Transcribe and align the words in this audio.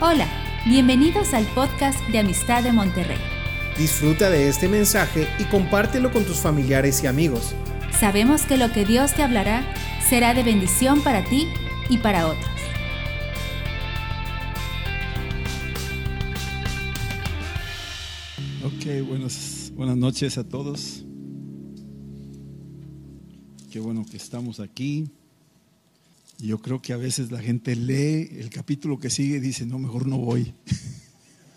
Hola, 0.00 0.26
bienvenidos 0.66 1.34
al 1.34 1.46
podcast 1.54 2.00
de 2.08 2.18
Amistad 2.18 2.64
de 2.64 2.72
Monterrey. 2.72 3.16
Disfruta 3.78 4.28
de 4.28 4.48
este 4.48 4.68
mensaje 4.68 5.28
y 5.38 5.44
compártelo 5.44 6.10
con 6.10 6.24
tus 6.24 6.38
familiares 6.38 7.04
y 7.04 7.06
amigos. 7.06 7.54
Sabemos 7.96 8.42
que 8.42 8.56
lo 8.56 8.72
que 8.72 8.84
Dios 8.84 9.14
te 9.14 9.22
hablará 9.22 9.64
será 10.08 10.34
de 10.34 10.42
bendición 10.42 11.00
para 11.02 11.24
ti 11.24 11.46
y 11.88 11.98
para 11.98 12.26
otros. 12.26 12.50
Ok, 18.64 19.06
buenas, 19.06 19.72
buenas 19.76 19.96
noches 19.96 20.36
a 20.38 20.44
todos. 20.44 21.04
Qué 23.70 23.78
bueno 23.78 24.04
que 24.04 24.16
estamos 24.16 24.58
aquí. 24.58 25.08
Yo 26.38 26.58
creo 26.58 26.82
que 26.82 26.92
a 26.92 26.96
veces 26.96 27.30
la 27.30 27.40
gente 27.40 27.76
lee 27.76 28.28
el 28.38 28.50
capítulo 28.50 28.98
que 28.98 29.10
sigue 29.10 29.36
y 29.36 29.40
dice, 29.40 29.66
no, 29.66 29.78
mejor 29.78 30.06
no 30.06 30.18
voy. 30.18 30.52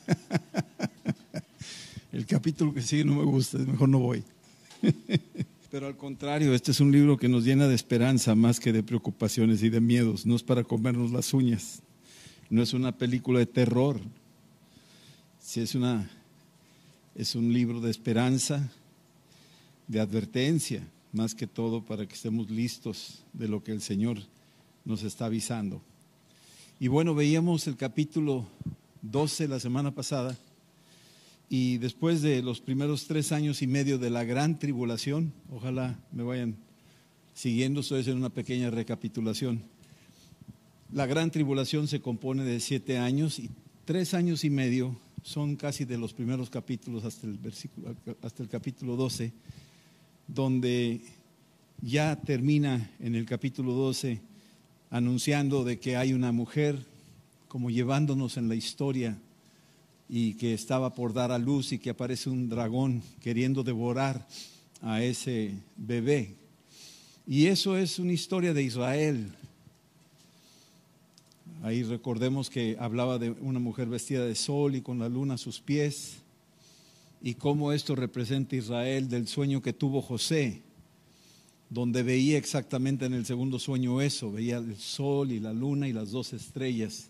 el 2.11 2.25
capítulo 2.25 2.73
que 2.73 2.81
sigue 2.81 3.03
no 3.03 3.15
me 3.15 3.25
gusta, 3.25 3.57
mejor 3.57 3.89
no 3.89 3.99
voy. 3.99 4.23
Pero 5.71 5.87
al 5.87 5.97
contrario, 5.97 6.53
este 6.53 6.71
es 6.71 6.79
un 6.79 6.91
libro 6.91 7.17
que 7.17 7.27
nos 7.27 7.43
llena 7.43 7.67
de 7.67 7.75
esperanza 7.75 8.35
más 8.35 8.59
que 8.59 8.71
de 8.71 8.83
preocupaciones 8.83 9.63
y 9.63 9.69
de 9.69 9.81
miedos. 9.81 10.25
No 10.25 10.35
es 10.35 10.43
para 10.43 10.63
comernos 10.63 11.11
las 11.11 11.33
uñas. 11.33 11.81
No 12.49 12.61
es 12.61 12.73
una 12.73 12.97
película 12.97 13.39
de 13.39 13.47
terror. 13.47 13.99
Sí, 15.41 15.59
es, 15.59 15.75
una, 15.75 16.09
es 17.15 17.35
un 17.35 17.51
libro 17.51 17.81
de 17.81 17.91
esperanza, 17.91 18.71
de 19.87 19.99
advertencia, 19.99 20.87
más 21.11 21.35
que 21.35 21.47
todo 21.47 21.83
para 21.83 22.05
que 22.05 22.15
estemos 22.15 22.49
listos 22.49 23.23
de 23.33 23.47
lo 23.47 23.63
que 23.63 23.71
el 23.71 23.81
Señor 23.81 24.19
nos 24.87 25.03
está 25.03 25.25
avisando. 25.25 25.81
Y 26.79 26.87
bueno, 26.87 27.13
veíamos 27.13 27.67
el 27.67 27.75
capítulo 27.75 28.47
12 29.01 29.49
la 29.49 29.59
semana 29.59 29.93
pasada 29.93 30.37
y 31.49 31.77
después 31.77 32.21
de 32.21 32.41
los 32.41 32.61
primeros 32.61 33.05
tres 33.05 33.33
años 33.33 33.61
y 33.61 33.67
medio 33.67 33.97
de 33.97 34.09
la 34.09 34.23
gran 34.23 34.57
tribulación, 34.59 35.33
ojalá 35.51 35.99
me 36.13 36.23
vayan 36.23 36.55
siguiendo, 37.33 37.81
estoy 37.81 37.99
haciendo 37.99 38.25
una 38.25 38.33
pequeña 38.33 38.69
recapitulación. 38.69 39.61
La 40.93 41.05
gran 41.05 41.31
tribulación 41.31 41.89
se 41.89 41.99
compone 41.99 42.45
de 42.45 42.61
siete 42.61 42.97
años 42.97 43.39
y 43.39 43.49
tres 43.83 44.13
años 44.13 44.45
y 44.45 44.49
medio 44.49 44.97
son 45.21 45.57
casi 45.57 45.83
de 45.83 45.97
los 45.97 46.13
primeros 46.13 46.49
capítulos 46.49 47.03
hasta 47.03 47.27
el, 47.27 47.37
versículo, 47.37 47.93
hasta 48.21 48.41
el 48.41 48.47
capítulo 48.47 48.95
12, 48.95 49.33
donde 50.29 51.01
ya 51.81 52.15
termina 52.15 52.89
en 53.01 53.15
el 53.15 53.25
capítulo 53.25 53.73
12 53.73 54.36
anunciando 54.89 55.63
de 55.63 55.79
que 55.79 55.97
hay 55.97 56.13
una 56.13 56.31
mujer 56.31 56.85
como 57.47 57.69
llevándonos 57.69 58.37
en 58.37 58.49
la 58.49 58.55
historia 58.55 59.17
y 60.09 60.35
que 60.35 60.53
estaba 60.53 60.93
por 60.93 61.13
dar 61.13 61.31
a 61.31 61.37
luz 61.37 61.71
y 61.71 61.79
que 61.79 61.89
aparece 61.89 62.29
un 62.29 62.49
dragón 62.49 63.01
queriendo 63.21 63.63
devorar 63.63 64.27
a 64.81 65.01
ese 65.01 65.53
bebé. 65.75 66.35
Y 67.25 67.47
eso 67.47 67.77
es 67.77 67.99
una 67.99 68.13
historia 68.13 68.53
de 68.53 68.63
Israel. 68.63 69.33
Ahí 71.63 71.83
recordemos 71.83 72.49
que 72.49 72.77
hablaba 72.79 73.17
de 73.17 73.31
una 73.31 73.59
mujer 73.59 73.89
vestida 73.89 74.25
de 74.25 74.35
sol 74.35 74.75
y 74.75 74.81
con 74.81 74.99
la 74.99 75.09
luna 75.09 75.33
a 75.33 75.37
sus 75.37 75.59
pies 75.59 76.17
y 77.21 77.33
cómo 77.33 77.73
esto 77.73 77.95
representa 77.95 78.55
Israel 78.55 79.09
del 79.09 79.27
sueño 79.27 79.61
que 79.61 79.73
tuvo 79.73 80.01
José 80.01 80.61
donde 81.69 82.03
veía 82.03 82.37
exactamente 82.37 83.05
en 83.05 83.13
el 83.13 83.25
segundo 83.25 83.59
sueño 83.59 84.01
eso, 84.01 84.31
veía 84.31 84.57
el 84.57 84.77
sol 84.77 85.31
y 85.31 85.39
la 85.39 85.53
luna 85.53 85.87
y 85.87 85.93
las 85.93 86.11
dos 86.11 86.33
estrellas. 86.33 87.09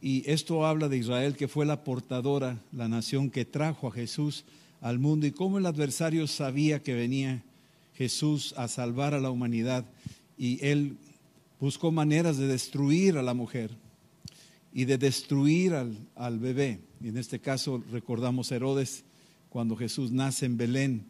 Y 0.00 0.22
esto 0.30 0.66
habla 0.66 0.88
de 0.88 0.98
Israel 0.98 1.36
que 1.36 1.48
fue 1.48 1.64
la 1.64 1.82
portadora, 1.82 2.60
la 2.72 2.88
nación 2.88 3.30
que 3.30 3.44
trajo 3.44 3.88
a 3.88 3.92
Jesús 3.92 4.44
al 4.82 4.98
mundo 4.98 5.26
y 5.26 5.32
cómo 5.32 5.56
el 5.56 5.64
adversario 5.64 6.26
sabía 6.26 6.82
que 6.82 6.92
venía 6.92 7.42
Jesús 7.94 8.52
a 8.58 8.68
salvar 8.68 9.14
a 9.14 9.20
la 9.20 9.30
humanidad 9.30 9.86
y 10.36 10.62
él 10.64 10.98
buscó 11.58 11.90
maneras 11.90 12.36
de 12.36 12.46
destruir 12.46 13.16
a 13.16 13.22
la 13.22 13.32
mujer 13.32 13.70
y 14.74 14.84
de 14.84 14.98
destruir 14.98 15.72
al, 15.72 15.96
al 16.16 16.38
bebé. 16.38 16.80
Y 17.00 17.08
en 17.08 17.16
este 17.16 17.38
caso 17.38 17.82
recordamos 17.90 18.52
a 18.52 18.56
Herodes 18.56 19.04
cuando 19.48 19.74
Jesús 19.74 20.10
nace 20.10 20.44
en 20.44 20.58
Belén, 20.58 21.06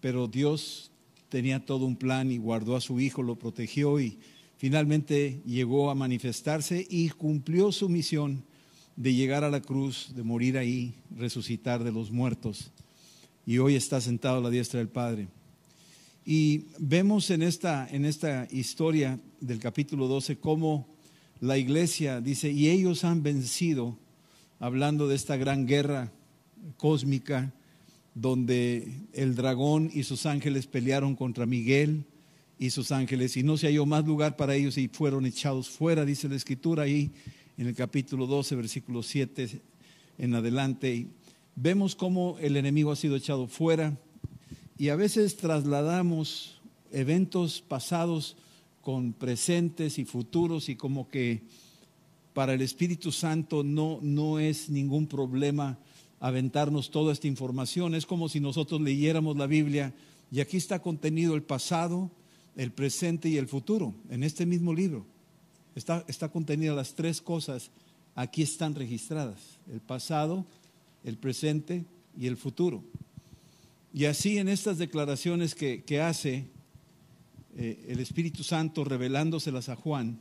pero 0.00 0.26
Dios 0.26 0.90
tenía 1.28 1.64
todo 1.64 1.86
un 1.86 1.96
plan 1.96 2.30
y 2.30 2.38
guardó 2.38 2.76
a 2.76 2.80
su 2.80 3.00
hijo, 3.00 3.22
lo 3.22 3.36
protegió 3.36 4.00
y 4.00 4.18
finalmente 4.56 5.40
llegó 5.46 5.90
a 5.90 5.94
manifestarse 5.94 6.86
y 6.88 7.08
cumplió 7.10 7.72
su 7.72 7.88
misión 7.88 8.44
de 8.96 9.14
llegar 9.14 9.44
a 9.44 9.50
la 9.50 9.60
cruz, 9.60 10.12
de 10.14 10.22
morir 10.22 10.56
ahí, 10.56 10.94
resucitar 11.16 11.84
de 11.84 11.92
los 11.92 12.10
muertos. 12.10 12.70
Y 13.44 13.58
hoy 13.58 13.76
está 13.76 14.00
sentado 14.00 14.38
a 14.38 14.40
la 14.40 14.50
diestra 14.50 14.78
del 14.78 14.88
Padre. 14.88 15.28
Y 16.24 16.64
vemos 16.78 17.30
en 17.30 17.42
esta, 17.42 17.86
en 17.88 18.04
esta 18.04 18.48
historia 18.50 19.20
del 19.40 19.60
capítulo 19.60 20.08
12 20.08 20.38
cómo 20.38 20.88
la 21.40 21.58
iglesia 21.58 22.20
dice, 22.20 22.50
y 22.50 22.70
ellos 22.70 23.04
han 23.04 23.22
vencido, 23.22 23.96
hablando 24.58 25.06
de 25.06 25.14
esta 25.14 25.36
gran 25.36 25.66
guerra 25.66 26.10
cósmica, 26.78 27.52
donde 28.16 28.90
el 29.12 29.34
dragón 29.34 29.90
y 29.92 30.04
sus 30.04 30.24
ángeles 30.24 30.66
pelearon 30.66 31.14
contra 31.16 31.44
Miguel 31.44 32.06
y 32.58 32.70
sus 32.70 32.90
ángeles 32.90 33.36
y 33.36 33.42
no 33.42 33.58
se 33.58 33.66
halló 33.66 33.84
más 33.84 34.06
lugar 34.06 34.36
para 34.36 34.54
ellos 34.54 34.78
y 34.78 34.88
fueron 34.88 35.26
echados 35.26 35.68
fuera, 35.68 36.06
dice 36.06 36.26
la 36.26 36.36
escritura 36.36 36.84
ahí 36.84 37.10
en 37.58 37.66
el 37.66 37.74
capítulo 37.74 38.26
12, 38.26 38.56
versículo 38.56 39.02
7 39.02 39.60
en 40.16 40.34
adelante. 40.34 40.94
Y 40.94 41.08
vemos 41.56 41.94
cómo 41.94 42.38
el 42.40 42.56
enemigo 42.56 42.90
ha 42.90 42.96
sido 42.96 43.16
echado 43.16 43.48
fuera 43.48 43.98
y 44.78 44.88
a 44.88 44.96
veces 44.96 45.36
trasladamos 45.36 46.62
eventos 46.92 47.60
pasados 47.60 48.38
con 48.80 49.12
presentes 49.12 49.98
y 49.98 50.06
futuros 50.06 50.70
y 50.70 50.76
como 50.76 51.10
que 51.10 51.42
para 52.32 52.54
el 52.54 52.62
Espíritu 52.62 53.12
Santo 53.12 53.62
no, 53.62 53.98
no 54.00 54.38
es 54.38 54.70
ningún 54.70 55.06
problema 55.06 55.78
aventarnos 56.20 56.90
toda 56.90 57.12
esta 57.12 57.26
información. 57.26 57.94
Es 57.94 58.06
como 58.06 58.28
si 58.28 58.40
nosotros 58.40 58.80
leyéramos 58.80 59.36
la 59.36 59.46
Biblia 59.46 59.94
y 60.30 60.40
aquí 60.40 60.56
está 60.56 60.80
contenido 60.80 61.34
el 61.34 61.42
pasado, 61.42 62.10
el 62.56 62.72
presente 62.72 63.28
y 63.28 63.36
el 63.36 63.48
futuro, 63.48 63.94
en 64.10 64.22
este 64.22 64.46
mismo 64.46 64.74
libro. 64.74 65.06
Está, 65.74 66.04
está 66.08 66.30
las 66.74 66.94
tres 66.94 67.20
cosas, 67.20 67.70
aquí 68.14 68.42
están 68.42 68.74
registradas, 68.74 69.58
el 69.70 69.80
pasado, 69.80 70.46
el 71.04 71.18
presente 71.18 71.84
y 72.18 72.26
el 72.26 72.36
futuro. 72.36 72.82
Y 73.92 74.06
así 74.06 74.38
en 74.38 74.48
estas 74.48 74.78
declaraciones 74.78 75.54
que, 75.54 76.00
hace 76.00 76.46
eh, 77.56 77.84
el 77.88 78.00
Espíritu 78.00 78.42
Santo 78.42 78.84
revelándoselas 78.84 79.68
a 79.68 79.76
Juan, 79.76 80.20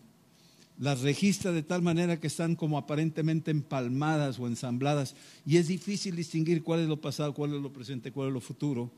las 0.77 1.01
registra 1.01 1.51
de 1.51 1.63
tal 1.63 1.81
manera 1.81 2.19
que 2.19 2.27
están 2.27 2.55
como 2.55 2.77
aparentemente 2.77 3.51
empalmadas 3.51 4.39
o 4.39 4.47
ensambladas 4.47 5.15
y 5.45 5.57
es 5.57 5.67
difícil 5.67 6.15
distinguir 6.15 6.63
cuál 6.63 6.81
es 6.81 6.87
lo 6.87 6.99
pasado, 6.99 7.33
cuál 7.33 7.53
es 7.53 7.61
lo 7.61 7.71
presente, 7.71 8.11
cuál 8.11 8.29
es 8.29 8.33
lo 8.33 8.41
futuro, 8.41 8.91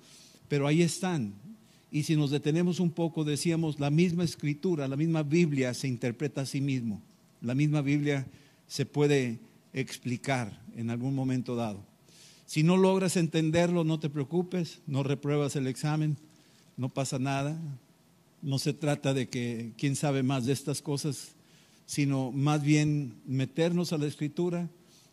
pero 0.47 0.67
ahí 0.67 0.81
están. 0.81 1.33
Y 1.91 2.03
si 2.03 2.15
nos 2.15 2.31
detenemos 2.31 2.79
un 2.79 2.91
poco, 2.91 3.23
decíamos, 3.23 3.79
la 3.79 3.89
misma 3.89 4.23
escritura, 4.23 4.87
la 4.87 4.97
misma 4.97 5.23
Biblia 5.23 5.73
se 5.73 5.87
interpreta 5.87 6.41
a 6.41 6.45
sí 6.45 6.61
mismo, 6.61 7.01
la 7.41 7.55
misma 7.55 7.81
Biblia 7.81 8.27
se 8.67 8.85
puede 8.85 9.39
explicar 9.73 10.61
en 10.75 10.89
algún 10.89 11.15
momento 11.15 11.55
dado. 11.55 11.85
Si 12.45 12.63
no 12.63 12.77
logras 12.77 13.17
entenderlo, 13.17 13.83
no 13.83 13.99
te 13.99 14.09
preocupes, 14.09 14.81
no 14.87 15.03
repruebas 15.03 15.55
el 15.55 15.67
examen, 15.67 16.17
no 16.77 16.89
pasa 16.89 17.19
nada. 17.19 17.59
No 18.41 18.59
se 18.59 18.73
trata 18.73 19.13
de 19.13 19.27
que 19.27 19.73
quién 19.77 19.95
sabe 19.95 20.23
más 20.23 20.45
de 20.45 20.53
estas 20.53 20.81
cosas, 20.81 21.35
sino 21.87 22.31
más 22.31 22.61
bien 22.61 23.15
meternos 23.25 23.93
a 23.93 23.97
la 23.97 24.05
escritura, 24.05 24.69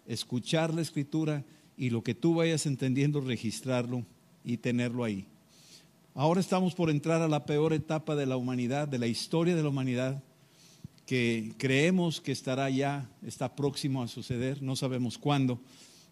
escuchar 0.06 0.75
la 0.75 0.82
escritura 0.82 1.44
y 1.79 1.88
lo 1.88 2.03
que 2.03 2.15
tú 2.15 2.35
vayas 2.35 2.67
entendiendo, 2.67 3.21
registrarlo 3.21 4.05
y 4.44 4.59
tenerlo 4.59 5.05
ahí. 5.05 5.25
Ahora 6.15 6.41
estamos 6.41 6.75
por 6.75 6.91
entrar 6.91 7.23
a 7.23 7.29
la 7.29 7.47
peor 7.47 7.73
etapa 7.73 8.17
de 8.17 8.26
la 8.26 8.37
humanidad, 8.37 8.88
de 8.88 8.99
la 8.99 9.06
historia 9.06 9.55
de 9.56 9.62
la 9.62 9.69
humanidad, 9.69 10.23
que 11.06 11.55
creemos 11.59 12.21
que 12.21 12.32
estará 12.32 12.69
ya, 12.71 13.09
está 13.23 13.55
próximo 13.55 14.03
a 14.03 14.09
suceder, 14.09 14.61
no 14.61 14.75
sabemos 14.75 15.17
cuándo, 15.17 15.61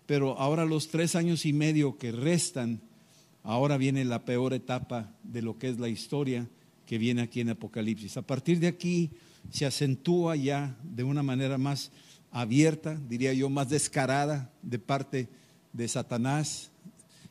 pero 0.07 0.39
ahora 0.39 0.65
los 0.65 0.89
tres 0.89 1.17
años 1.17 1.45
y 1.45 1.53
medio 1.53 1.99
que 1.99 2.13
restan, 2.13 2.81
ahora 3.43 3.77
viene 3.79 4.05
la 4.05 4.25
peor 4.25 4.55
etapa 4.55 5.13
de 5.25 5.43
lo 5.43 5.59
que 5.59 5.69
es 5.71 5.81
la 5.81 5.89
historia 5.89 6.49
que 6.87 6.99
viene 6.99 7.23
aquí 7.23 7.41
en 7.41 7.51
Apocalipsis. 7.51 8.17
A 8.17 8.23
partir 8.23 8.61
de 8.61 8.69
aquí 8.69 9.11
se 9.51 9.67
acentúa 9.67 10.37
ya 10.37 10.77
de 10.83 11.05
una 11.05 11.23
manera 11.23 11.59
más 11.59 11.91
abierta, 12.31 12.99
diría 13.09 13.33
yo, 13.33 13.51
más 13.51 13.69
descarada 13.69 14.51
de 14.63 14.79
parte 14.79 15.29
de 15.73 15.89
Satanás. 15.89 16.71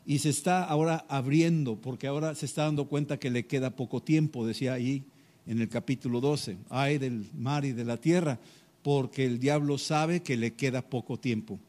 Y 0.05 0.19
se 0.19 0.29
está 0.29 0.63
ahora 0.63 1.05
abriendo, 1.09 1.75
porque 1.75 2.07
ahora 2.07 2.35
se 2.35 2.45
está 2.45 2.63
dando 2.63 2.85
cuenta 2.85 3.17
que 3.17 3.29
le 3.29 3.45
queda 3.45 3.75
poco 3.75 4.01
tiempo, 4.01 4.45
decía 4.45 4.73
ahí 4.73 5.03
en 5.47 5.59
el 5.59 5.69
capítulo 5.69 6.21
12, 6.21 6.57
ay 6.69 6.97
del 6.97 7.25
mar 7.35 7.65
y 7.65 7.71
de 7.71 7.85
la 7.85 7.97
tierra, 7.97 8.39
porque 8.83 9.25
el 9.25 9.39
diablo 9.39 9.77
sabe 9.77 10.21
que 10.21 10.37
le 10.37 10.53
queda 10.53 10.81
poco 10.81 11.19
tiempo. 11.19 11.59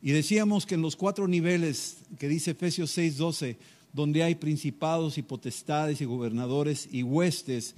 Y 0.00 0.10
decíamos 0.10 0.66
que 0.66 0.74
en 0.74 0.82
los 0.82 0.96
cuatro 0.96 1.28
niveles 1.28 1.98
que 2.18 2.28
dice 2.28 2.52
Efesios 2.52 2.96
6:12, 2.96 3.56
donde 3.92 4.22
hay 4.22 4.34
principados 4.34 5.18
y 5.18 5.22
potestades 5.22 6.00
y 6.00 6.04
gobernadores 6.04 6.88
y 6.90 7.02
huestes, 7.02 7.74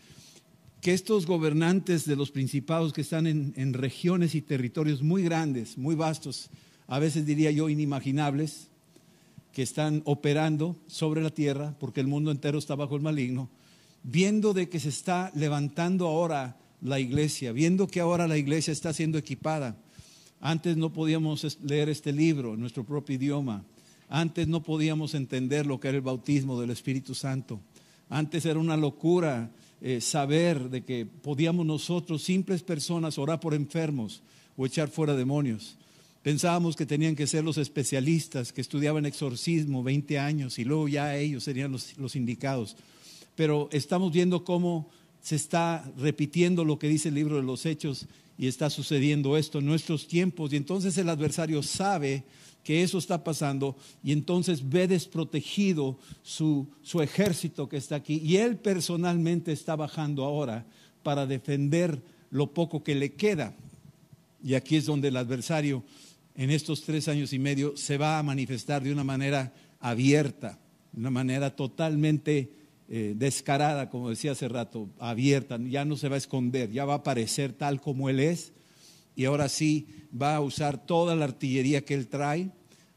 que 0.84 0.92
estos 0.92 1.24
gobernantes 1.24 2.04
de 2.04 2.14
los 2.14 2.30
principados 2.30 2.92
que 2.92 3.00
están 3.00 3.26
en, 3.26 3.72
regiones 3.72 4.34
y 4.34 4.42
territorios 4.42 5.02
muy 5.02 5.22
grandes, 5.22 5.78
muy 5.78 5.94
vastos, 5.94 6.50
a 6.86 6.98
veces 6.98 7.24
diría 7.24 7.50
yo 7.50 7.70
inimaginables, 7.70 8.68
que 9.50 9.62
están 9.62 10.02
operando 10.04 10.76
sobre 10.86 11.22
la 11.22 11.30
tierra, 11.30 11.74
porque 11.80 12.02
el 12.02 12.06
mundo 12.06 12.30
entero 12.30 12.58
está 12.58 12.74
bajo 12.74 12.96
el 12.96 13.00
maligno, 13.00 13.48
viendo 14.02 14.52
de 14.52 14.68
que 14.68 14.78
se 14.78 14.90
está 14.90 15.32
levantando 15.34 16.06
ahora 16.06 16.58
la 16.82 17.00
iglesia, 17.00 17.52
viendo 17.52 17.86
que 17.86 18.00
ahora 18.00 18.28
la 18.28 18.36
iglesia 18.36 18.72
está 18.72 18.92
siendo 18.92 19.16
equipada. 19.16 19.78
Antes 20.38 20.76
no 20.76 20.92
podíamos 20.92 21.56
leer 21.62 21.88
este 21.88 22.12
libro 22.12 22.52
en 22.52 22.60
nuestro 22.60 22.84
propio 22.84 23.16
idioma. 23.16 23.64
Antes 24.10 24.48
no 24.48 24.62
podíamos 24.62 25.14
entender 25.14 25.64
lo 25.64 25.80
que 25.80 25.88
era 25.88 25.96
el 25.96 26.02
bautismo 26.02 26.60
del 26.60 26.68
Espíritu 26.68 27.14
Santo. 27.14 27.58
Antes 28.10 28.44
era 28.44 28.58
una 28.58 28.76
locura 28.76 29.50
eh, 29.80 30.00
saber 30.00 30.70
de 30.70 30.82
que 30.82 31.06
podíamos 31.06 31.66
nosotros, 31.66 32.22
simples 32.22 32.62
personas, 32.62 33.18
orar 33.18 33.40
por 33.40 33.54
enfermos 33.54 34.22
o 34.56 34.66
echar 34.66 34.88
fuera 34.88 35.14
demonios. 35.14 35.76
Pensábamos 36.22 36.74
que 36.74 36.86
tenían 36.86 37.16
que 37.16 37.26
ser 37.26 37.44
los 37.44 37.58
especialistas 37.58 38.52
que 38.52 38.62
estudiaban 38.62 39.04
exorcismo 39.04 39.82
20 39.82 40.18
años 40.18 40.58
y 40.58 40.64
luego 40.64 40.88
ya 40.88 41.16
ellos 41.16 41.44
serían 41.44 41.72
los, 41.72 41.98
los 41.98 42.16
indicados. 42.16 42.76
Pero 43.34 43.68
estamos 43.72 44.12
viendo 44.12 44.44
cómo 44.44 44.88
se 45.20 45.36
está 45.36 45.90
repitiendo 45.98 46.64
lo 46.64 46.78
que 46.78 46.88
dice 46.88 47.08
el 47.08 47.16
libro 47.16 47.36
de 47.36 47.42
los 47.42 47.66
Hechos 47.66 48.06
y 48.38 48.46
está 48.46 48.70
sucediendo 48.70 49.36
esto 49.36 49.58
en 49.58 49.66
nuestros 49.66 50.06
tiempos. 50.06 50.52
Y 50.52 50.56
entonces 50.56 50.96
el 50.98 51.08
adversario 51.08 51.62
sabe 51.62 52.24
que 52.64 52.82
eso 52.82 52.98
está 52.98 53.22
pasando 53.22 53.76
y 54.02 54.12
entonces 54.12 54.68
ve 54.68 54.88
desprotegido 54.88 55.98
su, 56.22 56.66
su 56.82 57.02
ejército 57.02 57.68
que 57.68 57.76
está 57.76 57.96
aquí. 57.96 58.20
Y 58.24 58.38
él 58.38 58.56
personalmente 58.56 59.52
está 59.52 59.76
bajando 59.76 60.24
ahora 60.24 60.66
para 61.02 61.26
defender 61.26 62.02
lo 62.30 62.52
poco 62.52 62.82
que 62.82 62.94
le 62.94 63.12
queda. 63.12 63.54
Y 64.42 64.54
aquí 64.54 64.76
es 64.76 64.86
donde 64.86 65.08
el 65.08 65.16
adversario 65.16 65.84
en 66.34 66.50
estos 66.50 66.82
tres 66.82 67.06
años 67.06 67.32
y 67.32 67.38
medio 67.38 67.76
se 67.76 67.98
va 67.98 68.18
a 68.18 68.22
manifestar 68.22 68.82
de 68.82 68.92
una 68.92 69.04
manera 69.04 69.52
abierta, 69.78 70.58
de 70.92 71.00
una 71.00 71.10
manera 71.10 71.54
totalmente 71.54 72.50
eh, 72.88 73.14
descarada, 73.16 73.90
como 73.90 74.08
decía 74.10 74.32
hace 74.32 74.48
rato, 74.48 74.88
abierta, 74.98 75.58
ya 75.58 75.84
no 75.84 75.96
se 75.96 76.08
va 76.08 76.14
a 76.14 76.18
esconder, 76.18 76.70
ya 76.70 76.86
va 76.86 76.94
a 76.94 76.98
aparecer 76.98 77.52
tal 77.52 77.80
como 77.80 78.08
Él 78.08 78.20
es 78.20 78.53
y 79.16 79.24
ahora 79.24 79.48
sí 79.48 79.86
va 80.20 80.36
a 80.36 80.40
usar 80.40 80.84
toda 80.84 81.14
la 81.14 81.24
artillería 81.24 81.84
que 81.84 81.94
Él 81.94 82.08
trae, 82.08 82.50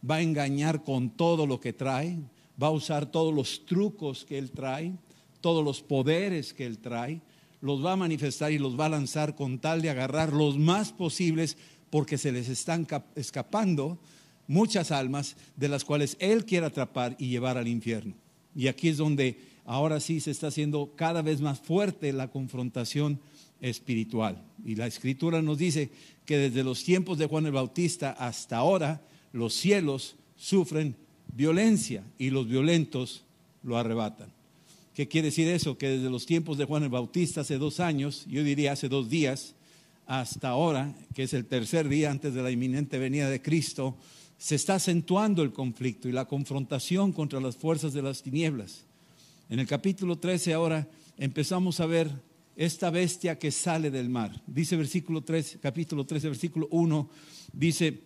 va 0.10 0.16
a 0.16 0.22
engañar 0.22 0.84
con 0.84 1.10
todo 1.10 1.46
lo 1.46 1.60
que 1.60 1.74
trae, 1.74 2.18
va 2.62 2.68
a 2.68 2.72
usar 2.72 3.12
todos 3.12 3.34
los 3.34 3.66
trucos 3.66 4.26
que 4.26 4.38
Él 4.38 4.52
trae, 4.52 4.94
todos 5.42 5.64
los 5.64 5.82
poderes 5.82 6.54
que 6.54 6.66
Él 6.66 6.80
trae, 6.80 7.22
los 7.62 7.84
va 7.84 7.94
a 7.94 7.98
manifestar 7.98 8.52
y 8.52 8.60
los 8.60 8.80
va 8.80 8.86
a 8.86 8.90
lanzar 8.90 9.36
con 9.36 9.60
tal 9.60 9.82
de 9.82 9.90
agarrar 9.90 10.34
los 10.34 10.58
más 10.58 10.92
posibles 10.92 11.58
porque 11.90 12.18
se 12.18 12.32
les 12.32 12.50
están 12.50 12.88
escapando 13.16 14.00
muchas 14.48 14.92
almas 14.92 15.36
de 15.56 15.70
las 15.70 15.84
cuales 15.84 16.18
Él 16.20 16.46
quiere 16.46 16.66
atrapar 16.66 17.16
y 17.20 17.30
llevar 17.30 17.58
al 17.58 17.68
infierno. 17.68 18.16
Y 18.56 18.68
aquí 18.68 18.90
es 18.90 18.98
donde 18.98 19.40
ahora 19.66 20.00
sí 20.00 20.20
se 20.20 20.32
está 20.32 20.48
haciendo 20.48 20.94
cada 20.96 21.22
vez 21.22 21.42
más 21.42 21.60
fuerte 21.60 22.14
la 22.14 22.30
confrontación 22.30 23.20
espiritual. 23.62 24.44
Y 24.66 24.76
la 24.76 24.88
escritura 24.88 25.42
nos 25.42 25.58
dice 25.58 25.90
que 26.26 26.38
desde 26.38 26.64
los 26.64 26.84
tiempos 26.84 27.18
de 27.18 27.28
Juan 27.28 27.46
el 27.46 27.52
Bautista 27.52 28.12
hasta 28.12 28.58
ahora 28.58 29.02
los 29.32 29.54
cielos 29.54 30.16
sufren 30.36 30.96
violencia 31.34 32.04
y 32.18 32.30
los 32.30 32.48
violentos 32.48 33.24
lo 33.64 33.78
arrebatan. 33.78 34.32
¿Qué 34.94 35.08
quiere 35.08 35.28
decir 35.28 35.48
eso? 35.48 35.78
Que 35.78 35.90
desde 35.90 36.10
los 36.10 36.26
tiempos 36.26 36.58
de 36.58 36.66
Juan 36.66 36.84
el 36.84 36.90
Bautista, 36.90 37.42
hace 37.42 37.58
dos 37.58 37.80
años, 37.80 38.26
yo 38.28 38.44
diría 38.44 38.72
hace 38.72 38.90
dos 38.90 39.10
días, 39.10 39.54
hasta 40.08 40.50
ahora, 40.50 40.96
que 41.14 41.24
es 41.24 41.34
el 41.34 41.46
tercer 41.46 41.88
día 41.88 42.10
antes 42.10 42.34
de 42.34 42.42
la 42.42 42.50
inminente 42.50 42.98
venida 42.98 43.30
de 43.30 43.42
Cristo, 43.42 43.96
se 44.38 44.56
está 44.56 44.76
acentuando 44.76 45.44
el 45.44 45.52
conflicto 45.52 46.08
y 46.08 46.14
la 46.14 46.26
confrontación 46.26 47.12
contra 47.12 47.40
las 47.40 47.58
fuerzas 47.58 47.94
de 47.94 48.02
las 48.02 48.24
tinieblas. 48.24 48.86
En 49.50 49.60
el 49.60 49.68
capítulo 49.68 50.18
13 50.18 50.54
ahora 50.54 50.88
empezamos 51.18 51.80
a 51.80 51.86
ver 51.86 52.10
esta 52.58 52.90
bestia 52.90 53.38
que 53.38 53.52
sale 53.52 53.92
del 53.92 54.10
mar. 54.10 54.42
Dice 54.48 54.76
versículo 54.76 55.22
3, 55.22 55.60
capítulo 55.62 56.06
13, 56.06 56.30
versículo 56.30 56.68
1, 56.72 57.10
dice, 57.54 58.02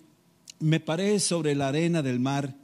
me 0.59 0.81
paré 0.81 1.19
sobre 1.19 1.55
la 1.55 1.69
arena 1.69 2.03
del 2.03 2.19
mar 2.19 2.55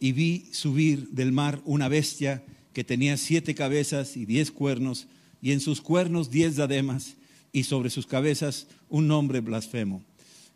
y 0.00 0.12
vi 0.12 0.48
subir 0.52 1.10
del 1.10 1.32
mar 1.32 1.60
una 1.66 1.88
bestia 1.88 2.42
que 2.72 2.82
tenía 2.82 3.16
siete 3.18 3.54
cabezas 3.54 4.16
y 4.16 4.24
diez 4.24 4.50
cuernos, 4.50 5.06
y 5.40 5.52
en 5.52 5.60
sus 5.60 5.82
cuernos 5.82 6.30
diez 6.30 6.56
dademas, 6.56 7.16
y 7.52 7.64
sobre 7.64 7.90
sus 7.90 8.06
cabezas 8.06 8.66
un 8.88 9.06
nombre 9.06 9.40
blasfemo. 9.40 10.02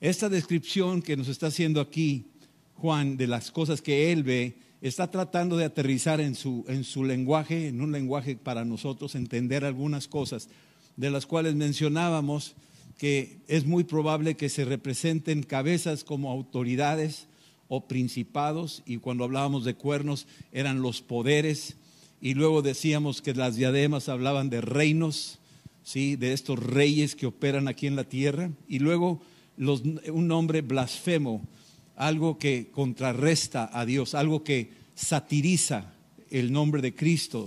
Esta 0.01 0.29
descripción 0.29 1.03
que 1.03 1.17
nos 1.17 1.29
está 1.29 1.49
haciendo 1.49 1.81
aquí 1.81 2.27
Juan 2.75 3.17
de 3.17 3.27
las 3.27 3.51
cosas 3.51 3.83
que 3.83 4.11
él 4.11 4.23
ve 4.23 4.57
está 4.81 5.11
tratando 5.11 5.57
de 5.57 5.65
aterrizar 5.65 6.21
en 6.21 6.35
su, 6.35 6.65
en 6.69 6.85
su 6.85 7.05
lenguaje, 7.05 7.69
en 7.69 7.81
un 7.81 7.93
lenguaje 7.93 8.37
para 8.37 8.65
nosotros 8.65 9.15
entender 9.15 9.65
algunas 9.65 10.09
cosas, 10.09 10.49
de 10.99 11.11
las 11.11 11.27
cuales 11.27 11.55
mencionábamos 11.55 12.55
que 12.99 13.39
es 13.47 13.65
muy 13.65 13.85
probable 13.85 14.37
que 14.37 14.49
se 14.49 14.65
representen 14.65 15.45
cabezas 15.45 16.03
como 16.03 16.31
autoridades 16.31 17.29
o 17.69 17.87
principados, 17.87 18.83
y 18.85 18.97
cuando 18.97 19.25
hablábamos 19.25 19.65
de 19.65 19.75
cuernos 19.75 20.27
eran 20.53 20.83
los 20.83 21.01
poderes, 21.01 21.77
y 22.21 22.35
luego 22.35 22.63
decíamos 22.63 23.23
que 23.23 23.33
las 23.33 23.55
diademas 23.55 24.09
hablaban 24.09 24.51
de 24.51 24.61
reinos, 24.61 25.39
¿sí? 25.85 26.17
de 26.17 26.33
estos 26.33 26.59
reyes 26.59 27.15
que 27.15 27.27
operan 27.27 27.69
aquí 27.69 27.87
en 27.87 27.95
la 27.95 28.05
tierra, 28.05 28.51
y 28.67 28.81
luego 28.81 29.21
un 29.57 30.27
nombre 30.27 30.63
blasfemo, 30.63 31.43
algo 31.95 32.39
que 32.39 32.71
contrarresta 32.73 33.71
a 33.73 33.87
Dios, 33.87 34.15
algo 34.15 34.43
que 34.43 34.73
satiriza 34.97 35.93
el 36.31 36.51
nombre 36.51 36.83
de 36.83 36.95
Cristo, 36.95 37.47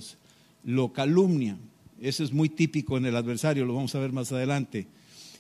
lo 0.64 0.94
calumnia. 0.94 1.58
Eso 2.02 2.24
es 2.24 2.34
muy 2.34 2.50
típico 2.50 2.98
en 2.98 3.06
el 3.06 3.16
adversario, 3.16 3.64
lo 3.64 3.76
vamos 3.76 3.94
a 3.94 4.00
ver 4.00 4.12
más 4.12 4.32
adelante. 4.32 4.88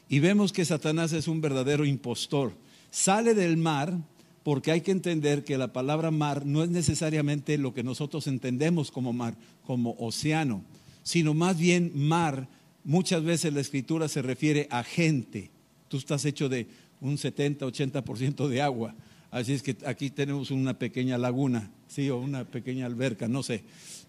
Y 0.07 0.19
vemos 0.19 0.53
que 0.53 0.63
Satanás 0.63 1.11
es 1.11 1.27
un 1.27 1.41
verdadero 1.41 1.85
impostor. 1.85 2.53
Sale 2.91 3.33
del 3.33 3.57
mar 3.57 3.97
porque 4.43 4.71
hay 4.71 4.81
que 4.81 4.91
entender 4.91 5.43
que 5.43 5.57
la 5.57 5.73
palabra 5.73 6.11
mar 6.11 6.45
no 6.45 6.63
es 6.63 6.69
necesariamente 6.69 7.57
lo 7.57 7.73
que 7.73 7.83
nosotros 7.83 8.27
entendemos 8.27 8.91
como 8.91 9.11
mar, 9.11 9.35
como 9.65 9.95
océano, 9.97 10.63
sino 11.01 11.33
más 11.33 11.57
bien 11.57 11.91
mar. 11.95 12.47
Muchas 12.83 13.23
veces 13.23 13.53
la 13.53 13.61
escritura 13.61 14.07
se 14.07 14.21
refiere 14.21 14.67
a 14.69 14.83
gente. 14.83 15.49
Tú 15.87 15.97
estás 15.97 16.25
hecho 16.25 16.47
de 16.47 16.67
un 16.99 17.17
70, 17.17 17.65
80% 17.65 18.47
de 18.47 18.61
agua. 18.61 18.95
Así 19.31 19.53
es 19.53 19.63
que 19.63 19.77
aquí 19.85 20.09
tenemos 20.09 20.51
una 20.51 20.77
pequeña 20.77 21.17
laguna, 21.17 21.71
sí, 21.87 22.09
o 22.09 22.19
una 22.19 22.43
pequeña 22.43 22.85
alberca, 22.85 23.27
no 23.27 23.43
sé. 23.43 23.63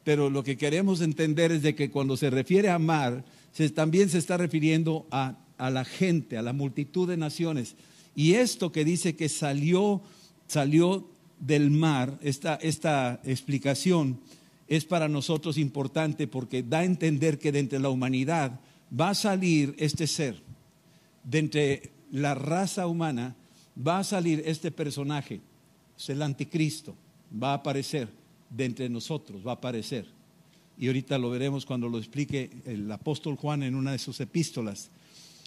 Pero 0.04 0.30
lo 0.30 0.42
que 0.42 0.56
queremos 0.56 1.00
entender 1.00 1.52
es 1.52 1.62
de 1.62 1.74
que 1.74 1.90
cuando 1.90 2.16
se 2.16 2.30
refiere 2.30 2.70
a 2.70 2.78
mar, 2.78 3.24
también 3.74 4.08
se 4.08 4.18
está 4.18 4.36
refiriendo 4.36 5.06
a, 5.10 5.38
a, 5.58 5.70
la 5.70 5.84
gente, 5.84 6.36
a 6.36 6.42
la 6.42 6.52
multitud 6.52 7.08
de 7.08 7.16
naciones. 7.16 7.76
Y 8.14 8.34
esto 8.34 8.72
que 8.72 8.84
dice 8.84 9.14
que 9.14 9.28
salió, 9.28 10.02
salió 10.46 11.08
del 11.38 11.70
mar, 11.70 12.18
esta, 12.22 12.56
esta 12.56 13.20
explicación 13.24 14.20
es 14.68 14.84
para 14.84 15.08
nosotros 15.08 15.58
importante 15.58 16.26
porque 16.26 16.62
da 16.62 16.78
a 16.78 16.84
entender 16.84 17.38
que 17.38 17.52
de 17.52 17.58
entre 17.58 17.78
la 17.78 17.90
humanidad 17.90 18.60
va 18.98 19.10
a 19.10 19.14
salir 19.14 19.74
este 19.78 20.06
ser, 20.06 20.42
de 21.24 21.38
entre 21.38 21.90
la 22.10 22.34
raza 22.34 22.86
humana 22.86 23.36
va 23.76 23.98
a 23.98 24.04
salir 24.04 24.42
este 24.46 24.70
personaje, 24.70 25.40
es 25.98 26.08
el 26.10 26.22
anticristo, 26.22 26.94
va 27.42 27.52
a 27.52 27.54
aparecer 27.54 28.21
de 28.54 28.64
entre 28.64 28.88
nosotros, 28.88 29.46
va 29.46 29.52
a 29.52 29.54
aparecer. 29.54 30.06
Y 30.78 30.86
ahorita 30.86 31.18
lo 31.18 31.30
veremos 31.30 31.66
cuando 31.66 31.88
lo 31.88 31.98
explique 31.98 32.50
el 32.64 32.90
apóstol 32.90 33.36
Juan 33.36 33.62
en 33.62 33.74
una 33.74 33.92
de 33.92 33.98
sus 33.98 34.20
epístolas. 34.20 34.90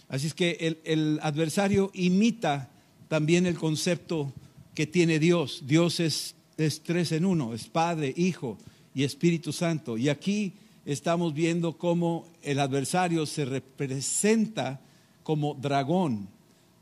Así 0.08 0.28
es 0.28 0.34
que 0.34 0.78
el, 0.84 1.18
adversario 1.22 1.90
imita 1.94 2.70
también 3.08 3.46
el 3.46 3.56
concepto 3.56 4.32
que 4.74 4.86
tiene 4.86 5.18
Dios. 5.18 5.64
Dios 5.66 6.00
es, 6.00 6.36
es 6.56 6.82
tres 6.82 7.12
en 7.12 7.24
uno, 7.24 7.54
es 7.54 7.66
Padre, 7.66 8.14
Hijo 8.16 8.58
y 8.94 9.04
Espíritu 9.04 9.52
Santo. 9.52 9.98
Y 9.98 10.08
aquí 10.08 10.54
estamos 10.84 11.34
viendo 11.34 11.76
cómo 11.76 12.28
el 12.42 12.60
adversario 12.60 13.26
se 13.26 13.44
representa 13.44 14.80
como 15.22 15.54
dragón, 15.54 16.28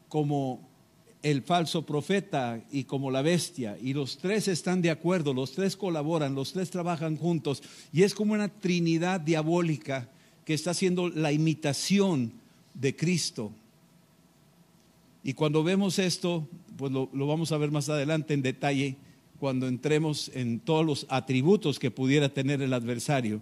como 0.09 0.61
el 1.25 1.41
falso 1.41 1.87
profeta 1.87 2.63
y 2.71 2.85
como 2.85 3.11
la 3.11 3.23
bestia. 3.23 3.79
Y 3.81 3.95
los 3.95 4.19
tres 4.19 4.47
están 4.47 4.83
de 4.83 4.91
acuerdo, 4.91 5.33
los 5.33 5.53
tres 5.53 5.75
colaboran, 5.75 6.35
los 6.35 6.53
tres 6.53 6.71
trabajan 6.71 7.17
juntos. 7.17 7.63
Y 7.95 8.03
es 8.03 8.15
como 8.15 8.35
una 8.35 8.49
trinidad 8.49 9.21
diabólica 9.21 10.11
que 10.45 10.53
está 10.53 10.73
haciendo 10.73 11.09
la 11.09 11.33
imitación 11.33 12.31
de 12.75 12.95
Cristo. 12.95 13.53
Y 15.23 15.33
cuando 15.33 15.65
vemos 15.65 15.99
esto, 15.99 16.47
pues 16.77 16.93
lo, 16.93 17.09
vamos 17.27 17.53
a 17.53 17.57
ver 17.57 17.71
más 17.71 17.89
adelante 17.89 18.35
en 18.35 18.43
detalle 18.43 18.97
cuando 19.41 19.67
entremos 19.67 20.31
en 20.35 20.61
todos 20.61 20.85
los 20.85 21.07
atributos 21.09 21.79
que 21.79 21.91
pudiera 21.91 22.29
tener 22.29 22.61
el 22.61 22.75
adversario. 22.75 23.41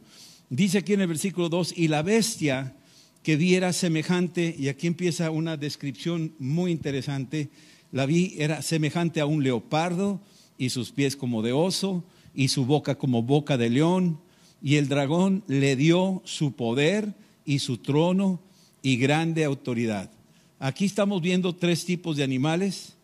Dice 0.48 0.78
aquí 0.78 0.92
en 0.92 1.00
el 1.00 1.08
versículo 1.08 1.48
2, 1.48 1.76
y 1.76 1.88
la 1.88 2.02
bestia 2.02 2.76
que 3.24 3.34
viera 3.36 3.72
semejante, 3.72 4.54
y 4.56 4.68
aquí 4.68 4.86
empieza 4.86 5.32
una 5.32 5.56
descripción 5.56 6.32
muy 6.38 6.70
interesante, 6.70 7.50
la 7.92 8.06
vi, 8.06 8.34
era 8.38 8.62
semejante 8.62 9.20
a 9.20 9.26
un 9.26 9.44
leopardo, 9.44 10.20
y 10.58 10.70
sus 10.70 10.90
pies 10.90 11.16
como 11.16 11.42
de 11.42 11.52
oso, 11.52 12.04
y 12.34 12.48
su 12.48 12.64
boca 12.64 12.96
como 12.96 13.22
boca 13.22 13.56
de 13.56 13.70
león, 13.70 14.18
y 14.62 14.76
el 14.76 14.88
dragón 14.88 15.44
le 15.46 15.76
dio 15.76 16.22
su 16.24 16.52
poder 16.52 17.14
y 17.44 17.58
su 17.58 17.78
trono 17.78 18.40
y 18.80 18.96
grande 18.96 19.44
autoridad. 19.44 20.10
Aquí 20.58 20.84
estamos 20.84 21.20
viendo 21.20 21.54
tres 21.54 21.84
tipos 21.84 22.16
de 22.16 22.22
animales 22.22 22.94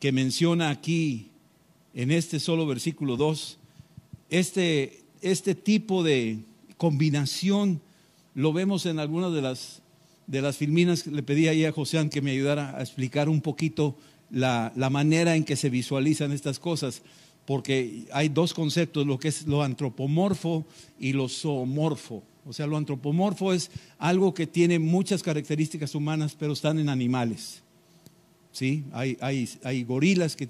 que 0.00 0.12
menciona 0.12 0.70
aquí 0.70 1.30
en 1.94 2.10
este 2.10 2.40
solo 2.40 2.66
versículo 2.66 3.16
2. 3.16 3.58
Este, 4.30 5.04
este 5.22 5.54
tipo 5.54 6.02
de 6.02 6.40
combinación 6.76 7.80
lo 8.34 8.52
vemos 8.52 8.84
en 8.86 8.98
algunas 8.98 9.32
de 9.32 9.42
las, 9.42 9.80
de 10.26 10.42
las 10.42 10.56
filminas. 10.56 11.06
Le 11.06 11.22
pedí 11.22 11.46
ahí 11.46 11.64
a 11.64 11.72
José 11.72 12.08
que 12.10 12.20
me 12.20 12.32
ayudara 12.32 12.76
a 12.76 12.80
explicar 12.80 13.28
un 13.28 13.40
poquito 13.40 13.96
la, 14.34 14.72
la 14.76 14.90
manera 14.90 15.36
en 15.36 15.44
que 15.44 15.56
se 15.56 15.70
visualizan 15.70 16.32
estas 16.32 16.58
cosas 16.58 17.02
porque 17.46 18.06
hay 18.12 18.28
dos 18.28 18.54
conceptos, 18.54 19.06
lo 19.06 19.18
que 19.18 19.28
es 19.28 19.46
lo 19.46 19.62
antropomorfo 19.62 20.64
y 20.98 21.12
lo 21.12 21.28
zoomorfo. 21.28 22.22
O 22.46 22.52
sea, 22.52 22.66
lo 22.66 22.76
antropomorfo 22.76 23.52
es 23.52 23.70
algo 23.98 24.34
que 24.34 24.46
tiene 24.46 24.78
muchas 24.78 25.22
características 25.22 25.94
humanas, 25.94 26.36
pero 26.38 26.52
están 26.52 26.78
en 26.78 26.88
animales. 26.88 27.62
¿Sí? 28.52 28.84
Hay, 28.92 29.16
hay, 29.20 29.48
hay 29.62 29.82
gorilas 29.84 30.36
que 30.36 30.48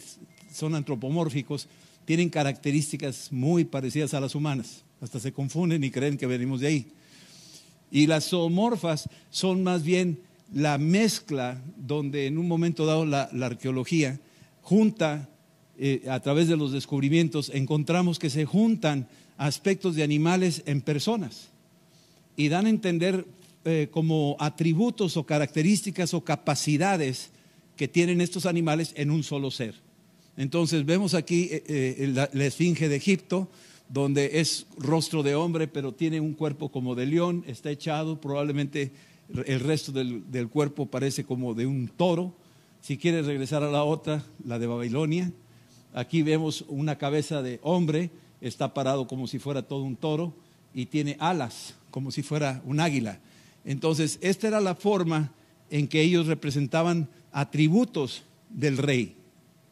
son 0.53 0.75
antropomórficos, 0.75 1.69
tienen 2.05 2.29
características 2.29 3.33
muy 3.33 3.65
parecidas 3.65 4.15
a 4.15 4.21
las 4.21 4.35
humanas. 4.35 4.85
Hasta 5.01 5.19
se 5.19 5.33
confunden 5.33 5.83
y 5.83 5.91
creen 5.91 6.17
que 6.17 6.27
venimos 6.27 6.61
de 6.61 6.67
ahí. 6.67 6.87
Y 7.91 8.07
las 8.07 8.29
zoomorfas 8.29 9.09
son 9.31 9.63
más 9.63 9.83
bien 9.83 10.21
la 10.53 10.79
mezcla 10.79 11.63
donde 11.77 12.27
en 12.27 12.39
un 12.39 12.49
momento 12.49 12.87
dado 12.87 13.07
la, 13.07 13.29
arqueología 13.43 14.21
junta 14.63 15.29
eh, 15.79 16.05
a 16.09 16.21
través 16.21 16.49
de 16.49 16.57
los 16.57 16.73
descubrimientos, 16.73 17.51
encontramos 17.53 18.19
que 18.19 18.31
se 18.31 18.45
juntan 18.45 19.09
aspectos 19.37 19.97
de 19.97 20.05
animales 20.05 20.63
en 20.67 20.81
personas 20.81 21.49
y 22.37 22.49
dan 22.49 22.67
a 22.67 22.71
entender 22.71 23.27
eh, 23.65 23.89
como 23.91 24.37
atributos 24.39 25.17
o 25.17 25.25
características 25.25 26.15
o 26.15 26.23
capacidades 26.23 27.31
que 27.77 27.89
tienen 27.89 28.21
estos 28.21 28.47
animales 28.47 28.93
en 28.97 29.11
un 29.11 29.25
solo 29.25 29.51
ser. 29.51 29.75
Entonces 30.37 30.85
vemos 30.85 31.15
aquí 31.15 31.49
eh, 31.51 32.11
la, 32.13 32.45
esfinge 32.45 32.89
de 32.89 32.97
Egipto, 32.97 33.49
donde 33.89 34.41
es 34.41 34.67
rostro 34.79 35.23
de 35.23 35.35
hombre, 35.35 35.69
pero 35.69 35.93
tiene 35.93 36.21
un 36.21 36.35
cuerpo 36.35 36.71
como 36.71 36.95
de 36.95 37.07
león, 37.07 37.45
está 37.47 37.71
echado, 37.71 38.21
probablemente 38.21 38.93
el 39.47 39.61
resto 39.61 39.93
del, 39.93 40.31
del 40.31 40.49
cuerpo 40.49 40.87
parece 40.87 41.25
como 41.25 41.55
de 41.55 41.67
un 41.67 41.89
toro. 41.89 42.35
Si 42.81 42.99
quieres 42.99 43.27
regresar 43.27 43.63
a 43.63 43.71
la 43.71 43.85
otra, 43.85 44.25
la 44.45 44.59
de 44.59 44.67
Babilonia, 44.67 45.33
Aquí 45.95 46.23
vemos 46.23 46.65
una 46.67 46.99
cabeza 46.99 47.41
de 47.41 47.61
hombre, 47.63 48.11
está 48.41 48.75
parado 48.75 49.07
como 49.07 49.29
si 49.29 49.39
fuera 49.39 49.63
todo 49.63 49.85
un 49.85 49.95
toro 49.95 50.35
y 50.75 50.87
tiene 50.87 51.17
alas, 51.21 51.77
como 51.93 52.11
si 52.11 52.25
fuera 52.25 52.61
un 52.67 52.81
águila. 52.81 53.21
Entonces, 53.65 54.19
esta 54.21 54.49
era 54.49 54.61
la 54.61 54.75
forma 54.75 55.33
en 55.71 55.87
que 55.87 56.01
ellos 56.01 56.27
representaban 56.27 57.09
atributos 57.31 58.25
del 58.51 58.77
rey. 58.77 59.17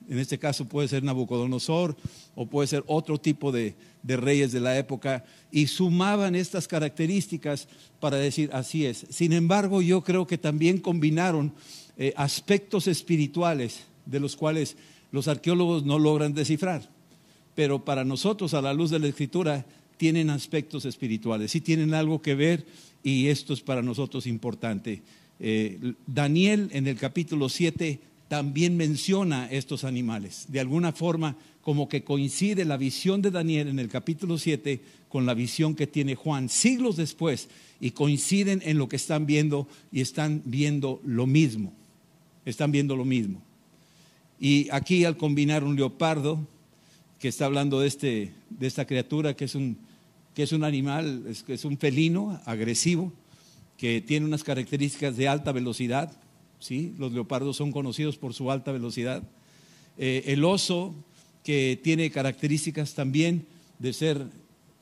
En 0.08 0.18
este 0.18 0.38
caso 0.38 0.66
puede 0.66 0.88
ser 0.88 1.02
Nabucodonosor 1.02 1.96
o 2.34 2.46
puede 2.46 2.68
ser 2.68 2.84
otro 2.86 3.18
tipo 3.18 3.52
de, 3.52 3.74
reyes 4.04 4.52
de 4.52 4.60
la 4.60 4.76
época 4.78 5.24
y 5.50 5.66
sumaban 5.66 6.34
estas 6.34 6.68
características 6.68 7.68
para 8.00 8.16
decir 8.16 8.50
así 8.52 8.86
es. 8.86 9.06
Sin 9.10 9.32
embargo, 9.32 9.82
yo 9.82 10.02
creo 10.02 10.26
que 10.26 10.38
también 10.38 10.78
combinaron 10.78 11.52
eh, 11.96 12.12
aspectos 12.16 12.86
espirituales 12.86 13.84
de 14.06 14.20
los 14.20 14.36
cuales 14.36 14.76
los 15.10 15.28
arqueólogos 15.28 15.84
no 15.84 15.98
logran 15.98 16.34
descifrar. 16.34 16.88
Pero 17.54 17.84
para 17.84 18.04
nosotros, 18.04 18.54
a 18.54 18.62
la 18.62 18.72
luz 18.72 18.90
de 18.90 18.98
la 18.98 19.08
escritura, 19.08 19.66
tienen 19.96 20.30
aspectos 20.30 20.84
espirituales, 20.84 21.52
sí 21.52 21.60
tienen 21.60 21.94
algo 21.94 22.20
que 22.22 22.34
ver 22.34 22.66
y 23.04 23.28
esto 23.28 23.52
es 23.52 23.60
para 23.60 23.82
nosotros 23.82 24.26
importante. 24.26 25.02
Eh, 25.38 25.94
Daniel 26.06 26.68
en 26.72 26.86
el 26.86 26.96
capítulo 26.96 27.48
7 27.48 28.00
también 28.32 28.78
menciona 28.78 29.46
estos 29.50 29.84
animales. 29.84 30.46
De 30.48 30.58
alguna 30.58 30.92
forma, 30.92 31.36
como 31.60 31.86
que 31.86 32.02
coincide 32.02 32.64
la 32.64 32.78
visión 32.78 33.20
de 33.20 33.30
Daniel 33.30 33.68
en 33.68 33.78
el 33.78 33.90
capítulo 33.90 34.38
7 34.38 34.80
con 35.10 35.26
la 35.26 35.34
visión 35.34 35.74
que 35.74 35.86
tiene 35.86 36.14
Juan 36.14 36.48
siglos 36.48 36.96
después 36.96 37.50
y 37.78 37.90
coinciden 37.90 38.62
en 38.64 38.78
lo 38.78 38.88
que 38.88 38.96
están 38.96 39.26
viendo 39.26 39.68
y 39.92 40.00
están 40.00 40.40
viendo 40.46 41.02
lo 41.04 41.26
mismo. 41.26 41.74
Están 42.46 42.72
viendo 42.72 42.96
lo 42.96 43.04
mismo. 43.04 43.42
Y 44.40 44.66
aquí 44.70 45.04
al 45.04 45.18
combinar 45.18 45.62
un 45.62 45.76
leopardo, 45.76 46.40
que 47.18 47.28
está 47.28 47.44
hablando 47.44 47.80
de, 47.80 47.88
este, 47.88 48.32
de 48.48 48.66
esta 48.66 48.86
criatura 48.86 49.36
que 49.36 49.44
es 49.44 49.54
un, 49.54 49.76
que 50.34 50.44
es 50.44 50.52
un 50.52 50.64
animal, 50.64 51.24
es, 51.28 51.44
es 51.48 51.66
un 51.66 51.76
felino 51.76 52.40
agresivo, 52.46 53.12
que 53.76 54.00
tiene 54.00 54.24
unas 54.24 54.42
características 54.42 55.18
de 55.18 55.28
alta 55.28 55.52
velocidad, 55.52 56.18
¿sí? 56.62 56.94
los 56.98 57.12
leopardos 57.12 57.56
son 57.56 57.72
conocidos 57.72 58.16
por 58.16 58.34
su 58.34 58.50
alta 58.50 58.72
velocidad. 58.72 59.22
Eh, 59.98 60.24
el 60.26 60.44
oso, 60.44 60.94
que 61.44 61.78
tiene 61.82 62.10
características 62.10 62.94
también 62.94 63.46
de 63.78 63.92
ser 63.92 64.26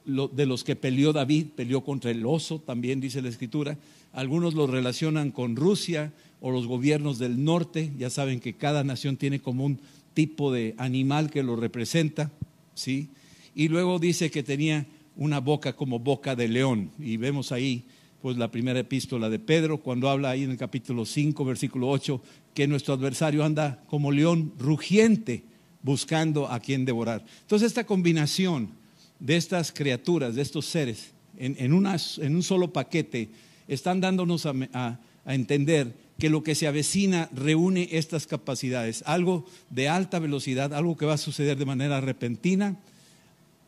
de 0.04 0.46
los 0.46 0.64
que 0.64 0.76
peleó 0.76 1.12
David, 1.12 1.46
peleó 1.56 1.82
contra 1.82 2.10
el 2.10 2.24
oso, 2.26 2.58
también 2.58 3.00
dice 3.00 3.22
la 3.22 3.28
escritura. 3.28 3.78
Algunos 4.12 4.54
lo 4.54 4.66
relacionan 4.66 5.30
con 5.30 5.56
Rusia, 5.56 6.12
o 6.40 6.50
los 6.50 6.66
gobiernos 6.66 7.18
del 7.18 7.44
norte, 7.44 7.92
ya 7.98 8.08
saben 8.08 8.40
que 8.40 8.54
cada 8.54 8.82
nación 8.82 9.16
tiene 9.16 9.40
como 9.40 9.64
un 9.64 9.78
tipo 10.14 10.52
de 10.52 10.74
animal 10.78 11.30
que 11.30 11.42
lo 11.42 11.54
representa, 11.54 12.30
¿sí? 12.74 13.08
Y 13.54 13.68
luego 13.68 13.98
dice 13.98 14.30
que 14.30 14.42
tenía 14.42 14.86
una 15.16 15.38
boca 15.38 15.74
como 15.74 15.98
boca 15.98 16.34
de 16.34 16.48
león, 16.48 16.90
y 16.98 17.18
vemos 17.18 17.52
ahí 17.52 17.84
pues 18.22 18.36
la 18.36 18.50
primera 18.50 18.80
epístola 18.80 19.28
de 19.28 19.38
Pedro, 19.38 19.78
cuando 19.78 20.08
habla 20.08 20.30
ahí 20.30 20.44
en 20.44 20.50
el 20.50 20.56
capítulo 20.56 21.04
5, 21.04 21.44
versículo 21.44 21.88
8, 21.88 22.20
que 22.54 22.66
nuestro 22.66 22.94
adversario 22.94 23.44
anda 23.44 23.82
como 23.86 24.12
león 24.12 24.52
rugiente 24.58 25.44
buscando 25.82 26.48
a 26.50 26.60
quien 26.60 26.84
devorar. 26.84 27.24
Entonces 27.42 27.68
esta 27.68 27.84
combinación 27.84 28.70
de 29.18 29.36
estas 29.36 29.72
criaturas, 29.72 30.34
de 30.34 30.42
estos 30.42 30.66
seres, 30.66 31.12
en, 31.38 31.56
en, 31.58 31.72
un 31.74 32.42
solo 32.42 32.72
paquete, 32.72 33.30
están 33.66 34.00
dándonos 34.00 34.46
a 34.46 34.98
entender 35.26 35.94
que 36.20 36.30
lo 36.30 36.44
que 36.44 36.54
se 36.54 36.68
avecina 36.68 37.28
reúne 37.32 37.88
estas 37.90 38.26
capacidades, 38.26 39.02
algo 39.06 39.46
de 39.70 39.88
alta 39.88 40.18
velocidad, 40.18 40.72
algo 40.74 40.96
que 40.96 41.06
va 41.06 41.14
a 41.14 41.18
suceder 41.18 41.56
de 41.56 41.64
manera 41.64 42.00
repentina. 42.00 42.76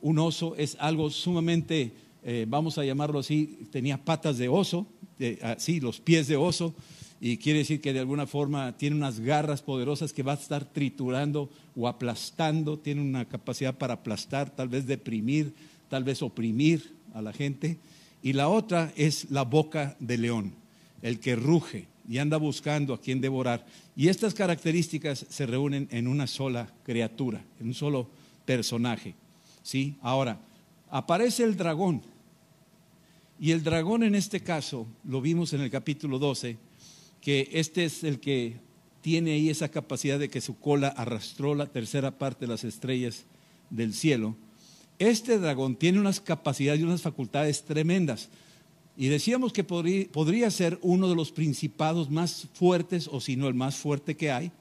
Un 0.02 0.18
oso 0.18 0.54
es 0.56 0.76
algo 0.78 1.10
sumamente, 1.10 1.92
eh, 2.24 2.46
vamos 2.48 2.78
a 2.78 2.84
llamarlo 2.84 3.18
así, 3.18 3.66
tenía 3.70 4.04
patas 4.04 4.38
de 4.38 4.48
oso, 4.48 4.86
así, 5.42 5.80
los 5.80 6.00
pies 6.00 6.26
de 6.26 6.36
oso, 6.36 6.74
y 7.20 7.36
quiere 7.36 7.60
decir 7.60 7.80
que 7.80 7.92
de 7.92 8.00
alguna 8.00 8.26
forma 8.26 8.76
tiene 8.76 8.96
unas 8.96 9.20
garras 9.20 9.62
poderosas 9.62 10.12
que 10.12 10.24
va 10.24 10.32
a 10.32 10.34
estar 10.34 10.64
triturando 10.64 11.48
o 11.76 11.86
aplastando, 11.86 12.78
tiene 12.78 13.00
una 13.00 13.26
capacidad 13.26 13.76
para 13.78 13.94
aplastar, 13.94 14.50
tal 14.50 14.68
vez 14.68 14.86
deprimir, 14.86 15.54
tal 15.88 16.02
vez 16.02 16.20
oprimir 16.20 16.96
a 17.14 17.22
la 17.22 17.32
gente. 17.32 17.78
Y 18.24 18.32
la 18.32 18.48
otra 18.48 18.92
es 18.96 19.30
la 19.30 19.42
boca 19.42 19.96
de 20.00 20.18
león, 20.18 20.52
el 21.00 21.20
que 21.20 21.36
ruge 21.36 21.86
y 22.08 22.18
anda 22.18 22.38
buscando 22.38 22.94
a 22.94 23.00
quien 23.00 23.20
devorar. 23.20 23.64
Y 23.94 24.08
estas 24.08 24.34
características 24.34 25.24
se 25.28 25.46
reúnen 25.46 25.86
en 25.90 26.08
una 26.08 26.26
sola 26.26 26.68
criatura, 26.82 27.44
en 27.60 27.68
un 27.68 27.74
solo 27.74 28.08
personaje. 28.44 29.14
¿sí? 29.62 29.94
Ahora, 30.02 30.40
aparece 30.90 31.44
el 31.44 31.56
dragón. 31.56 32.02
Y 33.42 33.50
el 33.50 33.64
dragón 33.64 34.04
en 34.04 34.14
este 34.14 34.38
caso, 34.38 34.86
lo 35.02 35.20
vimos 35.20 35.52
en 35.52 35.62
el 35.62 35.68
capítulo 35.68 36.20
12, 36.20 36.58
que 37.20 37.48
este 37.50 37.84
es 37.84 38.04
el 38.04 38.20
que 38.20 38.54
tiene 39.00 39.32
ahí 39.32 39.50
esa 39.50 39.68
capacidad 39.68 40.16
de 40.20 40.28
que 40.28 40.40
su 40.40 40.60
cola 40.60 40.86
arrastró 40.86 41.56
la 41.56 41.66
tercera 41.66 42.16
parte 42.18 42.42
de 42.42 42.52
las 42.52 42.62
estrellas 42.62 43.24
del 43.68 43.94
cielo. 43.94 44.36
Este 45.00 45.40
dragón 45.40 45.74
tiene 45.74 45.98
unas 45.98 46.20
capacidades 46.20 46.80
y 46.80 46.84
unas 46.84 47.02
facultades 47.02 47.64
tremendas. 47.64 48.28
Y 48.96 49.08
decíamos 49.08 49.52
que 49.52 49.64
podría, 49.64 50.50
ser 50.52 50.78
uno 50.80 51.08
de 51.08 51.16
los 51.16 51.32
principados 51.32 52.10
más 52.10 52.46
fuertes, 52.54 53.08
o 53.10 53.20
si 53.20 53.34
no 53.34 53.48
el 53.48 53.54
más 53.54 53.74
fuerte 53.74 54.14
que 54.14 54.30
hay, 54.30 54.52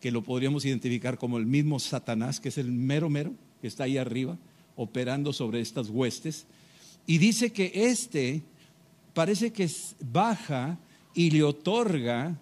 que 0.00 0.10
lo 0.10 0.22
podríamos 0.22 0.64
identificar 0.64 1.18
como 1.18 1.38
el 1.38 1.46
mismo 1.46 1.78
Satanás, 1.78 2.40
que 2.40 2.48
es 2.48 2.58
el 2.58 2.72
mero 2.72 3.08
mero, 3.08 3.32
que 3.60 3.68
está 3.68 3.84
ahí 3.84 3.96
arriba, 3.96 4.36
operando 4.74 5.32
sobre 5.32 5.60
estas 5.60 5.88
huestes. 5.88 6.46
Y 7.06 7.18
dice 7.18 7.52
que 7.52 7.70
este 7.74 8.42
parece 9.12 9.52
que 9.52 9.70
baja 10.00 10.78
y 11.14 11.30
le 11.30 11.42
otorga 11.42 12.36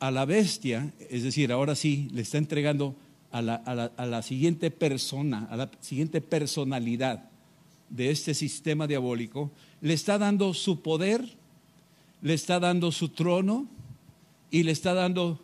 a 0.00 0.10
la 0.10 0.24
bestia, 0.24 0.92
es 1.10 1.22
decir, 1.22 1.52
ahora 1.52 1.74
sí, 1.74 2.08
le 2.12 2.22
está 2.22 2.38
entregando 2.38 2.94
a 3.30 3.42
la, 3.42 3.54
a 3.54 4.06
la 4.06 4.22
siguiente 4.22 4.70
persona, 4.70 5.46
a 5.50 5.56
la 5.56 5.70
siguiente 5.80 6.20
personalidad 6.20 7.28
de 7.90 8.10
este 8.10 8.34
sistema 8.34 8.86
diabólico, 8.86 9.50
le 9.80 9.94
está 9.94 10.18
dando 10.18 10.54
su 10.54 10.80
poder, 10.80 11.36
le 12.22 12.34
está 12.34 12.58
dando 12.58 12.90
su 12.92 13.10
trono 13.10 13.66
y 14.50 14.62
le 14.62 14.72
está 14.72 14.94
dando 14.94 15.40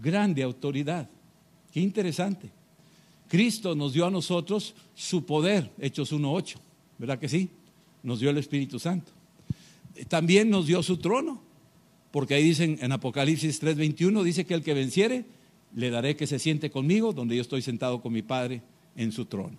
grande 0.00 0.42
autoridad. 0.42 1.08
Qué 1.72 1.80
interesante. 1.80 2.50
Cristo 3.28 3.74
nos 3.74 3.92
dio 3.92 4.06
a 4.06 4.10
nosotros 4.10 4.74
su 4.94 5.24
poder, 5.24 5.70
Hechos 5.78 6.12
1.8, 6.12 6.56
¿verdad 6.98 7.18
que 7.18 7.28
sí? 7.28 7.50
Nos 8.02 8.20
dio 8.20 8.30
el 8.30 8.38
Espíritu 8.38 8.78
Santo. 8.78 9.12
También 10.08 10.50
nos 10.50 10.66
dio 10.66 10.82
su 10.82 10.98
trono, 10.98 11.40
porque 12.10 12.34
ahí 12.34 12.44
dicen 12.44 12.78
en 12.80 12.92
Apocalipsis 12.92 13.62
3.21, 13.62 14.22
dice 14.22 14.44
que 14.44 14.54
el 14.54 14.62
que 14.62 14.74
venciere, 14.74 15.24
le 15.74 15.90
daré 15.90 16.16
que 16.16 16.26
se 16.26 16.38
siente 16.38 16.70
conmigo, 16.70 17.12
donde 17.12 17.36
yo 17.36 17.42
estoy 17.42 17.62
sentado 17.62 18.00
con 18.00 18.12
mi 18.12 18.22
Padre 18.22 18.62
en 18.96 19.12
su 19.12 19.26
trono. 19.26 19.58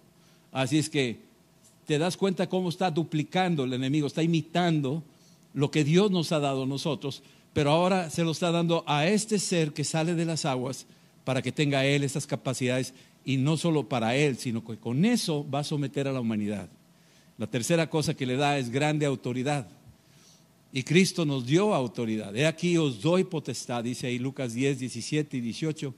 Así 0.51 0.77
es 0.77 0.89
que 0.89 1.19
te 1.85 1.97
das 1.97 2.17
cuenta 2.17 2.47
cómo 2.47 2.69
está 2.69 2.91
duplicando 2.91 3.63
el 3.63 3.73
enemigo, 3.73 4.07
está 4.07 4.23
imitando 4.23 5.03
lo 5.53 5.71
que 5.71 5.83
Dios 5.83 6.11
nos 6.11 6.31
ha 6.31 6.39
dado 6.39 6.63
a 6.63 6.67
nosotros, 6.67 7.23
pero 7.53 7.71
ahora 7.71 8.09
se 8.09 8.23
lo 8.23 8.31
está 8.31 8.51
dando 8.51 8.83
a 8.87 9.07
este 9.07 9.39
ser 9.39 9.73
que 9.73 9.83
sale 9.83 10.15
de 10.15 10.25
las 10.25 10.45
aguas 10.45 10.85
para 11.23 11.41
que 11.41 11.51
tenga 11.51 11.85
él 11.85 12.03
esas 12.03 12.27
capacidades 12.27 12.93
y 13.25 13.37
no 13.37 13.57
solo 13.57 13.89
para 13.89 14.15
él, 14.15 14.37
sino 14.37 14.63
que 14.63 14.77
con 14.77 15.05
eso 15.05 15.47
va 15.49 15.59
a 15.59 15.63
someter 15.63 16.07
a 16.07 16.13
la 16.13 16.19
humanidad. 16.19 16.69
La 17.39 17.47
tercera 17.47 17.89
cosa 17.89 18.13
que 18.13 18.25
le 18.25 18.35
da 18.35 18.57
es 18.57 18.69
grande 18.69 19.05
autoridad. 19.05 19.65
Y 20.73 20.83
Cristo 20.83 21.25
nos 21.25 21.45
dio 21.45 21.73
autoridad. 21.73 22.35
He 22.35 22.45
aquí 22.45 22.77
os 22.77 23.01
doy 23.01 23.23
potestad, 23.23 23.85
dice 23.85 24.07
ahí 24.07 24.19
Lucas 24.19 24.53
10, 24.53 24.77
17 24.79 25.37
y 25.37 25.41
18, 25.41 25.93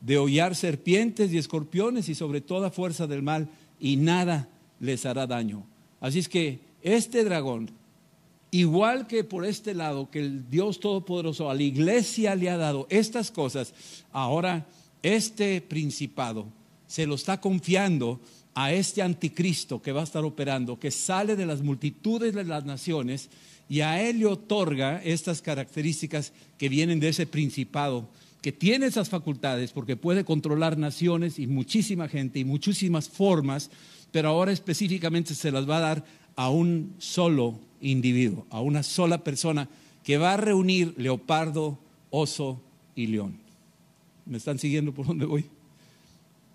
de 0.00 0.18
hollar 0.18 0.56
serpientes 0.56 1.30
y 1.30 1.38
escorpiones 1.38 2.08
y 2.08 2.14
sobre 2.14 2.40
toda 2.40 2.70
fuerza 2.70 3.06
del 3.06 3.22
mal, 3.22 3.48
y 3.78 3.96
nada 3.96 4.48
les 4.80 5.04
hará 5.04 5.26
daño. 5.26 5.62
Así 6.00 6.20
es 6.20 6.28
que 6.28 6.58
este 6.82 7.22
dragón, 7.22 7.70
igual 8.50 9.06
que 9.06 9.24
por 9.24 9.44
este 9.44 9.74
lado, 9.74 10.10
que 10.10 10.20
el 10.20 10.48
Dios 10.48 10.80
Todopoderoso 10.80 11.50
a 11.50 11.54
la 11.54 11.62
iglesia 11.62 12.34
le 12.34 12.48
ha 12.48 12.56
dado 12.56 12.86
estas 12.88 13.30
cosas, 13.30 13.74
ahora 14.10 14.66
este 15.02 15.60
principado 15.60 16.46
se 16.86 17.06
lo 17.06 17.14
está 17.14 17.40
confiando 17.40 18.18
a 18.54 18.72
este 18.72 19.02
anticristo 19.02 19.80
que 19.80 19.92
va 19.92 20.00
a 20.00 20.04
estar 20.04 20.24
operando, 20.24 20.78
que 20.78 20.90
sale 20.90 21.36
de 21.36 21.46
las 21.46 21.62
multitudes 21.62 22.34
de 22.34 22.44
las 22.44 22.64
naciones 22.64 23.30
y 23.68 23.80
a 23.80 24.02
él 24.02 24.20
le 24.20 24.26
otorga 24.26 25.02
estas 25.04 25.42
características 25.42 26.32
que 26.56 26.68
vienen 26.68 27.00
de 27.00 27.10
ese 27.10 27.26
principado, 27.26 28.08
que 28.40 28.52
tiene 28.52 28.86
esas 28.86 29.08
facultades 29.08 29.72
porque 29.72 29.96
puede 29.96 30.24
controlar 30.24 30.78
naciones 30.78 31.38
y 31.38 31.46
muchísima 31.46 32.08
gente 32.08 32.38
y 32.38 32.44
muchísimas 32.44 33.08
formas, 33.08 33.70
pero 34.10 34.30
ahora 34.30 34.52
específicamente 34.52 35.34
se 35.34 35.52
las 35.52 35.68
va 35.68 35.78
a 35.78 35.80
dar 35.80 36.04
a 36.36 36.50
un 36.50 36.94
solo 36.98 37.58
individuo, 37.80 38.46
a 38.50 38.60
una 38.60 38.82
sola 38.82 39.22
persona 39.22 39.68
que 40.02 40.18
va 40.18 40.34
a 40.34 40.38
reunir 40.38 40.94
leopardo, 40.96 41.78
oso 42.10 42.60
y 42.94 43.08
león. 43.08 43.38
¿Me 44.24 44.38
están 44.38 44.58
siguiendo 44.58 44.92
por 44.92 45.06
dónde 45.06 45.26
voy? 45.26 45.46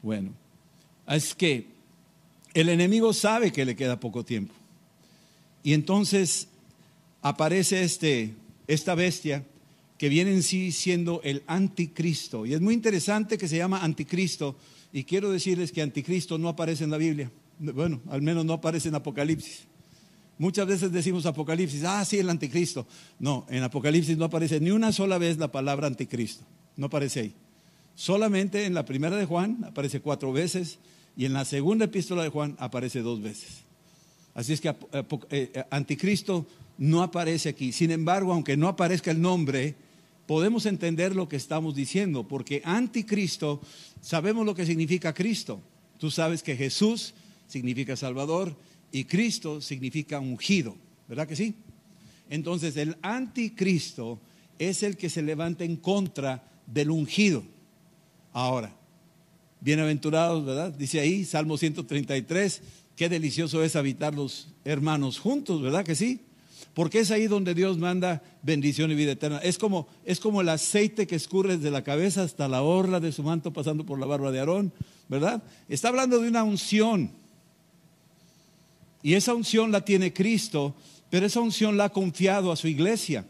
Bueno, 0.02 0.32
es 1.08 1.36
que 1.36 1.73
el 2.54 2.70
enemigo 2.70 3.14
sabe 3.14 3.52
que 3.52 3.66
le 3.66 3.76
queda 3.76 4.00
poco 4.00 4.24
tiempo. 4.24 4.54
Y 5.64 5.74
entonces 5.74 6.48
aparece 7.22 7.84
este, 7.84 8.34
esta 8.68 8.96
bestia 8.96 9.44
que 9.98 10.10
viene 10.10 10.32
en 10.32 10.44
sí 10.44 10.72
siendo 10.72 11.22
el 11.24 11.44
anticristo. 11.48 12.46
Y 12.46 12.54
es 12.54 12.62
muy 12.62 12.74
interesante 12.74 13.38
que 13.38 13.48
se 13.48 13.58
llama 13.58 13.84
anticristo. 13.84 14.56
Y 14.92 15.06
quiero 15.06 15.32
decirles 15.32 15.72
que 15.72 15.82
anticristo 15.82 16.38
no 16.38 16.50
aparece 16.50 16.84
en 16.84 16.92
la 16.92 16.98
Biblia. 16.98 17.32
Bueno, 17.60 18.02
al 18.10 18.22
menos 18.22 18.44
no 18.46 18.54
aparece 18.54 18.90
en 18.90 18.96
Apocalipsis. 18.96 19.64
Muchas 20.38 20.68
veces 20.68 20.92
decimos 20.92 21.26
Apocalipsis, 21.26 21.84
ah, 21.86 22.04
sí, 22.04 22.18
el 22.20 22.30
anticristo. 22.30 22.86
No, 23.20 23.46
en 23.50 23.64
Apocalipsis 23.64 24.18
no 24.18 24.26
aparece 24.26 24.60
ni 24.60 24.72
una 24.72 24.92
sola 24.92 25.18
vez 25.18 25.38
la 25.38 25.52
palabra 25.52 25.88
anticristo. 25.88 26.44
No 26.76 26.88
aparece 26.88 27.20
ahí. 27.22 27.34
Solamente 27.96 28.66
en 28.66 28.74
la 28.74 28.84
primera 28.84 29.16
de 29.16 29.26
Juan 29.26 29.64
aparece 29.64 30.02
cuatro 30.02 30.34
veces 30.34 30.80
y 31.16 31.26
en 31.26 31.34
la 31.34 31.46
segunda 31.46 31.86
epístola 31.86 32.24
de 32.24 32.30
Juan 32.30 32.56
aparece 32.60 33.02
dos 33.02 33.22
veces. 33.22 33.64
Así 34.34 34.54
es 34.54 34.62
que 34.62 34.70
eh, 34.70 35.04
eh, 35.30 35.64
anticristo 35.70 36.46
no 36.78 37.04
aparece 37.04 37.50
aquí. 37.50 37.72
Sin 37.72 37.92
embargo, 37.92 38.34
aunque 38.34 38.58
no 38.58 38.68
aparezca 38.68 39.12
el 39.12 39.22
nombre, 39.22 39.76
podemos 40.26 40.66
entender 40.66 41.16
lo 41.16 41.30
que 41.30 41.36
estamos 41.36 41.76
diciendo, 41.76 42.28
porque 42.28 42.62
anticristo, 42.66 43.62
sabemos 44.02 44.46
lo 44.46 44.56
que 44.56 44.66
significa 44.66 45.14
Cristo. 45.14 45.62
Tú 46.00 46.10
sabes 46.10 46.42
que 46.42 46.56
Jesús 46.56 47.14
significa 47.48 47.96
Salvador 47.96 48.56
y 48.92 49.06
Cristo 49.06 49.62
significa 49.62 50.20
ungido, 50.20 50.76
¿verdad 51.08 51.28
que 51.28 51.36
sí? 51.36 51.56
Entonces 52.30 52.76
el 52.78 52.98
anticristo 53.02 54.20
es 54.58 54.82
el 54.82 54.98
que 54.98 55.10
se 55.10 55.22
levanta 55.22 55.64
en 55.64 55.76
contra 55.76 56.44
del 56.66 56.90
ungido. 56.90 57.44
Ahora, 58.32 58.76
bienaventurados, 59.64 60.46
¿verdad? 60.46 60.74
Dice 60.74 61.00
ahí, 61.00 61.24
Salmo 61.24 61.58
133, 61.58 62.62
qué 62.98 63.08
delicioso 63.08 63.64
es 63.64 63.78
habitar 63.78 64.14
los 64.14 64.50
hermanos 64.66 65.20
juntos, 65.20 65.62
¿verdad 65.62 65.86
que 65.86 65.96
sí? 65.96 66.20
Porque 66.74 67.00
es 67.00 67.12
ahí 67.12 67.28
donde 67.28 67.54
Dios 67.54 67.78
manda 67.78 68.22
bendición 68.42 68.92
y 68.92 68.96
vida 68.96 69.14
eterna. 69.14 69.38
Es 69.38 69.58
como, 69.58 69.88
es 70.06 70.20
como 70.20 70.42
el 70.42 70.50
aceite 70.50 71.08
que 71.08 71.16
escurre 71.16 71.58
desde 71.58 71.72
la 71.72 71.84
cabeza 71.84 72.24
hasta 72.24 72.48
la 72.48 72.62
orla 72.62 73.00
de 73.00 73.12
su 73.12 73.24
manto 73.24 73.54
pasando 73.54 73.86
por 73.86 74.00
la 74.00 74.06
barba 74.06 74.32
de 74.32 74.40
Aarón, 74.40 74.74
¿verdad? 75.08 75.42
Está 75.70 75.88
hablando 75.90 76.20
de 76.20 76.28
una 76.28 76.44
unción. 76.44 77.12
Y 79.02 79.14
esa 79.14 79.34
unción 79.34 79.72
la 79.72 79.86
tiene 79.86 80.12
Cristo, 80.12 80.76
pero 81.10 81.26
esa 81.26 81.40
unción 81.40 81.78
la 81.78 81.86
ha 81.86 81.90
confiado 81.90 82.52
a 82.52 82.56
su 82.58 82.68
iglesia. 82.68 83.26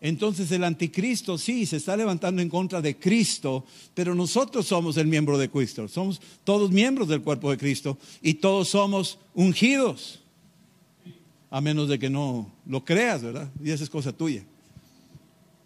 Entonces 0.00 0.50
el 0.50 0.64
anticristo 0.64 1.36
sí 1.36 1.66
se 1.66 1.76
está 1.76 1.94
levantando 1.96 2.40
en 2.40 2.48
contra 2.48 2.80
de 2.80 2.96
Cristo, 2.96 3.66
pero 3.92 4.14
nosotros 4.14 4.66
somos 4.66 4.96
el 4.96 5.06
miembro 5.06 5.36
de 5.36 5.50
Cristo, 5.50 5.86
somos 5.88 6.20
todos 6.42 6.70
miembros 6.70 7.08
del 7.08 7.20
cuerpo 7.20 7.50
de 7.50 7.58
Cristo 7.58 7.98
y 8.22 8.34
todos 8.34 8.68
somos 8.68 9.18
ungidos, 9.34 10.20
a 11.50 11.60
menos 11.60 11.88
de 11.88 11.98
que 11.98 12.08
no 12.08 12.50
lo 12.66 12.82
creas, 12.82 13.22
¿verdad? 13.22 13.50
Y 13.62 13.70
esa 13.70 13.84
es 13.84 13.90
cosa 13.90 14.12
tuya. 14.12 14.42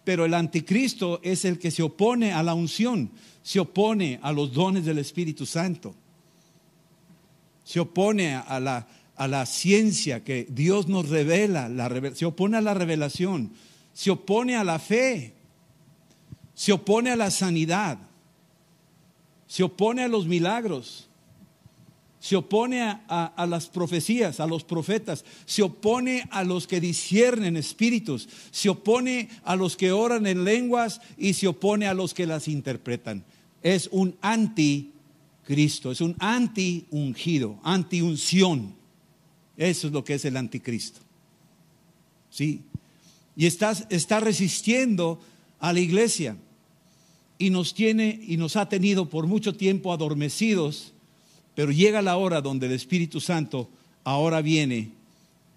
Pero 0.02 0.24
el 0.24 0.34
anticristo 0.34 1.20
es 1.22 1.44
el 1.44 1.58
que 1.60 1.70
se 1.70 1.84
opone 1.84 2.32
a 2.32 2.42
la 2.42 2.54
unción, 2.54 3.10
se 3.42 3.60
opone 3.60 4.18
a 4.20 4.32
los 4.32 4.52
dones 4.52 4.84
del 4.84 4.98
Espíritu 4.98 5.46
Santo, 5.46 5.94
se 7.62 7.78
opone 7.78 8.34
a 8.34 8.58
la, 8.58 8.88
a 9.14 9.28
la 9.28 9.46
ciencia 9.46 10.24
que 10.24 10.48
Dios 10.50 10.88
nos 10.88 11.08
revela, 11.08 11.70
se 12.14 12.26
opone 12.26 12.56
a 12.56 12.60
la 12.60 12.74
revelación 12.74 13.52
se 13.94 14.10
opone 14.10 14.56
a 14.56 14.64
la 14.64 14.78
fe, 14.78 15.32
se 16.52 16.72
opone 16.72 17.10
a 17.10 17.16
la 17.16 17.30
sanidad, 17.30 17.98
se 19.46 19.62
opone 19.62 20.02
a 20.02 20.08
los 20.08 20.26
milagros, 20.26 21.08
se 22.18 22.36
opone 22.36 22.80
a, 22.80 23.46
las 23.48 23.68
profecías, 23.68 24.40
a 24.40 24.46
los 24.46 24.64
profetas, 24.64 25.24
se 25.44 25.62
opone 25.62 26.26
a 26.30 26.42
los 26.42 26.66
que 26.66 26.80
disciernen 26.80 27.56
espíritus, 27.56 28.28
se 28.50 28.68
opone 28.68 29.28
a 29.44 29.54
los 29.56 29.76
que 29.76 29.92
oran 29.92 30.26
en 30.26 30.42
lenguas 30.42 31.00
y 31.16 31.34
se 31.34 31.46
opone 31.46 31.86
a 31.86 31.94
los 31.94 32.14
que 32.14 32.26
las 32.26 32.48
interpretan. 32.48 33.24
Es 33.62 33.88
un 33.92 34.16
anticristo, 34.22 35.92
es 35.92 36.00
un 36.00 36.16
anti-ungido, 36.18 37.60
anti-unción. 37.62 38.74
Eso 39.56 39.86
es 39.86 39.92
lo 39.92 40.02
que 40.02 40.14
es 40.14 40.24
el 40.24 40.36
anticristo. 40.36 41.00
¿Sí? 42.30 42.62
Y 43.36 43.46
está, 43.46 43.72
está 43.90 44.20
resistiendo 44.20 45.20
a 45.58 45.72
la 45.72 45.80
iglesia 45.80 46.36
y 47.38 47.50
nos 47.50 47.74
tiene 47.74 48.20
y 48.26 48.36
nos 48.36 48.56
ha 48.56 48.68
tenido 48.68 49.08
por 49.08 49.26
mucho 49.26 49.54
tiempo 49.54 49.92
adormecidos, 49.92 50.92
pero 51.54 51.72
llega 51.72 52.02
la 52.02 52.16
hora 52.16 52.40
donde 52.40 52.66
el 52.66 52.72
Espíritu 52.72 53.20
Santo 53.20 53.68
ahora 54.04 54.40
viene 54.40 54.90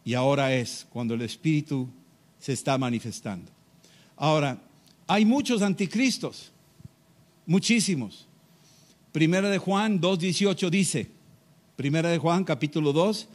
y 0.04 0.14
ahora 0.14 0.54
es 0.54 0.88
cuando 0.90 1.14
el 1.14 1.22
Espíritu 1.22 1.88
se 2.40 2.54
está 2.54 2.78
manifestando. 2.78 3.52
Ahora, 4.16 4.62
hay 5.06 5.26
muchos 5.26 5.62
anticristos, 5.62 6.52
muchísimos. 7.46 8.28
Primera 9.12 9.50
de 9.50 9.58
Juan 9.58 10.02
2.18 10.02 10.70
dice, 10.70 11.08
Primera 11.76 12.10
de 12.10 12.18
Juan 12.18 12.44
capítulo 12.44 12.92
2, 12.92 13.28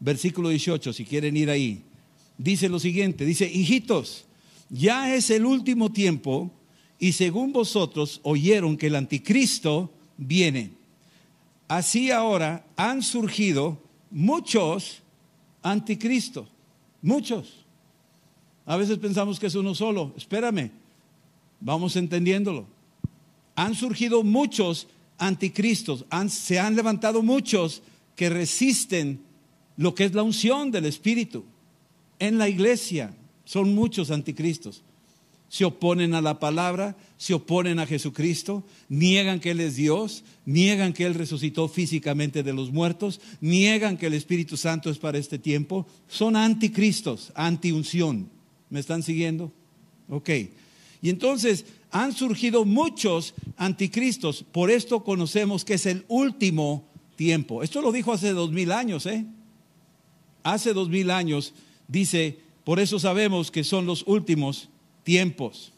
versículo 0.00 0.50
18, 0.50 0.92
si 0.92 1.04
quieren 1.04 1.36
ir 1.36 1.50
ahí 1.50 1.82
dice 2.38 2.68
lo 2.68 2.78
siguiente, 2.78 3.26
dice, 3.26 3.50
hijitos, 3.52 4.24
ya 4.70 5.14
es 5.14 5.30
el 5.30 5.44
último 5.44 5.92
tiempo 5.92 6.50
y 6.98 7.12
según 7.12 7.52
vosotros 7.52 8.20
oyeron 8.22 8.76
que 8.76 8.86
el 8.86 8.96
anticristo 8.96 9.90
viene. 10.16 10.70
Así 11.68 12.10
ahora 12.10 12.64
han 12.76 13.02
surgido 13.02 13.78
muchos 14.10 15.02
anticristos, 15.62 16.48
muchos. 17.02 17.66
A 18.64 18.76
veces 18.76 18.98
pensamos 18.98 19.38
que 19.38 19.48
es 19.48 19.54
uno 19.54 19.74
solo, 19.74 20.14
espérame, 20.16 20.70
Vamos 21.60 21.96
entendiéndolo. 21.96 22.66
Han 23.56 23.74
surgido 23.74 24.22
muchos 24.22 24.86
anticristos, 25.18 26.04
se 26.28 26.60
han 26.60 26.76
levantado 26.76 27.22
muchos 27.22 27.82
que 28.14 28.28
resisten 28.28 29.20
lo 29.76 29.94
que 29.94 30.04
es 30.04 30.14
la 30.14 30.22
unción 30.22 30.70
del 30.70 30.86
Espíritu. 30.86 31.44
En 32.18 32.38
la 32.38 32.48
iglesia 32.48 33.14
son 33.44 33.74
muchos 33.74 34.10
anticristos. 34.10 34.82
Se 35.48 35.64
oponen 35.64 36.12
a 36.12 36.20
la 36.20 36.38
palabra, 36.38 36.94
se 37.16 37.32
oponen 37.32 37.78
a 37.78 37.86
Jesucristo, 37.86 38.64
niegan 38.90 39.40
que 39.40 39.52
Él 39.52 39.60
es 39.60 39.76
Dios, 39.76 40.22
niegan 40.44 40.92
que 40.92 41.06
Él 41.06 41.14
resucitó 41.14 41.68
físicamente 41.68 42.42
de 42.42 42.52
los 42.52 42.70
muertos, 42.70 43.20
niegan 43.40 43.96
que 43.96 44.06
el 44.06 44.14
Espíritu 44.14 44.58
Santo 44.58 44.90
es 44.90 44.98
para 44.98 45.16
este 45.16 45.38
tiempo. 45.38 45.86
Son 46.06 46.36
anticristos, 46.36 47.32
antiunción. 47.34 48.28
¿Me 48.68 48.80
están 48.80 49.02
siguiendo? 49.02 49.50
Ok. 50.10 50.28
Y 51.00 51.08
entonces 51.08 51.64
han 51.90 52.12
surgido 52.12 52.66
muchos 52.66 53.32
anticristos. 53.56 54.44
Por 54.52 54.70
esto 54.70 55.02
conocemos 55.02 55.64
que 55.64 55.74
es 55.74 55.86
el 55.86 56.04
último 56.08 56.84
tiempo. 57.16 57.62
Esto 57.62 57.80
lo 57.80 57.90
dijo 57.90 58.12
hace 58.12 58.32
dos 58.32 58.52
mil 58.52 58.70
años, 58.70 59.06
¿eh? 59.06 59.24
Hace 60.42 60.74
dos 60.74 60.88
mil 60.88 61.10
años 61.10 61.54
dice, 61.88 62.38
por 62.64 62.78
eso 62.78 62.98
sabemos 62.98 63.50
que 63.50 63.64
son 63.64 63.86
los 63.86 64.04
últimos 64.06 64.68
tiempos. 65.02 65.72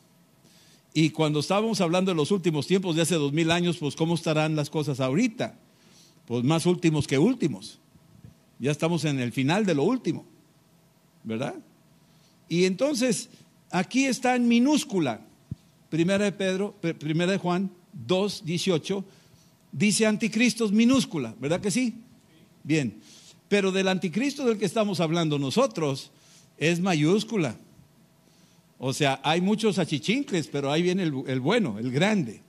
Y 0.93 1.11
cuando 1.11 1.41
estábamos 1.41 1.81
hablando 1.81 2.11
de 2.11 2.17
los 2.17 2.33
últimos 2.33 2.67
tiempos 2.67 2.97
de 2.97 3.03
hace 3.03 3.15
dos 3.15 3.33
mil 3.33 3.51
años, 3.51 3.79
pues 3.79 3.95
¿cómo 3.95 4.15
estarán 4.15 4.57
las 4.57 4.69
cosas 4.69 5.01
ahorita? 5.01 5.57
Pues 6.27 6.45
más 6.45 6.67
últimos 6.67 7.07
que 7.07 7.19
últimos. 7.19 7.79
Ya 8.59 8.73
estamos 8.73 9.05
en 9.05 9.21
el 9.21 9.33
final 9.33 9.65
de 9.65 9.75
lo 9.75 9.85
último, 9.85 10.27
¿verdad? 11.23 11.55
Y 12.49 12.65
entonces, 12.65 13.29
aquí 13.71 14.05
está 14.05 14.35
en 14.35 14.49
minúscula, 14.49 15.21
primera 15.89 16.25
de 16.25 16.33
Pedro, 16.33 16.75
primera 16.99 17.33
de 17.33 17.39
Juan 17.39 17.71
2, 18.07 18.45
18, 18.45 19.05
dice 19.73 20.07
anticristos 20.07 20.73
minúscula, 20.73 21.35
¿verdad 21.41 21.61
que 21.61 21.71
sí? 21.71 21.95
Bien, 22.65 23.01
pero 23.51 23.73
del 23.73 23.89
anticristo 23.89 24.45
del 24.45 24.59
que 24.59 24.65
estamos 24.65 25.01
hablando 25.01 25.37
nosotros 25.37 26.13
es 26.57 26.79
mayúscula. 26.79 27.57
O 28.79 28.93
sea, 28.93 29.21
hay 29.25 29.41
muchos 29.41 29.81
achichincles, 29.81 30.47
pero 30.47 30.71
ahí 30.71 30.83
viene 30.83 31.03
el, 31.03 31.41
bueno, 31.41 31.77
el 31.81 31.91
grande, 31.91 32.43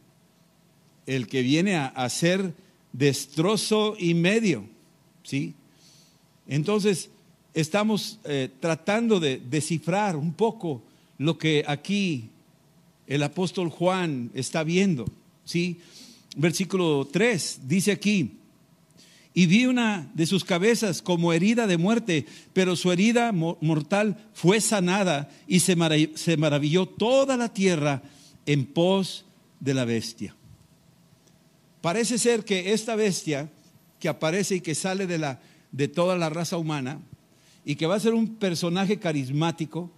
el 1.08 1.26
que 1.26 1.42
viene 1.42 1.76
a, 1.76 1.88
hacer 1.88 2.54
destrozo 2.94 3.96
y 3.98 4.14
medio, 4.14 4.66
¿sí? 5.24 5.56
Entonces, 6.46 7.10
estamos 7.56 8.20
eh, 8.26 8.50
tratando 8.60 9.20
de 9.20 9.42
descifrar 9.50 10.16
un 10.16 10.34
poco 10.34 10.84
lo 11.18 11.36
que 11.40 11.64
aquí 11.68 12.30
el 13.08 13.24
apóstol 13.24 13.70
Juan 13.70 14.30
está 14.36 14.64
viendo, 14.64 15.06
¿sí? 15.46 15.80
Versículo 16.38 17.08
3 17.12 17.62
dice 17.64 17.92
aquí, 17.92 18.38
y 19.34 19.46
vi 19.46 19.66
una 19.66 20.12
de 20.14 20.26
sus 20.26 20.44
cabezas 20.44 21.02
como 21.02 21.32
herida 21.32 21.66
de 21.66 21.78
muerte, 21.78 22.26
pero 22.54 22.76
su 22.76 22.92
herida 22.92 23.32
mortal 23.32 24.30
fue 24.34 24.60
sanada 24.60 25.30
y 25.48 25.62
se, 25.62 25.76
maravilló 25.76 26.86
toda 26.86 27.38
la 27.38 27.54
tierra 27.54 28.02
en 28.46 28.66
pos 28.66 29.26
de 29.60 29.74
la 29.74 29.86
bestia. 29.86 30.36
Parece 31.80 32.18
ser 32.18 32.44
que 32.44 32.74
esta 32.74 32.96
bestia 32.96 33.50
que 34.00 34.10
aparece 34.10 34.56
y 34.56 34.62
que 34.62 34.76
sale 34.76 35.08
de, 35.08 35.18
la, 35.18 35.40
de 35.72 35.88
toda 35.88 36.18
la 36.18 36.30
raza 36.30 36.58
humana 36.58 37.00
y 37.64 37.76
que 37.76 37.88
va 37.88 37.96
a 37.96 38.00
ser 38.00 38.14
un 38.14 38.36
personaje 38.36 39.00
carismático, 39.00 39.92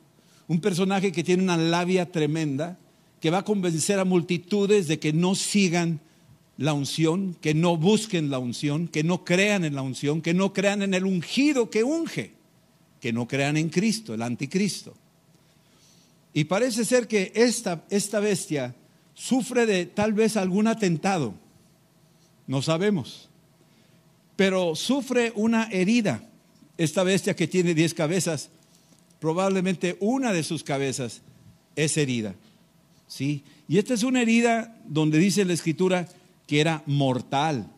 un 0.48 0.60
personaje 0.62 1.12
que 1.12 1.24
tiene 1.24 1.42
una 1.42 1.58
labia 1.58 2.12
tremenda, 2.12 2.78
que 3.20 3.32
va 3.32 3.40
a 3.40 3.46
convencer 3.46 4.00
a 4.00 4.06
multitudes 4.06 4.88
de 4.88 5.00
que 5.00 5.12
no 5.12 5.34
sigan 5.34 6.02
la 6.58 6.74
unción, 6.74 7.36
que 7.42 7.54
no 7.54 7.78
busquen 7.78 8.30
la 8.30 8.40
unción, 8.40 8.88
que 8.88 9.04
no 9.04 9.26
crean 9.26 9.66
en 9.66 9.76
la 9.76 9.82
unción, 9.82 10.22
que 10.22 10.34
no 10.34 10.54
crean 10.54 10.82
en 10.82 10.94
el 10.94 11.06
ungido 11.06 11.70
que 11.70 11.84
unge, 11.84 12.34
que 13.00 13.12
no 13.12 13.28
crean 13.28 13.58
en 13.58 13.70
Cristo, 13.70 14.14
el 14.14 14.22
anticristo. 14.22 14.94
Y 16.34 16.46
parece 16.46 16.86
ser 16.86 17.08
que 17.08 17.32
esta, 17.36 17.84
esta 17.90 18.20
bestia 18.20 18.76
sufre 19.14 19.66
de 19.66 19.86
tal 19.86 20.14
vez 20.14 20.38
algún 20.38 20.68
atentado, 20.68 21.34
no 22.48 22.62
sabemos, 22.62 23.30
pero 24.36 24.76
sufre 24.76 25.32
una 25.36 25.70
herida. 25.72 26.24
Esta 26.78 27.04
bestia 27.04 27.36
que 27.36 27.48
tiene 27.48 27.76
diez 27.76 27.94
cabezas, 27.94 28.50
probablemente 29.20 29.96
una 30.00 30.34
de 30.34 30.44
sus 30.44 30.64
cabezas 30.64 31.22
es 31.76 31.98
herida. 31.98 32.36
¿sí? 33.08 33.44
Y 33.68 33.78
esta 33.78 33.94
es 33.94 34.04
una 34.04 34.22
herida 34.22 34.76
donde 34.88 35.20
dice 35.20 35.46
la 35.46 35.54
escritura, 35.54 36.08
era 36.60 36.84
mortal, 36.86 37.72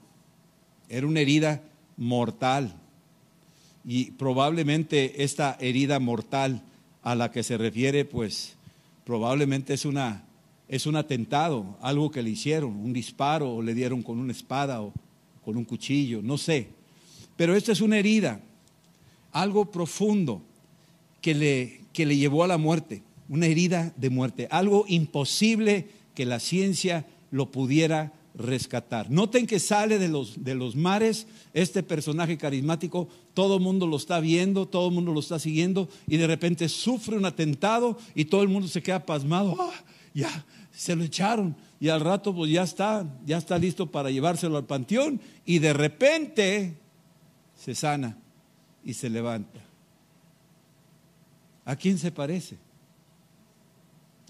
era 0.90 1.08
una 1.08 1.22
herida 1.22 1.62
mortal. 1.98 2.76
Y 3.84 4.12
probablemente 4.12 5.24
esta 5.24 5.58
herida 5.60 6.00
mortal 6.00 6.64
a 7.04 7.16
la 7.16 7.32
que 7.32 7.44
se 7.44 7.58
refiere, 7.58 8.06
pues 8.06 8.56
probablemente 9.06 9.74
es 9.74 9.86
una 9.86 10.26
es 10.68 10.86
un 10.86 10.96
atentado, 10.96 11.78
algo 11.82 12.10
que 12.10 12.24
le 12.24 12.32
hicieron, 12.32 12.76
un 12.76 12.94
disparo 12.94 13.54
o 13.54 13.62
le 13.62 13.74
dieron 13.74 14.02
con 14.02 14.20
una 14.20 14.32
espada 14.32 14.82
o 14.82 14.94
con 15.44 15.58
un 15.58 15.66
cuchillo, 15.66 16.22
no 16.24 16.38
sé. 16.38 16.70
Pero 17.38 17.56
esta 17.56 17.72
es 17.72 17.82
una 17.82 18.00
herida, 18.00 18.40
algo 19.32 19.70
profundo 19.70 20.42
que 21.22 21.36
le, 21.36 21.82
que 21.94 22.06
le 22.06 22.18
llevó 22.18 22.44
a 22.44 22.48
la 22.48 22.58
muerte, 22.58 23.04
una 23.30 23.46
herida 23.46 23.94
de 23.96 24.10
muerte, 24.10 24.48
algo 24.50 24.86
imposible 24.88 25.88
que 26.16 26.26
la 26.26 26.40
ciencia 26.40 27.06
lo 27.32 27.52
pudiera 27.52 28.14
rescatar. 28.38 29.10
Noten 29.10 29.48
que 29.48 29.60
sale 29.60 29.98
de 29.98 30.10
los, 30.10 30.43
de 30.43 30.56
los 30.56 30.76
mares 30.76 31.28
este 31.54 31.84
personaje 31.84 32.38
carismático, 32.38 33.08
todo 33.34 33.58
el 33.58 33.62
mundo 33.62 33.88
lo 33.88 33.98
está 33.98 34.19
viendo, 34.19 34.67
todo 34.67 34.89
el 34.89 34.93
mundo 34.93 35.13
lo 35.13 35.19
está 35.19 35.39
siguiendo 35.39 35.89
y 36.08 36.17
de 36.17 36.28
repente 36.28 36.69
sufre 36.69 37.17
un 37.17 37.26
atentado 37.26 37.98
y 38.13 38.26
todo 38.26 38.43
el 38.43 38.50
mundo 38.50 38.67
se 38.67 38.84
queda 38.84 39.06
pasmado. 39.06 39.56
Ah, 39.60 39.71
ya, 40.13 40.45
se 40.71 40.95
lo 40.95 41.04
echaron 41.04 41.56
y 41.80 41.89
al 41.89 42.02
rato 42.02 42.36
pues 42.36 42.52
ya 42.52 42.63
está, 42.63 43.06
ya 43.26 43.38
está 43.38 43.58
listo 43.58 43.89
para 43.89 44.12
llevárselo 44.12 44.58
al 44.58 44.65
panteón 44.65 45.21
y 45.45 45.60
de 45.60 45.74
repente 45.74 46.78
se 47.58 47.74
sana 47.74 48.17
y 48.84 48.93
se 48.93 49.10
levanta. 49.10 49.62
¿A 51.63 51.76
quién 51.76 51.98
se 51.98 52.12
parece? 52.12 52.58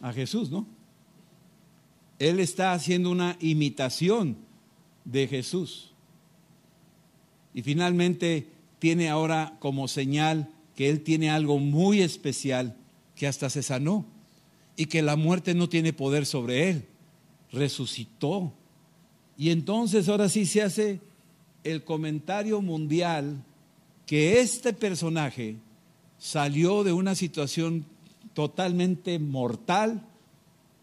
A 0.02 0.14
Jesús, 0.14 0.50
¿no? 0.50 0.75
Él 2.20 2.40
está 2.40 2.74
haciendo 2.74 3.10
una 3.10 3.38
imitación 3.40 4.38
de 5.04 5.28
Jesús. 5.28 5.92
Y 7.54 7.62
finalmente 7.62 8.48
tiene 8.80 9.10
ahora 9.10 9.58
como 9.60 9.88
señal 9.88 10.50
que 10.76 10.90
Él 10.90 11.02
tiene 11.02 11.30
algo 11.30 11.60
muy 11.60 12.02
especial, 12.02 12.76
que 13.16 13.28
hasta 13.28 13.50
se 13.50 13.64
sanó 13.64 14.06
y 14.76 14.88
que 14.88 15.02
la 15.02 15.16
muerte 15.16 15.54
no 15.54 15.70
tiene 15.70 15.94
poder 15.94 16.26
sobre 16.26 16.70
Él. 16.70 16.86
Resucitó. 17.52 18.54
Y 19.38 19.52
entonces 19.52 20.10
ahora 20.10 20.30
sí 20.30 20.46
se 20.46 20.62
hace 20.62 21.02
el 21.64 21.84
comentario 21.84 22.62
mundial 22.62 23.44
que 24.06 24.40
este 24.40 24.74
personaje 24.74 25.58
salió 26.18 26.84
de 26.84 26.94
una 26.94 27.16
situación 27.16 27.86
totalmente 28.34 29.18
mortal, 29.20 30.06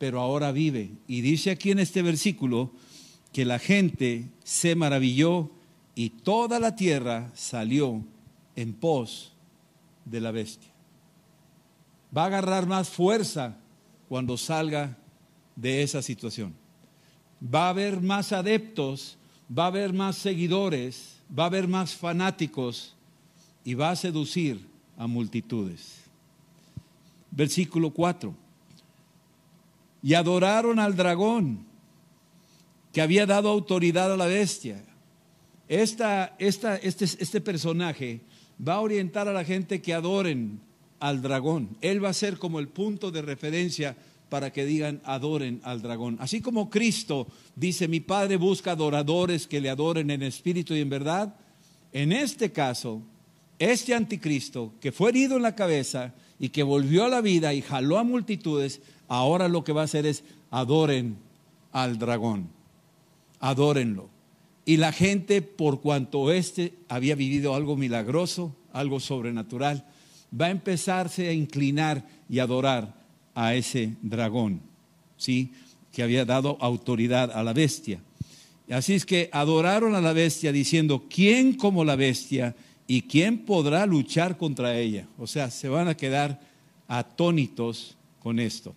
pero 0.03 0.21
ahora 0.21 0.51
vive. 0.51 0.91
Y 1.07 1.21
dice 1.21 1.53
aquí 1.53 1.71
en 1.71 1.79
este 1.79 2.03
versículo 2.03 2.73
que 3.33 3.45
la 3.45 3.61
gente 3.61 4.27
se 4.43 4.75
maravilló 4.75 5.49
y 5.95 6.11
toda 6.11 6.59
la 6.59 6.75
tierra 6.75 7.31
salió 7.35 8.03
en 8.57 8.73
pos 8.73 9.33
de 10.05 10.21
la 10.21 10.33
bestia. 10.33 10.73
Va 12.17 12.25
a 12.25 12.27
agarrar 12.27 12.67
más 12.67 12.89
fuerza 12.89 13.57
cuando 14.09 14.37
salga 14.37 14.99
de 15.55 15.85
esa 15.85 16.03
situación. 16.03 16.53
Va 17.41 17.67
a 17.67 17.71
haber 17.71 18.01
más 18.01 18.33
adeptos, 18.33 19.17
va 19.57 19.67
a 19.67 19.69
haber 19.69 19.93
más 19.93 20.17
seguidores, 20.17 21.15
va 21.31 21.45
a 21.45 21.47
haber 21.47 21.69
más 21.69 21.95
fanáticos 21.95 22.97
y 23.63 23.75
va 23.75 23.91
a 23.91 23.97
seducir 23.97 24.67
a 24.99 25.07
multitudes. 25.07 26.01
Versículo 27.31 27.91
4 27.91 28.42
y 30.03 30.15
adoraron 30.15 30.79
al 30.79 30.97
dragón 30.97 31.67
que 32.93 33.01
había 33.01 33.27
dado 33.27 33.49
autoridad 33.49 34.13
a 34.13 34.17
la 34.17 34.27
bestia. 34.27 34.85
Esta, 35.69 36.35
esta, 36.39 36.77
este, 36.77 37.05
este 37.05 37.41
personaje 37.41 38.21
va 38.67 38.75
a 38.75 38.81
orientar 38.81 39.29
a 39.29 39.33
la 39.33 39.45
gente 39.45 39.81
que 39.81 39.95
adoren 39.95 40.61
al 41.01 41.23
dragón. 41.23 41.77
Él 41.81 42.05
va 42.05 42.11
a 42.11 42.15
ser 42.15 42.39
como 42.39 42.59
el 42.59 42.69
punto 42.69 43.11
de 43.11 43.23
referencia 43.23 43.97
para 44.29 44.53
que 44.53 44.65
digan 44.65 45.01
adoren 45.05 45.61
al 45.63 45.83
dragón. 45.83 46.17
Así 46.21 46.41
como 46.41 46.71
Cristo 46.71 47.27
dice, 47.55 47.89
mi 47.89 48.01
Padre 48.01 48.37
busca 48.37 48.73
adoradores 48.73 49.47
que 49.47 49.61
le 49.61 49.71
adoren 49.71 50.11
en 50.11 50.23
espíritu 50.23 50.75
y 50.75 50.81
en 50.81 50.89
verdad, 50.89 51.35
en 51.93 52.13
este 52.13 52.51
caso, 52.51 53.03
este 53.59 53.95
anticristo 53.95 54.73
que 54.81 54.91
fue 54.91 55.11
herido 55.11 55.37
en 55.37 55.43
la 55.43 55.55
cabeza 55.55 56.15
y 56.39 56.49
que 56.49 56.63
volvió 56.63 57.05
a 57.05 57.09
la 57.09 57.21
vida 57.21 57.53
y 57.55 57.63
jaló 57.63 57.99
a 57.99 58.05
multitudes, 58.05 58.81
ahora 59.13 59.47
lo 59.47 59.63
que 59.63 59.73
va 59.73 59.83
a 59.83 59.85
hacer 59.85 60.07
es 60.07 60.25
adoren 60.51 61.19
al 61.71 61.99
dragón, 61.99 62.49
adórenlo. 63.41 64.09
Y 64.65 64.79
la 64.79 64.91
gente, 64.91 65.43
por 65.43 65.83
cuanto 65.83 66.33
éste 66.33 66.73
había 66.89 67.15
vivido 67.15 67.55
algo 67.55 67.77
milagroso, 67.77 68.57
algo 68.73 69.01
sobrenatural, 69.01 69.85
va 70.39 70.47
a 70.47 70.51
empezarse 70.51 71.29
a 71.29 71.33
inclinar 71.33 72.07
y 72.27 72.39
adorar 72.39 72.95
a 73.35 73.55
ese 73.55 73.97
dragón, 74.01 74.63
¿sí? 75.19 75.53
Que 75.93 76.03
había 76.03 76.25
dado 76.25 76.57
autoridad 76.61 77.33
a 77.33 77.45
la 77.45 77.53
bestia. 77.53 78.01
Así 78.71 78.95
es 78.95 79.05
que 79.05 79.29
adoraron 79.31 79.95
a 79.95 80.01
la 80.01 80.15
bestia 80.15 80.53
diciendo, 80.53 81.05
¿quién 81.11 81.53
como 81.53 81.85
la 81.85 81.97
bestia 81.97 82.57
y 82.87 83.03
quién 83.03 83.45
podrá 83.45 83.85
luchar 83.85 84.39
contra 84.39 84.79
ella? 84.79 85.07
O 85.19 85.27
sea, 85.27 85.51
se 85.51 85.69
van 85.69 85.89
a 85.89 85.97
quedar 85.99 86.41
atónitos 86.89 87.99
con 88.21 88.39
esto. 88.39 88.75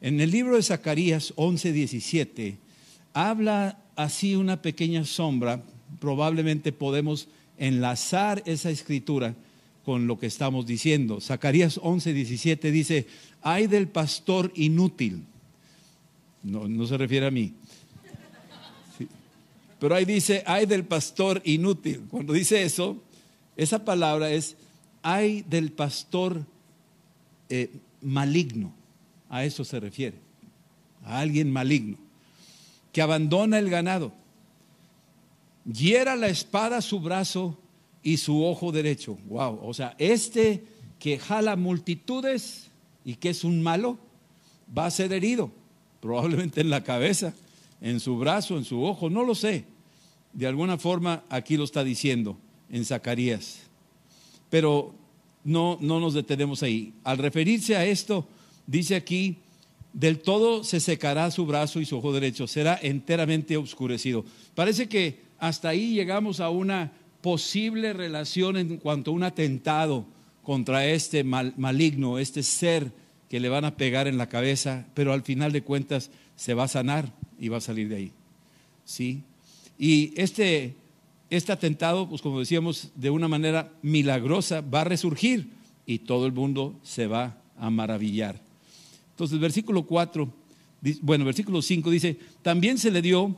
En 0.00 0.20
el 0.20 0.30
libro 0.30 0.56
de 0.56 0.62
Zacarías 0.62 1.34
11:17 1.36 2.56
habla 3.12 3.78
así 3.96 4.34
una 4.34 4.62
pequeña 4.62 5.04
sombra, 5.04 5.62
probablemente 5.98 6.72
podemos 6.72 7.28
enlazar 7.58 8.42
esa 8.46 8.70
escritura 8.70 9.34
con 9.84 10.06
lo 10.06 10.18
que 10.18 10.26
estamos 10.26 10.66
diciendo. 10.66 11.20
Zacarías 11.20 11.78
11:17 11.78 12.70
dice, 12.70 13.06
hay 13.42 13.66
del 13.66 13.88
pastor 13.88 14.52
inútil. 14.54 15.24
No, 16.42 16.86
se 16.86 16.96
refiere 16.96 17.26
a 17.26 17.30
mí. 17.30 17.52
Pero 19.78 19.94
ahí 19.94 20.04
dice, 20.04 20.42
hay 20.46 20.66
del 20.66 20.84
pastor 20.84 21.42
inútil. 21.44 22.02
Cuando 22.10 22.32
dice 22.32 22.62
eso, 22.62 23.02
esa 23.56 23.84
palabra 23.84 24.30
es, 24.30 24.56
hay 25.02 25.42
del 25.42 25.72
pastor 25.72 26.44
eh, 27.48 27.70
maligno. 28.00 28.79
A 29.30 29.44
eso 29.44 29.64
se 29.64 29.80
refiere, 29.80 30.18
a 31.04 31.20
alguien 31.20 31.50
maligno, 31.50 31.96
que 32.92 33.00
abandona 33.00 33.58
el 33.58 33.70
ganado, 33.70 34.12
hiera 35.64 36.16
la 36.16 36.28
espada 36.28 36.82
su 36.82 37.00
brazo 37.00 37.56
y 38.02 38.16
su 38.16 38.44
ojo 38.44 38.72
derecho. 38.72 39.16
Wow, 39.28 39.60
o 39.62 39.72
sea, 39.72 39.94
este 39.98 40.64
que 40.98 41.18
jala 41.18 41.56
multitudes 41.56 42.68
y 43.04 43.14
que 43.14 43.30
es 43.30 43.44
un 43.44 43.62
malo, 43.62 43.98
va 44.76 44.86
a 44.86 44.90
ser 44.90 45.12
herido, 45.12 45.50
probablemente 46.00 46.60
en 46.60 46.70
la 46.70 46.84
cabeza, 46.84 47.34
en 47.80 47.98
su 48.00 48.18
brazo, 48.18 48.58
en 48.58 48.64
su 48.64 48.84
ojo, 48.84 49.08
no 49.08 49.24
lo 49.24 49.34
sé. 49.34 49.64
De 50.32 50.46
alguna 50.46 50.78
forma 50.78 51.24
aquí 51.28 51.56
lo 51.56 51.64
está 51.64 51.82
diciendo 51.82 52.36
en 52.70 52.84
Zacarías. 52.84 53.60
Pero 54.50 54.94
no, 55.44 55.78
no 55.80 55.98
nos 55.98 56.14
detenemos 56.14 56.62
ahí. 56.62 56.92
Al 57.02 57.18
referirse 57.18 57.76
a 57.76 57.86
esto, 57.86 58.26
dice 58.66 58.96
aquí, 58.96 59.38
del 59.92 60.20
todo 60.20 60.64
se 60.64 60.80
secará 60.80 61.30
su 61.30 61.46
brazo 61.46 61.80
y 61.80 61.86
su 61.86 61.98
ojo 61.98 62.12
derecho, 62.12 62.46
será 62.46 62.78
enteramente 62.80 63.56
oscurecido. 63.56 64.24
Parece 64.54 64.88
que 64.88 65.20
hasta 65.38 65.70
ahí 65.70 65.94
llegamos 65.94 66.40
a 66.40 66.50
una 66.50 66.92
posible 67.20 67.92
relación 67.92 68.56
en 68.56 68.76
cuanto 68.76 69.10
a 69.10 69.14
un 69.14 69.22
atentado 69.22 70.06
contra 70.42 70.86
este 70.86 71.24
maligno, 71.24 72.18
este 72.18 72.42
ser 72.42 72.92
que 73.28 73.40
le 73.40 73.48
van 73.48 73.64
a 73.64 73.76
pegar 73.76 74.08
en 74.08 74.18
la 74.18 74.28
cabeza, 74.28 74.86
pero 74.94 75.12
al 75.12 75.22
final 75.22 75.52
de 75.52 75.62
cuentas 75.62 76.10
se 76.36 76.54
va 76.54 76.64
a 76.64 76.68
sanar 76.68 77.12
y 77.38 77.48
va 77.48 77.58
a 77.58 77.60
salir 77.60 77.88
de 77.88 77.96
ahí. 77.96 78.12
¿Sí? 78.84 79.22
Y 79.78 80.12
este, 80.20 80.74
este 81.30 81.52
atentado, 81.52 82.08
pues 82.08 82.22
como 82.22 82.40
decíamos, 82.40 82.90
de 82.96 83.10
una 83.10 83.28
manera 83.28 83.72
milagrosa 83.82 84.62
va 84.62 84.80
a 84.80 84.84
resurgir 84.84 85.50
y 85.86 86.00
todo 86.00 86.26
el 86.26 86.32
mundo 86.32 86.74
se 86.82 87.06
va 87.06 87.38
a 87.56 87.70
maravillar. 87.70 88.49
Entonces, 89.20 89.38
versículo 89.38 89.82
4, 89.82 90.32
bueno, 91.02 91.26
versículo 91.26 91.60
5 91.60 91.90
dice, 91.90 92.16
también 92.40 92.78
se 92.78 92.90
le 92.90 93.02
dio, 93.02 93.36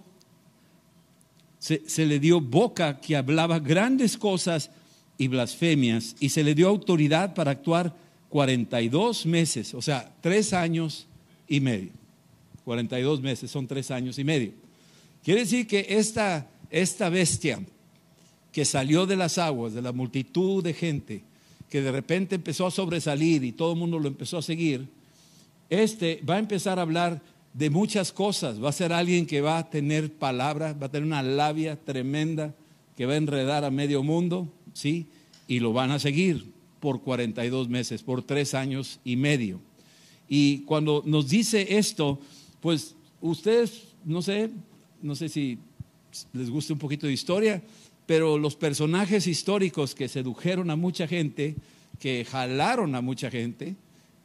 se, 1.59 1.83
se 1.89 2.07
le 2.07 2.21
dio 2.21 2.41
boca 2.41 3.01
que 3.01 3.17
hablaba 3.17 3.59
grandes 3.59 4.17
cosas 4.17 4.71
y 5.19 5.27
blasfemias, 5.27 6.15
y 6.21 6.29
se 6.29 6.45
le 6.45 6.55
dio 6.55 6.69
autoridad 6.69 7.35
para 7.35 7.51
actuar 7.51 7.97
42 8.29 9.27
meses, 9.27 9.75
o 9.75 9.83
sea, 9.83 10.15
tres 10.21 10.53
años 10.53 11.09
y 11.49 11.59
medio. 11.59 11.91
42 12.65 13.21
meses 13.21 13.51
son 13.51 13.67
tres 13.67 13.91
años 13.91 14.21
y 14.21 14.23
medio. 14.23 14.53
Quiere 15.25 15.41
decir 15.41 15.67
que 15.67 15.85
esta, 15.89 16.49
esta 16.71 17.09
bestia 17.09 17.61
que 18.53 18.65
salió 18.65 19.05
de 19.05 19.17
las 19.17 19.37
aguas, 19.37 19.73
de 19.73 19.83
la 19.83 19.91
multitud 19.91 20.63
de 20.63 20.75
gente, 20.75 21.25
que 21.69 21.83
de 21.83 21.91
repente 21.91 22.37
empezó 22.37 22.69
a 22.69 22.71
sobresalir 22.71 23.43
y 23.43 23.51
todo 23.51 23.73
el 23.73 23.81
mundo 23.81 23.99
lo 23.99 24.07
empezó 24.07 24.39
a 24.39 24.43
seguir, 24.43 25.02
este 25.73 26.21
va 26.29 26.35
a 26.35 26.39
empezar 26.39 26.79
a 26.79 26.83
hablar 26.83 27.23
de 27.55 27.71
muchas 27.71 28.13
cosas. 28.13 28.63
Va 28.63 28.69
a 28.69 28.73
ser 28.73 28.93
alguien 28.93 29.25
que 29.25 29.41
va 29.41 29.57
a 29.57 29.71
tener 29.71 30.13
palabras, 30.13 30.77
va 30.81 30.87
a 30.87 30.91
tener 30.91 31.07
una 31.07 31.23
labia 31.23 31.77
tremenda 31.77 32.55
que 32.95 33.07
va 33.07 33.15
a 33.15 33.17
enredar 33.17 33.65
a 33.65 33.71
medio 33.71 34.03
mundo, 34.03 34.49
¿sí? 34.75 35.07
Y 35.49 35.61
lo 35.61 35.73
van 35.73 35.91
a 35.91 35.99
seguir 35.99 36.45
por 36.79 37.01
42 37.01 37.71
meses, 37.71 38.03
por 38.03 38.23
tres 38.23 38.53
años 38.53 39.01
y 39.03 39.17
medio. 39.17 39.61
Y 40.29 40.59
cuando 40.61 41.03
nos 41.07 41.31
dice 41.31 41.79
esto, 41.79 42.19
pues 42.61 42.95
ustedes, 43.23 43.85
no 44.05 44.21
sé, 44.21 44.51
no 45.01 45.15
sé 45.15 45.31
si 45.31 45.59
les 46.35 46.51
gusta 46.51 46.75
un 46.75 46.79
poquito 46.79 47.07
de 47.07 47.15
historia, 47.15 47.63
pero 48.05 48.37
los 48.37 48.57
personajes 48.57 49.27
históricos 49.27 49.95
que 49.95 50.09
sedujeron 50.09 50.71
a 50.71 50.77
mucha 50.77 51.07
gente, 51.07 51.57
que 51.99 52.27
jalaron 52.27 52.95
a 52.95 53.01
mucha 53.01 53.31
gente, 53.31 53.75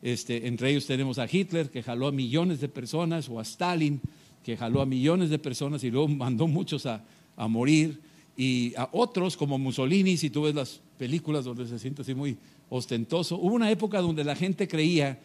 este, 0.01 0.47
entre 0.47 0.69
ellos 0.69 0.85
tenemos 0.85 1.19
a 1.19 1.27
Hitler, 1.31 1.69
que 1.69 1.83
jaló 1.83 2.07
a 2.07 2.11
millones 2.11 2.59
de 2.61 2.69
personas, 2.69 3.29
o 3.29 3.39
a 3.39 3.43
Stalin, 3.43 4.01
que 4.43 4.55
jaló 4.55 4.81
a 4.81 4.85
millones 4.85 5.29
de 5.29 5.39
personas 5.39 5.83
y 5.83 5.91
luego 5.91 6.07
mandó 6.07 6.47
muchos 6.47 6.85
a, 6.85 7.03
morir, 7.47 7.99
y 8.35 8.73
a 8.77 8.89
otros 8.91 9.35
como 9.35 9.57
Mussolini, 9.57 10.17
si 10.17 10.29
tú 10.29 10.43
ves 10.43 10.55
las 10.55 10.79
películas 10.97 11.45
donde 11.45 11.67
se 11.67 11.79
siente 11.79 12.03
así 12.03 12.13
muy 12.13 12.37
ostentoso. 12.69 13.37
Hubo 13.37 13.55
una 13.55 13.71
época 13.71 14.01
donde 14.01 14.23
la 14.23 14.35
gente 14.35 14.67
creía 14.67 15.19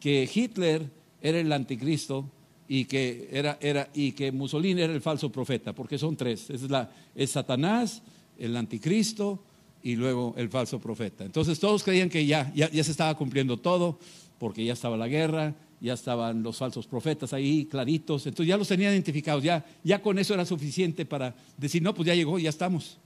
que 0.00 0.28
Hitler 0.32 0.88
era 1.20 1.38
el 1.38 1.52
anticristo 1.52 2.28
y 2.68 2.84
que, 2.86 3.28
era, 3.30 3.58
era, 3.60 3.90
y 3.94 4.12
que 4.12 4.32
Mussolini 4.32 4.80
era 4.80 4.92
el 4.92 5.00
falso 5.00 5.30
profeta, 5.30 5.74
porque 5.74 5.98
son 5.98 6.16
tres. 6.16 6.50
Es, 6.50 6.62
la, 6.62 6.90
es 7.14 7.30
Satanás, 7.30 8.02
el 8.38 8.56
anticristo 8.56 9.42
y 9.82 9.96
luego 9.96 10.34
el 10.36 10.48
falso 10.48 10.78
profeta. 10.80 11.24
Entonces 11.24 11.58
todos 11.58 11.82
creían 11.82 12.08
que 12.08 12.24
ya, 12.26 12.52
ya, 12.54 12.68
se 12.68 12.90
estaba 12.90 13.16
cumpliendo 13.16 13.58
todo, 13.58 13.98
porque 14.38 14.64
ya 14.64 14.72
estaba 14.72 14.96
la 14.96 15.08
guerra, 15.08 15.54
ya 15.80 15.94
estaban 15.94 16.42
los 16.42 16.56
falsos 16.56 16.86
profetas 16.86 17.32
ahí 17.32 17.66
claritos, 17.66 18.26
entonces 18.26 18.48
ya 18.48 18.56
los 18.56 18.68
tenían 18.68 18.92
identificados, 18.92 19.42
ya, 19.42 19.64
ya 19.82 20.00
con 20.00 20.18
eso 20.18 20.34
era 20.34 20.44
suficiente 20.44 21.04
para 21.04 21.34
decir, 21.56 21.82
no, 21.82 21.94
pues 21.94 22.06
ya 22.06 22.14
llegó, 22.14 22.38
ya 22.38 22.50
estamos. 22.50 22.98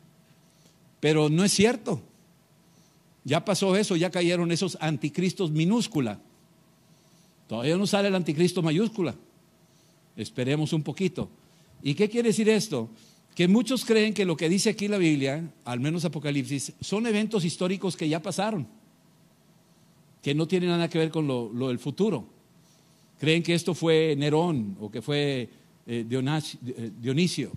Pero 1.01 1.29
no 1.29 1.45
es 1.45 1.53
cierto. 1.53 2.03
Ya 3.25 3.45
pasó 3.45 3.75
eso, 3.77 3.97
ya 3.97 4.11
cayeron 4.11 4.53
esos 4.53 4.79
anticristos 4.81 5.51
minúscula. 5.51 6.21
Todavía 7.49 7.77
no 7.77 7.87
sale 7.87 8.09
el 8.09 8.15
anticristo 8.15 8.63
mayúscula. 8.63 9.15
Esperemos 10.17 10.73
un 10.73 10.83
poquito. 10.83 11.29
¿Y 11.83 11.95
qué 11.95 12.09
quiere 12.09 12.29
decir 12.29 12.49
esto? 12.49 12.89
Que 13.37 13.47
muchos 13.49 13.85
creen 13.85 14.15
que 14.15 14.25
lo 14.25 14.35
que 14.35 14.49
dice 14.49 14.71
aquí 14.71 14.89
la 14.89 14.97
Biblia, 14.97 15.53
al 15.67 15.79
menos 15.79 16.07
Apocalipsis, 16.07 16.73
son 16.81 17.07
eventos 17.07 17.45
históricos 17.45 17.95
que 17.95 18.09
ya 18.09 18.23
pasaron, 18.23 18.67
que 20.23 20.35
no 20.35 20.49
tienen 20.49 20.71
nada 20.71 20.89
que 20.89 20.97
ver 20.97 21.11
con 21.11 21.27
lo, 21.27 21.69
del 21.69 21.79
futuro. 21.79 22.27
Creen 23.21 23.43
que 23.43 23.53
esto 23.53 23.75
fue 23.75 24.15
Nerón 24.17 24.79
o 24.81 24.91
que 24.91 25.03
fue 25.03 25.51
eh, 25.87 26.07
eh, 26.09 26.91
Dionisio 26.99 27.53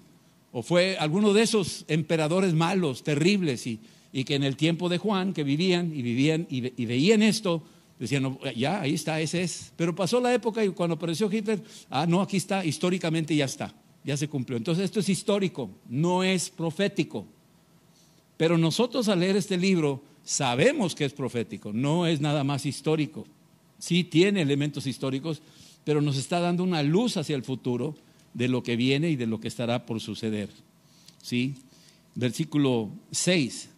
o 0.51 0.63
fue 0.63 0.97
alguno 0.97 1.31
de 1.31 1.43
esos 1.43 1.85
emperadores 1.87 2.53
malos, 2.53 3.01
terribles, 3.01 3.65
y, 3.65 3.79
que 4.25 4.35
en 4.35 4.43
el 4.43 4.57
tiempo 4.57 4.89
de 4.89 4.97
Juan, 4.97 5.31
que 5.31 5.45
vivían 5.45 5.95
y 5.95 6.01
vivían 6.01 6.45
y, 6.49 6.73
y 6.81 6.85
veían 6.87 7.21
esto, 7.21 7.63
decían, 7.97 8.37
ya, 8.53 8.81
ahí 8.81 8.95
está, 8.95 9.21
ese 9.21 9.43
es. 9.43 9.71
Pero 9.77 9.95
pasó 9.95 10.19
la 10.19 10.33
época 10.33 10.65
y 10.65 10.69
cuando 10.69 10.95
apareció 10.95 11.31
Hitler, 11.31 11.63
ah, 11.89 12.05
no, 12.05 12.19
aquí 12.19 12.35
está, 12.35 12.65
históricamente 12.65 13.33
ya 13.33 13.45
está 13.45 13.73
ya 14.03 14.17
se 14.17 14.27
cumplió. 14.27 14.57
Entonces 14.57 14.85
esto 14.85 14.99
es 14.99 15.09
histórico, 15.09 15.69
no 15.87 16.23
es 16.23 16.49
profético. 16.49 17.25
Pero 18.37 18.57
nosotros 18.57 19.09
al 19.09 19.19
leer 19.19 19.35
este 19.35 19.57
libro 19.57 20.01
sabemos 20.23 20.95
que 20.95 21.05
es 21.05 21.13
profético, 21.13 21.73
no 21.73 22.07
es 22.07 22.21
nada 22.21 22.43
más 22.43 22.65
histórico. 22.65 23.25
Sí 23.77 24.03
tiene 24.03 24.41
elementos 24.41 24.87
históricos, 24.87 25.41
pero 25.83 26.01
nos 26.01 26.17
está 26.17 26.39
dando 26.39 26.63
una 26.63 26.83
luz 26.83 27.17
hacia 27.17 27.35
el 27.35 27.43
futuro 27.43 27.95
de 28.33 28.47
lo 28.47 28.63
que 28.63 28.75
viene 28.75 29.09
y 29.09 29.15
de 29.15 29.27
lo 29.27 29.39
que 29.39 29.47
estará 29.47 29.85
por 29.85 29.99
suceder. 29.99 30.49
¿Sí? 31.21 31.55
Versículo 32.15 32.89
6. 33.11 33.69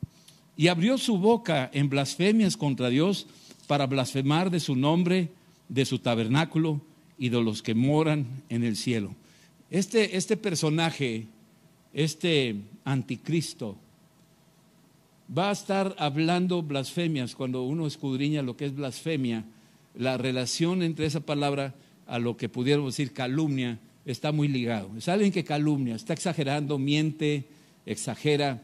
Y 0.57 0.67
abrió 0.67 0.97
su 0.97 1.17
boca 1.17 1.69
en 1.73 1.89
blasfemias 1.89 2.57
contra 2.57 2.89
Dios 2.89 3.27
para 3.67 3.87
blasfemar 3.87 4.51
de 4.51 4.59
su 4.59 4.75
nombre, 4.75 5.31
de 5.69 5.85
su 5.85 5.99
tabernáculo 5.99 6.81
y 7.17 7.29
de 7.29 7.41
los 7.41 7.61
que 7.61 7.73
moran 7.73 8.43
en 8.49 8.63
el 8.63 8.75
cielo. 8.75 9.15
Este, 9.71 10.17
este 10.17 10.35
personaje, 10.35 11.27
este 11.93 12.57
anticristo, 12.83 13.77
va 15.35 15.49
a 15.49 15.53
estar 15.53 15.95
hablando 15.97 16.61
blasfemias 16.61 17.35
cuando 17.35 17.63
uno 17.63 17.87
escudriña 17.87 18.41
lo 18.41 18.57
que 18.57 18.65
es 18.65 18.75
blasfemia. 18.75 19.45
La 19.95 20.17
relación 20.17 20.83
entre 20.83 21.05
esa 21.05 21.21
palabra 21.21 21.73
a 22.05 22.19
lo 22.19 22.35
que 22.35 22.49
pudiéramos 22.49 22.97
decir 22.97 23.13
calumnia, 23.13 23.79
está 24.05 24.33
muy 24.33 24.49
ligado. 24.49 24.91
Es 24.97 25.07
alguien 25.07 25.31
que 25.31 25.45
calumnia, 25.45 25.95
está 25.95 26.11
exagerando, 26.11 26.77
miente, 26.77 27.45
exagera, 27.85 28.61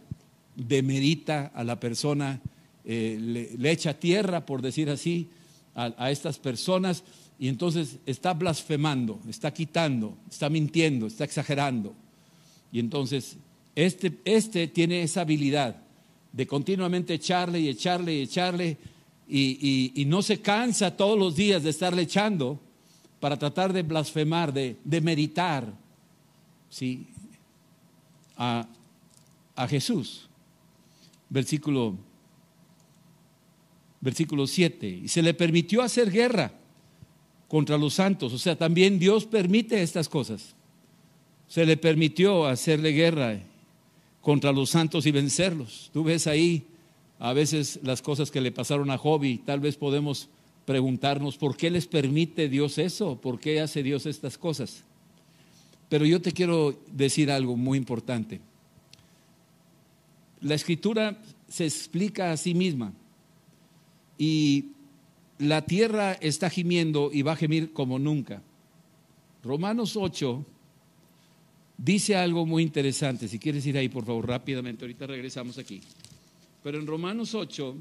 demerita 0.58 1.54
a 1.56 1.64
la 1.64 1.80
persona, 1.80 2.42
eh, 2.84 3.18
le, 3.58 3.72
echa 3.72 3.94
tierra, 3.94 4.46
por 4.46 4.62
decir 4.62 4.90
así, 4.90 5.30
a, 5.74 6.12
estas 6.12 6.40
personas 6.40 7.04
y 7.40 7.48
entonces 7.48 7.98
está 8.06 8.34
blasfemando, 8.34 9.20
está 9.30 9.54
quitando, 9.54 10.18
está 10.30 10.50
mintiendo, 10.50 11.06
está 11.08 11.24
exagerando. 11.24 11.94
Y 12.72 12.80
entonces 12.80 13.38
este, 13.76 14.20
este 14.26 14.68
tiene 14.68 15.04
esa 15.04 15.22
habilidad 15.22 15.76
de 16.32 16.48
continuamente 16.48 17.14
echarle 17.14 17.60
y 17.60 17.70
echarle 17.70 18.16
y 18.16 18.22
echarle 18.22 18.78
y, 19.30 20.04
no 20.08 20.22
se 20.22 20.42
cansa 20.42 20.96
todos 20.96 21.18
los 21.18 21.36
días 21.36 21.62
de 21.64 21.70
estarle 21.70 22.04
echando 22.04 22.60
para 23.20 23.38
tratar 23.38 23.74
de 23.74 23.84
blasfemar, 23.84 24.54
de, 24.54 24.78
de 24.84 25.02
meritar 25.02 25.72
¿sí? 26.70 27.08
a, 28.36 28.68
a 29.56 29.68
Jesús. 29.68 30.28
Versículo, 31.30 31.96
versículo 34.02 34.48
7. 34.48 34.88
Y 34.88 35.08
se 35.08 35.22
le 35.22 35.34
permitió 35.34 35.82
hacer 35.82 36.10
guerra 36.10 36.52
contra 37.48 37.78
los 37.78 37.94
santos. 37.94 38.34
O 38.34 38.38
sea, 38.38 38.56
también 38.56 39.00
Dios 39.00 39.26
permite 39.26 39.82
estas 39.82 40.10
cosas. 40.10 40.56
Se 41.48 41.66
le 41.66 41.78
permitió 41.78 42.46
hacerle 42.46 42.92
guerra 42.92 43.40
contra 44.22 44.52
los 44.52 44.70
santos 44.70 45.06
y 45.06 45.12
vencerlos. 45.12 45.90
Tú 45.94 46.04
ves 46.04 46.28
ahí 46.28 46.66
a 47.20 47.34
veces 47.34 47.80
las 47.84 48.02
cosas 48.02 48.30
que 48.30 48.42
le 48.42 48.52
pasaron 48.52 48.92
a 48.92 48.98
Job 48.98 49.24
y 49.24 49.38
tal 49.38 49.60
vez 49.60 49.78
podemos 49.78 50.30
preguntarnos 50.66 51.38
por 51.38 51.56
qué 51.56 51.70
les 51.70 51.88
permite 51.88 52.50
Dios 52.50 52.78
eso, 52.78 53.20
por 53.22 53.40
qué 53.40 53.62
hace 53.62 53.84
Dios 53.84 54.06
estas 54.06 54.38
cosas. 54.38 54.84
Pero 55.88 56.06
yo 56.06 56.22
te 56.22 56.34
quiero 56.34 56.78
decir 56.92 57.32
algo 57.32 57.56
muy 57.56 57.78
importante. 57.78 58.42
La 60.42 60.56
escritura 60.56 61.18
se 61.48 61.66
explica 61.66 62.32
a 62.32 62.38
sí 62.38 62.54
misma 62.54 62.92
y 64.18 64.72
la 65.40 65.66
tierra 65.66 66.14
está 66.14 66.50
gimiendo 66.50 67.10
y 67.14 67.22
va 67.22 67.34
a 67.34 67.36
gemir 67.36 67.74
como 67.74 68.00
nunca. 68.00 68.42
Romanos 69.44 69.96
8 69.96 70.46
dice 71.78 72.16
algo 72.16 72.46
muy 72.46 72.64
interesante. 72.64 73.28
Si 73.28 73.40
quieres 73.40 73.66
ir 73.66 73.78
ahí, 73.78 73.90
por 73.90 74.06
favor, 74.06 74.28
rápidamente. 74.28 74.84
Ahorita 74.84 75.08
regresamos 75.08 75.58
aquí. 75.58 75.82
Pero 76.64 76.80
en 76.80 76.88
Romanos 76.88 77.36
8, 77.36 77.76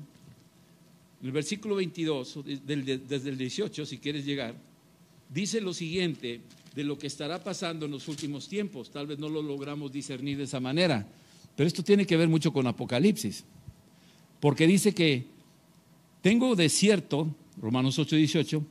en 1.23 1.27
el 1.27 1.33
versículo 1.33 1.77
22, 1.77 2.41
desde 2.65 3.31
el 3.31 3.39
18, 3.39 3.87
si 3.87 3.99
quieres 3.99 4.25
llegar, 4.25 4.55
dice 5.29 5.61
lo 5.61 5.73
siguiente 5.73 6.41
de 6.75 6.85
lo 6.85 6.99
que 6.99 7.07
estará 7.07 7.43
pasando 7.43 7.87
en 7.87 7.93
los 7.93 8.07
últimos 8.07 8.49
tiempos. 8.49 8.91
Tal 8.91 9.07
vez 9.07 9.19
no 9.19 9.29
lo 9.29 9.43
logramos 9.43 9.91
discernir 9.91 10.37
de 10.37 10.45
esa 10.45 10.61
manera, 10.61 11.07
pero 11.57 11.67
esto 11.67 11.83
tiene 11.83 12.07
que 12.07 12.19
ver 12.19 12.29
mucho 12.29 12.53
con 12.53 12.67
Apocalipsis. 12.67 13.45
Porque 14.41 14.67
dice 14.67 14.95
que 14.95 15.25
tengo 16.21 16.55
de 16.55 16.69
cierto, 16.69 17.35
Romanos 17.61 17.99
8, 17.99 18.17
18, 18.17 18.63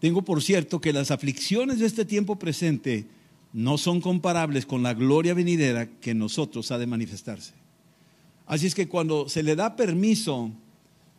tengo 0.00 0.22
por 0.22 0.42
cierto 0.42 0.80
que 0.80 0.92
las 0.92 1.10
aflicciones 1.10 1.78
de 1.78 1.86
este 1.86 2.04
tiempo 2.04 2.36
presente 2.38 3.06
no 3.52 3.76
son 3.78 4.00
comparables 4.00 4.64
con 4.66 4.82
la 4.82 4.94
gloria 4.94 5.34
venidera 5.34 5.86
que 5.86 6.12
en 6.12 6.18
nosotros 6.18 6.70
ha 6.70 6.78
de 6.78 6.86
manifestarse. 6.86 7.52
Así 8.46 8.66
es 8.66 8.74
que 8.74 8.88
cuando 8.88 9.28
se 9.28 9.42
le 9.42 9.54
da 9.54 9.76
permiso 9.76 10.50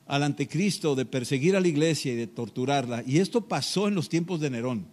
al 0.08 0.24
anticristo 0.24 0.96
de 0.96 1.06
perseguir 1.06 1.56
a 1.56 1.62
la 1.62 1.68
iglesia 1.68 2.12
y 2.12 2.16
de 2.16 2.28
torturarla, 2.28 3.04
y 3.06 3.20
esto 3.20 3.42
pasó 3.48 3.88
en 3.88 3.96
los 3.96 4.10
tiempos 4.10 4.40
de 4.42 4.50
Nerón, 4.50 4.86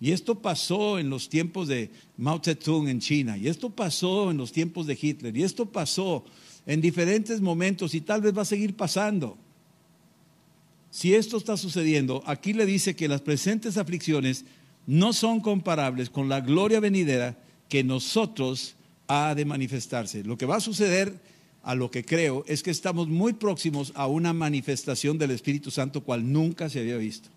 y 0.00 0.12
esto 0.12 0.40
pasó 0.40 0.98
en 0.98 1.08
los 1.08 1.28
tiempos 1.28 1.68
de 1.68 1.90
Mao 2.16 2.40
Zedong 2.42 2.88
en 2.88 3.00
China, 3.00 3.38
y 3.38 3.48
esto 3.48 3.70
pasó 3.70 4.30
en 4.30 4.36
los 4.36 4.50
tiempos 4.50 4.86
de 4.86 4.98
Hitler, 5.00 5.36
y 5.36 5.44
esto 5.44 5.66
pasó 5.66 6.24
en 6.66 6.80
diferentes 6.80 7.40
momentos 7.40 7.94
y 7.94 8.00
tal 8.00 8.20
vez 8.20 8.36
va 8.36 8.42
a 8.42 8.46
seguir 8.46 8.76
pasando. 8.76 9.38
Si 10.90 11.14
esto 11.14 11.36
está 11.36 11.56
sucediendo, 11.56 12.22
aquí 12.26 12.52
le 12.52 12.66
dice 12.66 12.96
que 12.96 13.08
las 13.08 13.20
presentes 13.20 13.76
aflicciones 13.76 14.44
no 14.86 15.12
son 15.12 15.40
comparables 15.40 16.10
con 16.10 16.28
la 16.28 16.40
gloria 16.40 16.80
venidera 16.80 17.38
que 17.68 17.84
nosotros 17.84 18.74
ha 19.06 19.34
de 19.34 19.44
manifestarse. 19.44 20.24
Lo 20.24 20.36
que 20.36 20.46
va 20.46 20.56
a 20.56 20.60
suceder 20.60 21.20
a 21.62 21.74
lo 21.74 21.90
que 21.90 22.04
creo 22.04 22.44
es 22.48 22.62
que 22.62 22.70
estamos 22.70 23.08
muy 23.08 23.34
próximos 23.34 23.92
a 23.94 24.06
una 24.06 24.32
manifestación 24.32 25.18
del 25.18 25.30
Espíritu 25.30 25.70
Santo 25.70 26.02
cual 26.02 26.32
nunca 26.32 26.68
se 26.68 26.80
había 26.80 26.96
visto. 26.96 27.28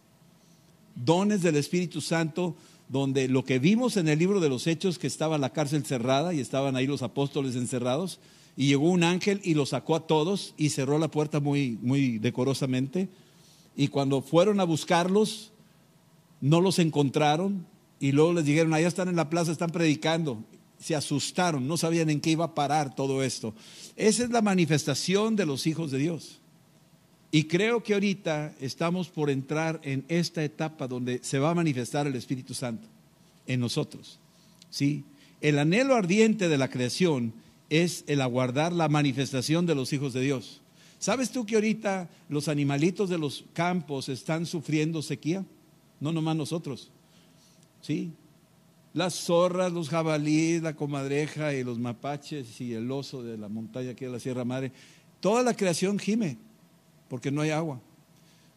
Dones 0.96 1.42
del 1.42 1.56
Espíritu 1.56 2.02
Santo 2.02 2.56
donde 2.90 3.28
lo 3.28 3.44
que 3.44 3.60
vimos 3.60 3.98
en 3.98 4.08
el 4.08 4.20
libro 4.20 4.40
de 4.40 4.50
los 4.50 4.68
Hechos, 4.68 5.00
que 5.00 5.08
estaba 5.08 5.38
la 5.38 5.52
cárcel 5.52 5.86
cerrada 5.86 6.34
y 6.34 6.40
estaban 6.40 6.76
ahí 6.76 6.86
los 6.86 7.02
apóstoles 7.02 7.56
encerrados, 7.56 8.20
y 8.56 8.68
llegó 8.68 8.90
un 8.90 9.04
ángel 9.04 9.42
y 9.44 9.56
los 9.56 9.70
sacó 9.70 9.96
a 9.96 10.06
todos 10.06 10.54
y 10.58 10.70
cerró 10.70 11.00
la 11.00 11.08
puerta 11.08 11.40
muy, 11.40 11.80
muy 11.82 12.20
decorosamente. 12.20 13.10
Y 13.76 13.88
cuando 13.88 14.22
fueron 14.22 14.60
a 14.60 14.64
buscarlos, 14.64 15.52
no 16.42 16.62
los 16.62 16.80
encontraron 16.80 17.66
y 18.00 18.12
luego 18.12 18.34
les 18.34 18.46
dijeron, 18.46 18.74
allá 18.74 18.88
están 18.88 19.08
en 19.08 19.16
la 19.16 19.30
plaza, 19.30 19.52
están 19.52 19.72
predicando. 19.72 20.44
Se 20.78 20.96
asustaron, 20.96 21.68
no 21.68 21.78
sabían 21.78 22.10
en 22.10 22.20
qué 22.20 22.32
iba 22.32 22.46
a 22.46 22.56
parar 22.56 22.94
todo 22.96 23.24
esto. 23.24 23.54
Esa 23.96 24.26
es 24.26 24.30
la 24.30 24.42
manifestación 24.42 25.38
de 25.38 25.46
los 25.46 25.66
hijos 25.68 25.92
de 25.92 26.00
Dios. 26.00 26.42
Y 27.32 27.46
creo 27.46 27.82
que 27.82 27.94
ahorita 27.94 28.54
estamos 28.60 29.10
por 29.10 29.30
entrar 29.30 29.80
en 29.84 30.04
esta 30.10 30.44
etapa 30.44 30.88
donde 30.88 31.20
se 31.24 31.40
va 31.40 31.52
a 31.52 31.56
manifestar 31.56 32.06
el 32.06 32.16
Espíritu 32.16 32.54
Santo 32.54 32.88
en 33.48 33.60
nosotros. 33.60 34.20
¿Sí? 34.70 35.06
El 35.40 35.58
anhelo 35.60 35.96
ardiente 35.96 36.50
de 36.50 36.58
la 36.58 36.70
creación 36.70 37.34
es 37.70 38.04
el 38.08 38.22
aguardar 38.22 38.74
la 38.74 38.90
manifestación 38.90 39.66
de 39.66 39.76
los 39.76 39.94
hijos 39.94 40.14
de 40.14 40.22
Dios. 40.22 40.62
¿Sabes 41.04 41.32
tú 41.32 41.46
que 41.46 41.56
ahorita 41.56 42.10
los 42.30 42.48
animalitos 42.48 43.10
de 43.10 43.18
los 43.18 43.44
campos 43.52 44.08
están 44.08 44.46
sufriendo 44.46 45.02
sequía? 45.02 45.44
no 46.00 46.14
nomás 46.14 46.38
nosotros. 46.38 46.92
¿Sí? 47.82 48.14
Las 48.94 49.14
zorras, 49.14 49.74
los 49.74 49.90
jabalíes, 49.90 50.62
la 50.62 50.78
comadreja 50.78 51.54
y 51.54 51.66
los 51.66 51.78
mapaches 51.78 52.62
y 52.62 52.74
el 52.74 52.90
oso 52.90 53.22
de 53.22 53.38
la 53.38 53.50
montaña 53.50 53.92
aquí 53.92 54.06
de 54.06 54.12
la 54.12 54.20
Sierra 54.22 54.46
Madre, 54.46 54.72
toda 55.20 55.44
la 55.44 55.54
creación 55.54 56.00
gime 56.00 56.38
porque 57.10 57.32
no 57.32 57.42
hay 57.42 57.50
agua. 57.50 57.82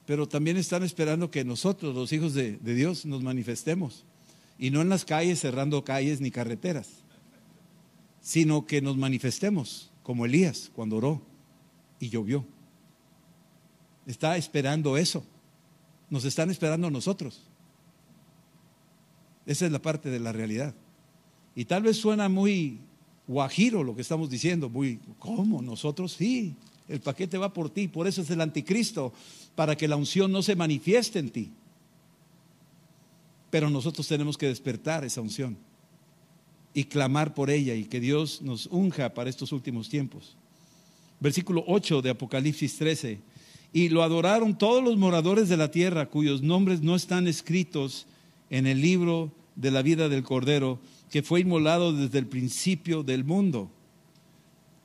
Pero 0.07 0.29
también 0.29 0.57
están 0.57 0.85
esperando 0.85 1.33
que 1.33 1.45
nosotros, 1.45 1.97
los 1.97 2.13
hijos 2.13 2.33
de, 2.33 2.59
de 2.59 2.75
Dios, 2.77 3.07
nos 3.07 3.25
manifestemos. 3.25 4.05
Y 4.57 4.71
no 4.71 4.83
en 4.83 4.89
las 4.89 5.05
calles 5.05 5.41
cerrando 5.41 5.83
calles 5.83 6.21
ni 6.21 6.31
carreteras, 6.31 6.91
sino 8.21 8.67
que 8.67 8.81
nos 8.81 8.97
manifestemos 8.97 9.91
como 10.05 10.27
Elías 10.27 10.71
cuando 10.73 10.99
oró 10.99 11.36
y 12.01 12.09
llovió. 12.09 12.45
Está 14.07 14.37
esperando 14.37 14.97
eso. 14.97 15.25
Nos 16.11 16.25
están 16.25 16.51
esperando 16.51 16.91
nosotros. 16.91 17.43
Esa 19.47 19.67
es 19.67 19.73
la 19.73 19.81
parte 19.81 20.11
de 20.11 20.21
la 20.21 20.33
realidad. 20.33 20.75
Y 21.55 21.65
tal 21.65 21.83
vez 21.83 21.97
suena 21.97 22.29
muy 22.29 22.79
guajiro 23.27 23.83
lo 23.83 23.95
que 23.95 24.03
estamos 24.03 24.31
diciendo, 24.31 24.69
muy, 24.69 25.01
¿cómo? 25.19 25.63
Nosotros 25.63 26.13
sí, 26.13 26.55
el 26.89 27.01
paquete 27.01 27.39
va 27.39 27.53
por 27.53 27.71
ti, 27.71 27.89
por 27.89 28.07
eso 28.07 28.23
es 28.23 28.31
el 28.31 28.41
anticristo, 28.41 29.13
para 29.55 29.77
que 29.77 29.89
la 29.89 29.97
unción 29.97 30.31
no 30.31 30.43
se 30.43 30.55
manifieste 30.55 31.19
en 31.19 31.31
ti. 31.31 31.51
Pero 33.51 33.71
nosotros 33.71 34.07
tenemos 34.07 34.37
que 34.37 34.47
despertar 34.47 35.05
esa 35.05 35.21
unción 35.21 35.57
y 36.75 36.85
clamar 36.85 37.35
por 37.35 37.51
ella 37.51 37.75
y 37.75 37.85
que 37.85 38.01
Dios 38.01 38.43
nos 38.43 38.67
unja 38.67 39.15
para 39.15 39.31
estos 39.31 39.51
últimos 39.53 39.89
tiempos. 39.89 40.37
Versículo 41.21 41.65
8 41.67 42.03
de 42.03 42.11
Apocalipsis 42.11 42.77
13 42.77 43.21
y 43.77 43.91
lo 43.91 44.03
adoraron 44.03 44.57
todos 44.57 44.83
los 44.83 44.97
moradores 44.97 45.51
de 45.51 45.59
la 45.59 45.71
tierra 45.71 46.07
cuyos 46.07 46.43
nombres 46.43 46.81
no 46.81 46.97
están 46.97 47.27
escritos 47.27 48.07
en 48.49 48.67
el 48.67 48.81
libro 48.81 49.33
de 49.55 49.71
la 49.71 49.83
vida 49.83 50.09
del 50.09 50.23
Cordero, 50.23 50.79
que 51.11 51.23
fue 51.23 51.41
inmolado 51.41 51.93
desde 51.93 52.19
el 52.19 52.27
principio 52.27 53.03
del 53.03 53.25
mundo. 53.25 53.71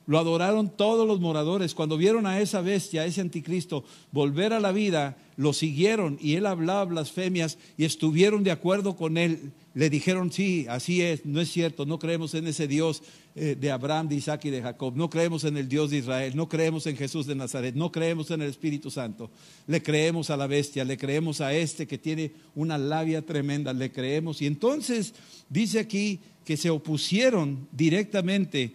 Lo 0.08 0.20
adoraron 0.20 0.70
todos 0.70 1.08
los 1.08 1.22
moradores. 1.22 1.74
Cuando 1.74 1.96
vieron 1.96 2.26
a 2.26 2.42
esa 2.42 2.60
bestia, 2.60 3.04
a 3.04 3.06
ese 3.06 3.22
anticristo, 3.22 3.86
volver 4.12 4.52
a 4.52 4.60
la 4.60 4.74
vida, 4.74 5.18
lo 5.38 5.54
siguieron 5.54 6.18
y 6.20 6.36
él 6.36 6.46
hablaba 6.46 6.84
blasfemias 6.84 7.58
y 7.78 7.86
estuvieron 7.86 8.44
de 8.44 8.52
acuerdo 8.52 8.98
con 8.98 9.18
él. 9.18 9.54
Le 9.74 9.90
dijeron, 9.90 10.32
sí, 10.32 10.66
así 10.68 11.02
es, 11.02 11.26
no 11.26 11.40
es 11.40 11.50
cierto, 11.50 11.86
no 11.86 11.98
creemos 11.98 12.34
en 12.34 12.46
ese 12.46 12.68
Dios 12.68 13.02
eh, 13.36 13.56
de 13.58 13.72
Abraham, 13.72 14.10
de 14.10 14.16
Isaac 14.16 14.44
y 14.46 14.50
de 14.50 14.62
Jacob, 14.62 14.94
no 14.98 15.10
creemos 15.10 15.46
en 15.46 15.56
el 15.56 15.70
Dios 15.70 15.92
de 15.92 16.00
Israel, 16.00 16.34
no 16.36 16.50
creemos 16.50 16.86
en 16.88 16.98
Jesús 16.98 17.26
de 17.26 17.36
Nazaret, 17.36 17.74
no 17.74 17.90
creemos 17.90 18.30
en 18.32 18.42
el 18.42 18.50
Espíritu 18.50 18.92
Santo, 18.92 19.32
le 19.68 19.82
creemos 19.82 20.30
a 20.30 20.36
la 20.36 20.48
bestia, 20.48 20.84
le 20.84 20.98
creemos 20.98 21.40
a 21.40 21.54
este 21.54 21.88
que 21.88 21.98
tiene 21.98 22.34
una 22.54 22.78
labia 22.78 23.22
tremenda, 23.22 23.72
le 23.72 23.92
creemos. 23.94 24.42
Y 24.42 24.48
entonces 24.48 25.14
dice 25.48 25.80
aquí 25.80 26.20
que 26.44 26.58
se 26.58 26.70
opusieron 26.70 27.68
directamente 27.72 28.74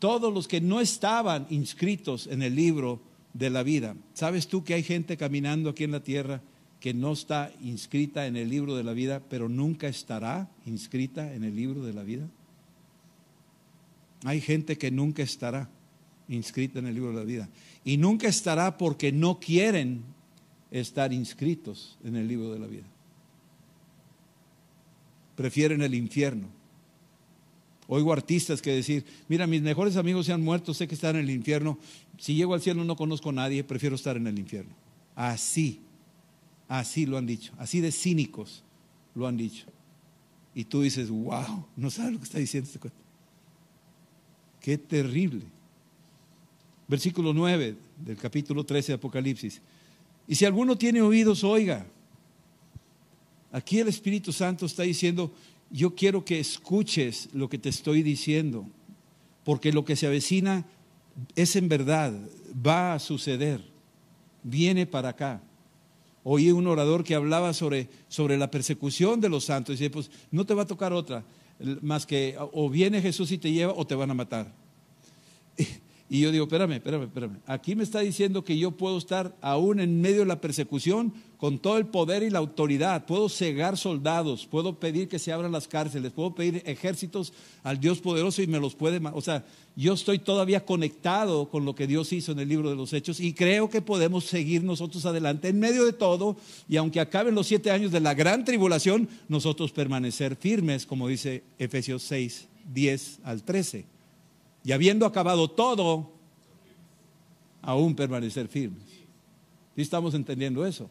todos 0.00 0.34
los 0.34 0.48
que 0.48 0.60
no 0.60 0.80
estaban 0.80 1.46
inscritos 1.50 2.26
en 2.26 2.42
el 2.42 2.56
libro 2.56 3.00
de 3.32 3.50
la 3.50 3.62
vida. 3.62 3.94
¿Sabes 4.14 4.48
tú 4.48 4.64
que 4.64 4.74
hay 4.74 4.82
gente 4.82 5.16
caminando 5.16 5.70
aquí 5.70 5.84
en 5.84 5.92
la 5.92 6.02
tierra 6.02 6.42
que 6.82 6.92
no 6.92 7.12
está 7.12 7.52
inscrita 7.62 8.26
en 8.26 8.36
el 8.36 8.50
libro 8.50 8.74
de 8.74 8.82
la 8.82 8.92
vida, 8.92 9.22
pero 9.30 9.48
nunca 9.48 9.86
estará 9.86 10.50
inscrita 10.66 11.32
en 11.32 11.44
el 11.44 11.54
libro 11.54 11.84
de 11.84 11.92
la 11.92 12.02
vida? 12.02 12.28
Hay 14.24 14.40
gente 14.40 14.76
que 14.76 14.90
nunca 14.90 15.22
estará 15.22 15.70
inscrita 16.28 16.80
en 16.80 16.88
el 16.88 16.94
libro 16.96 17.10
de 17.10 17.18
la 17.18 17.22
vida. 17.22 17.48
Y 17.84 17.98
nunca 17.98 18.26
estará 18.26 18.78
porque 18.78 19.12
no 19.12 19.38
quieren 19.38 20.02
estar 20.72 21.12
inscritos 21.12 21.98
en 22.02 22.16
el 22.16 22.26
libro 22.26 22.52
de 22.52 22.58
la 22.58 22.66
vida. 22.66 22.86
Prefieren 25.36 25.82
el 25.82 25.94
infierno. 25.94 26.48
Oigo 27.86 28.12
artistas 28.12 28.60
que 28.60 28.72
decir, 28.72 29.04
mira, 29.28 29.46
mis 29.46 29.62
mejores 29.62 29.96
amigos 29.96 30.26
se 30.26 30.32
han 30.32 30.42
muerto, 30.42 30.74
sé 30.74 30.88
que 30.88 30.96
están 30.96 31.14
en 31.14 31.22
el 31.22 31.30
infierno. 31.30 31.78
Si 32.18 32.34
llego 32.34 32.54
al 32.54 32.60
cielo 32.60 32.82
no 32.82 32.96
conozco 32.96 33.28
a 33.28 33.34
nadie, 33.34 33.62
prefiero 33.62 33.94
estar 33.94 34.16
en 34.16 34.26
el 34.26 34.36
infierno. 34.36 34.74
Así, 35.14 35.80
así 36.78 37.04
lo 37.04 37.18
han 37.18 37.26
dicho, 37.26 37.52
así 37.58 37.80
de 37.80 37.92
cínicos 37.92 38.62
lo 39.14 39.26
han 39.26 39.36
dicho. 39.36 39.66
Y 40.54 40.64
tú 40.64 40.80
dices, 40.80 41.10
wow, 41.10 41.66
no 41.76 41.90
sabes 41.90 42.12
lo 42.12 42.18
que 42.18 42.24
está 42.24 42.38
diciendo 42.38 42.66
este 42.66 42.78
cuento. 42.78 42.98
Qué 44.58 44.78
terrible. 44.78 45.42
Versículo 46.88 47.34
9 47.34 47.76
del 47.98 48.16
capítulo 48.16 48.64
13 48.64 48.92
de 48.92 48.96
Apocalipsis. 48.96 49.60
Y 50.26 50.34
si 50.34 50.46
alguno 50.46 50.76
tiene 50.76 51.02
oídos, 51.02 51.44
oiga. 51.44 51.86
Aquí 53.50 53.78
el 53.78 53.88
Espíritu 53.88 54.32
Santo 54.32 54.64
está 54.64 54.82
diciendo, 54.82 55.30
yo 55.70 55.94
quiero 55.94 56.24
que 56.24 56.40
escuches 56.40 57.28
lo 57.34 57.50
que 57.50 57.58
te 57.58 57.68
estoy 57.68 58.02
diciendo, 58.02 58.66
porque 59.44 59.72
lo 59.72 59.84
que 59.84 59.96
se 59.96 60.06
avecina 60.06 60.64
es 61.34 61.54
en 61.54 61.68
verdad, 61.68 62.14
va 62.66 62.94
a 62.94 62.98
suceder, 62.98 63.62
viene 64.42 64.86
para 64.86 65.10
acá. 65.10 65.42
Oí 66.24 66.50
un 66.50 66.66
orador 66.66 67.02
que 67.02 67.14
hablaba 67.14 67.52
sobre, 67.52 67.88
sobre 68.08 68.36
la 68.36 68.50
persecución 68.50 69.20
de 69.20 69.28
los 69.28 69.44
santos 69.44 69.74
y 69.74 69.78
dice, 69.78 69.90
pues 69.90 70.10
no 70.30 70.46
te 70.46 70.54
va 70.54 70.62
a 70.62 70.66
tocar 70.66 70.92
otra, 70.92 71.24
más 71.80 72.06
que 72.06 72.36
o 72.38 72.70
viene 72.70 73.02
Jesús 73.02 73.32
y 73.32 73.38
te 73.38 73.50
lleva 73.50 73.72
o 73.74 73.86
te 73.86 73.94
van 73.94 74.10
a 74.10 74.14
matar. 74.14 74.52
Y 76.12 76.20
yo 76.20 76.30
digo, 76.30 76.44
espérame, 76.44 76.72
espérame, 76.72 77.04
espérame. 77.04 77.38
Aquí 77.46 77.74
me 77.74 77.84
está 77.84 78.00
diciendo 78.00 78.44
que 78.44 78.58
yo 78.58 78.72
puedo 78.72 78.98
estar 78.98 79.34
aún 79.40 79.80
en 79.80 80.02
medio 80.02 80.18
de 80.18 80.26
la 80.26 80.42
persecución 80.42 81.14
con 81.38 81.58
todo 81.58 81.78
el 81.78 81.86
poder 81.86 82.22
y 82.22 82.28
la 82.28 82.38
autoridad. 82.38 83.06
Puedo 83.06 83.30
cegar 83.30 83.78
soldados, 83.78 84.46
puedo 84.46 84.78
pedir 84.78 85.08
que 85.08 85.18
se 85.18 85.32
abran 85.32 85.52
las 85.52 85.68
cárceles, 85.68 86.12
puedo 86.12 86.34
pedir 86.34 86.62
ejércitos 86.66 87.32
al 87.62 87.80
Dios 87.80 88.00
poderoso 88.00 88.42
y 88.42 88.46
me 88.46 88.60
los 88.60 88.74
puede... 88.74 89.00
O 89.14 89.22
sea, 89.22 89.46
yo 89.74 89.94
estoy 89.94 90.18
todavía 90.18 90.66
conectado 90.66 91.48
con 91.48 91.64
lo 91.64 91.74
que 91.74 91.86
Dios 91.86 92.12
hizo 92.12 92.32
en 92.32 92.40
el 92.40 92.48
libro 92.50 92.68
de 92.68 92.76
los 92.76 92.92
Hechos 92.92 93.18
y 93.18 93.32
creo 93.32 93.70
que 93.70 93.80
podemos 93.80 94.24
seguir 94.24 94.62
nosotros 94.62 95.06
adelante 95.06 95.48
en 95.48 95.60
medio 95.60 95.86
de 95.86 95.94
todo 95.94 96.36
y 96.68 96.76
aunque 96.76 97.00
acaben 97.00 97.34
los 97.34 97.46
siete 97.46 97.70
años 97.70 97.90
de 97.90 98.00
la 98.00 98.12
gran 98.12 98.44
tribulación, 98.44 99.08
nosotros 99.30 99.72
permanecer 99.72 100.36
firmes, 100.36 100.84
como 100.84 101.08
dice 101.08 101.42
Efesios 101.58 102.02
6, 102.02 102.48
10 102.70 103.20
al 103.24 103.42
13 103.44 103.91
y 104.64 104.72
habiendo 104.72 105.06
acabado 105.06 105.50
todo, 105.50 106.12
aún 107.62 107.94
permanecer 107.94 108.48
firmes. 108.48 108.84
¿Sí 109.74 109.82
estamos 109.82 110.14
entendiendo 110.14 110.66
eso? 110.66 110.90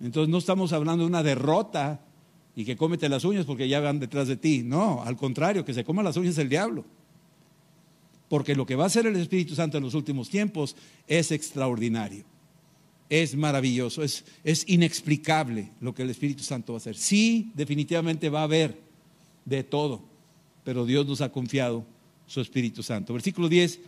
Entonces 0.00 0.30
no 0.30 0.38
estamos 0.38 0.72
hablando 0.72 1.04
de 1.04 1.08
una 1.08 1.22
derrota 1.22 2.00
y 2.54 2.64
que 2.64 2.76
cómete 2.76 3.08
las 3.08 3.24
uñas 3.24 3.44
porque 3.44 3.68
ya 3.68 3.80
van 3.80 3.98
detrás 3.98 4.28
de 4.28 4.36
ti. 4.36 4.62
No, 4.64 5.02
al 5.02 5.16
contrario, 5.16 5.64
que 5.64 5.74
se 5.74 5.84
coma 5.84 6.02
las 6.02 6.16
uñas 6.16 6.38
el 6.38 6.48
diablo. 6.48 6.84
Porque 8.28 8.54
lo 8.54 8.66
que 8.66 8.76
va 8.76 8.84
a 8.84 8.88
hacer 8.88 9.06
el 9.06 9.16
Espíritu 9.16 9.54
Santo 9.54 9.78
en 9.78 9.84
los 9.84 9.94
últimos 9.94 10.28
tiempos 10.28 10.76
es 11.06 11.32
extraordinario. 11.32 12.24
Es 13.08 13.34
maravilloso, 13.34 14.02
es, 14.02 14.24
es 14.44 14.68
inexplicable 14.68 15.72
lo 15.80 15.94
que 15.94 16.02
el 16.02 16.10
Espíritu 16.10 16.42
Santo 16.42 16.74
va 16.74 16.76
a 16.76 16.78
hacer. 16.78 16.94
Sí, 16.94 17.50
definitivamente 17.54 18.28
va 18.28 18.40
a 18.40 18.44
haber 18.44 18.78
de 19.46 19.64
todo, 19.64 20.02
pero 20.62 20.84
Dios 20.84 21.06
nos 21.06 21.22
ha 21.22 21.32
confiado 21.32 21.86
su 22.28 22.40
Espíritu 22.40 22.84
Santo. 22.84 23.12
Versículo 23.14 23.48
10, 23.48 23.80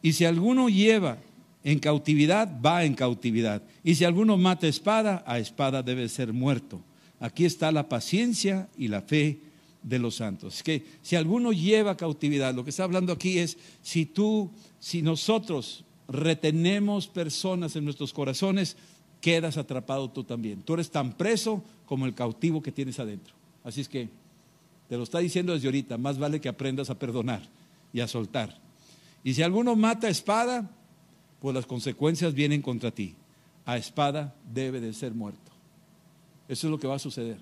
y 0.00 0.12
si 0.14 0.24
alguno 0.24 0.70
lleva 0.70 1.18
en 1.64 1.80
cautividad, 1.80 2.48
va 2.64 2.84
en 2.84 2.94
cautividad. 2.94 3.62
Y 3.84 3.96
si 3.96 4.04
alguno 4.04 4.38
mata 4.38 4.66
espada, 4.66 5.22
a 5.26 5.38
espada 5.38 5.82
debe 5.82 6.08
ser 6.08 6.32
muerto. 6.32 6.80
Aquí 7.20 7.44
está 7.44 7.70
la 7.72 7.88
paciencia 7.88 8.68
y 8.78 8.88
la 8.88 9.02
fe 9.02 9.40
de 9.82 9.98
los 9.98 10.14
santos. 10.16 10.56
Es 10.56 10.62
que 10.62 10.86
si 11.02 11.16
alguno 11.16 11.52
lleva 11.52 11.96
cautividad, 11.96 12.54
lo 12.54 12.64
que 12.64 12.70
está 12.70 12.84
hablando 12.84 13.12
aquí 13.12 13.38
es 13.38 13.58
si 13.82 14.06
tú, 14.06 14.50
si 14.78 15.02
nosotros 15.02 15.84
retenemos 16.06 17.08
personas 17.08 17.74
en 17.74 17.84
nuestros 17.84 18.12
corazones, 18.12 18.76
quedas 19.20 19.56
atrapado 19.56 20.08
tú 20.10 20.22
también. 20.22 20.62
Tú 20.62 20.74
eres 20.74 20.90
tan 20.90 21.12
preso 21.12 21.62
como 21.86 22.06
el 22.06 22.14
cautivo 22.14 22.62
que 22.62 22.70
tienes 22.70 23.00
adentro. 23.00 23.34
Así 23.64 23.80
es 23.80 23.88
que 23.88 24.08
te 24.88 24.96
lo 24.96 25.02
está 25.02 25.18
diciendo 25.18 25.52
desde 25.52 25.66
ahorita, 25.66 25.98
más 25.98 26.18
vale 26.18 26.40
que 26.40 26.48
aprendas 26.48 26.88
a 26.88 26.98
perdonar 26.98 27.42
y 27.92 28.00
a 28.00 28.08
soltar. 28.08 28.58
Y 29.24 29.34
si 29.34 29.42
alguno 29.42 29.76
mata 29.76 30.06
a 30.06 30.10
espada, 30.10 30.70
pues 31.40 31.54
las 31.54 31.66
consecuencias 31.66 32.34
vienen 32.34 32.62
contra 32.62 32.90
ti. 32.90 33.14
A 33.64 33.76
espada 33.76 34.34
debe 34.52 34.80
de 34.80 34.92
ser 34.92 35.12
muerto. 35.12 35.52
Eso 36.48 36.66
es 36.66 36.70
lo 36.70 36.78
que 36.78 36.86
va 36.86 36.96
a 36.96 37.00
suceder. 37.00 37.38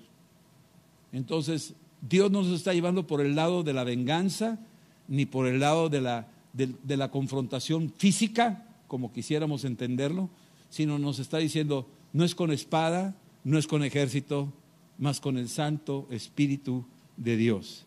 Entonces, 1.13 1.73
Dios 2.01 2.29
no 2.31 2.43
nos 2.43 2.51
está 2.51 2.73
llevando 2.73 3.07
por 3.07 3.21
el 3.21 3.35
lado 3.35 3.63
de 3.63 3.73
la 3.73 3.83
venganza, 3.83 4.59
ni 5.07 5.25
por 5.25 5.47
el 5.47 5.59
lado 5.59 5.89
de 5.89 6.01
la, 6.01 6.27
de 6.53 6.97
la 6.97 7.09
confrontación 7.09 7.93
física, 7.95 8.65
como 8.87 9.13
quisiéramos 9.13 9.63
entenderlo, 9.63 10.29
sino 10.69 10.99
nos 10.99 11.19
está 11.19 11.37
diciendo, 11.37 11.87
no 12.13 12.25
es 12.25 12.35
con 12.35 12.51
espada, 12.51 13.15
no 13.43 13.57
es 13.57 13.67
con 13.67 13.83
ejército, 13.83 14.51
más 14.97 15.21
con 15.21 15.37
el 15.37 15.47
Santo 15.47 16.07
Espíritu 16.11 16.85
de 17.15 17.37
Dios. 17.37 17.85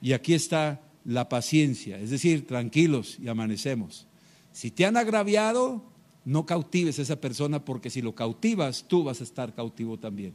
Y 0.00 0.12
aquí 0.12 0.34
está 0.34 0.80
la 1.04 1.28
paciencia, 1.28 1.98
es 1.98 2.10
decir, 2.10 2.46
tranquilos 2.46 3.18
y 3.20 3.28
amanecemos. 3.28 4.06
Si 4.52 4.70
te 4.70 4.86
han 4.86 4.96
agraviado, 4.96 5.82
no 6.24 6.46
cautives 6.46 6.98
a 6.98 7.02
esa 7.02 7.20
persona 7.20 7.64
porque 7.64 7.90
si 7.90 8.02
lo 8.02 8.14
cautivas, 8.14 8.84
tú 8.86 9.04
vas 9.04 9.20
a 9.20 9.24
estar 9.24 9.54
cautivo 9.54 9.98
también. 9.98 10.34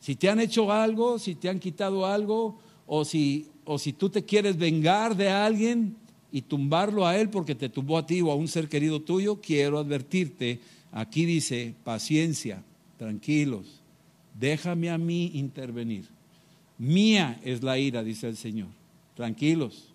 Si 0.00 0.16
te 0.16 0.28
han 0.28 0.40
hecho 0.40 0.72
algo, 0.72 1.18
si 1.18 1.34
te 1.34 1.48
han 1.48 1.58
quitado 1.58 2.06
algo, 2.06 2.58
o 2.86 3.04
si, 3.04 3.48
o 3.64 3.78
si 3.78 3.92
tú 3.92 4.10
te 4.10 4.24
quieres 4.24 4.56
vengar 4.56 5.16
de 5.16 5.28
alguien 5.28 5.96
y 6.32 6.42
tumbarlo 6.42 7.06
a 7.06 7.16
él 7.16 7.30
porque 7.30 7.54
te 7.54 7.68
tumbó 7.68 7.98
a 7.98 8.06
ti 8.06 8.20
o 8.20 8.30
a 8.30 8.34
un 8.34 8.48
ser 8.48 8.68
querido 8.68 9.00
tuyo, 9.00 9.40
quiero 9.40 9.78
advertirte, 9.78 10.60
aquí 10.92 11.24
dice, 11.24 11.74
paciencia, 11.84 12.62
tranquilos, 12.98 13.80
déjame 14.38 14.90
a 14.90 14.98
mí 14.98 15.30
intervenir. 15.34 16.08
Mía 16.78 17.40
es 17.44 17.62
la 17.62 17.78
ira, 17.78 18.02
dice 18.02 18.26
el 18.28 18.36
Señor 18.36 18.79
tranquilos, 19.20 19.92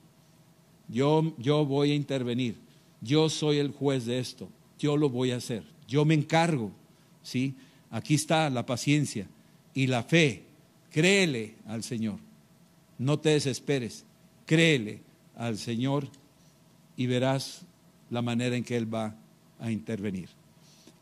yo, 0.87 1.33
yo 1.39 1.65
voy 1.65 1.89
a 1.89 1.95
intervenir, 1.95 2.57
yo 3.01 3.27
soy 3.27 3.57
el 3.57 3.71
juez 3.71 4.05
de 4.05 4.19
esto, 4.19 4.47
yo 4.77 4.97
lo 4.97 5.09
voy 5.09 5.31
a 5.31 5.37
hacer, 5.37 5.63
yo 5.87 6.05
me 6.05 6.13
encargo, 6.13 6.71
¿sí? 7.23 7.55
Aquí 7.89 8.13
está 8.13 8.51
la 8.51 8.67
paciencia 8.67 9.27
y 9.73 9.87
la 9.87 10.03
fe, 10.03 10.43
créele 10.91 11.55
al 11.65 11.81
Señor, 11.81 12.19
no 12.99 13.17
te 13.17 13.29
desesperes, 13.29 14.05
créele 14.45 15.01
al 15.35 15.57
Señor 15.57 16.07
y 16.95 17.07
verás 17.07 17.65
la 18.11 18.21
manera 18.21 18.55
en 18.55 18.63
que 18.63 18.77
Él 18.77 18.93
va 18.93 19.15
a 19.59 19.71
intervenir. 19.71 20.29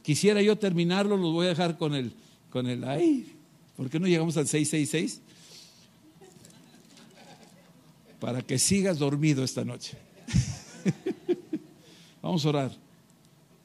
Quisiera 0.01 0.41
yo 0.41 0.57
terminarlo, 0.57 1.17
lo 1.17 1.33
voy 1.33 1.47
a 1.47 1.49
dejar 1.49 1.77
con 1.77 1.93
el, 1.93 2.13
con 2.49 2.67
el, 2.67 2.85
ay, 2.85 3.33
¿por 3.75 3.89
qué 3.89 3.99
no 3.99 4.07
llegamos 4.07 4.37
al 4.37 4.47
666? 4.47 5.21
Para 8.23 8.41
que 8.41 8.57
sigas 8.57 8.99
dormido 8.99 9.43
esta 9.43 9.65
noche. 9.65 9.97
Vamos 12.21 12.45
a 12.45 12.49
orar 12.49 12.71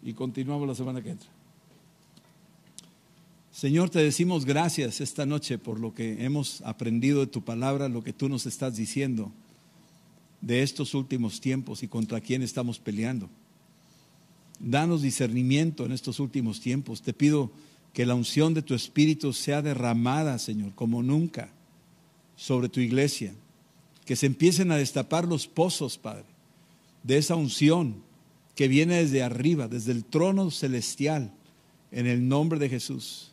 y 0.02 0.12
continuamos 0.14 0.66
la 0.66 0.74
semana 0.74 1.00
que 1.00 1.10
entra. 1.10 1.28
Señor, 3.52 3.88
te 3.88 4.00
decimos 4.00 4.44
gracias 4.44 5.00
esta 5.00 5.26
noche 5.26 5.58
por 5.58 5.78
lo 5.78 5.94
que 5.94 6.24
hemos 6.24 6.60
aprendido 6.62 7.20
de 7.20 7.28
tu 7.28 7.44
palabra, 7.44 7.88
lo 7.88 8.02
que 8.02 8.12
tú 8.12 8.28
nos 8.28 8.46
estás 8.46 8.74
diciendo 8.74 9.30
de 10.40 10.64
estos 10.64 10.92
últimos 10.92 11.40
tiempos 11.40 11.84
y 11.84 11.86
contra 11.86 12.20
quién 12.20 12.42
estamos 12.42 12.80
peleando. 12.80 13.30
Danos 14.58 15.02
discernimiento 15.02 15.86
en 15.86 15.92
estos 15.92 16.18
últimos 16.18 16.60
tiempos. 16.60 17.02
Te 17.02 17.12
pido 17.12 17.52
que 17.92 18.04
la 18.04 18.16
unción 18.16 18.54
de 18.54 18.62
tu 18.62 18.74
Espíritu 18.74 19.32
sea 19.32 19.62
derramada, 19.62 20.36
Señor, 20.40 20.74
como 20.74 21.00
nunca, 21.04 21.48
sobre 22.34 22.68
tu 22.68 22.80
iglesia 22.80 23.32
que 24.08 24.16
se 24.16 24.24
empiecen 24.24 24.72
a 24.72 24.78
destapar 24.78 25.28
los 25.28 25.46
pozos, 25.46 25.98
Padre, 25.98 26.24
de 27.02 27.18
esa 27.18 27.36
unción 27.36 28.02
que 28.54 28.66
viene 28.66 29.02
desde 29.02 29.22
arriba, 29.22 29.68
desde 29.68 29.92
el 29.92 30.02
trono 30.02 30.50
celestial, 30.50 31.30
en 31.92 32.06
el 32.06 32.26
nombre 32.26 32.58
de 32.58 32.70
Jesús. 32.70 33.32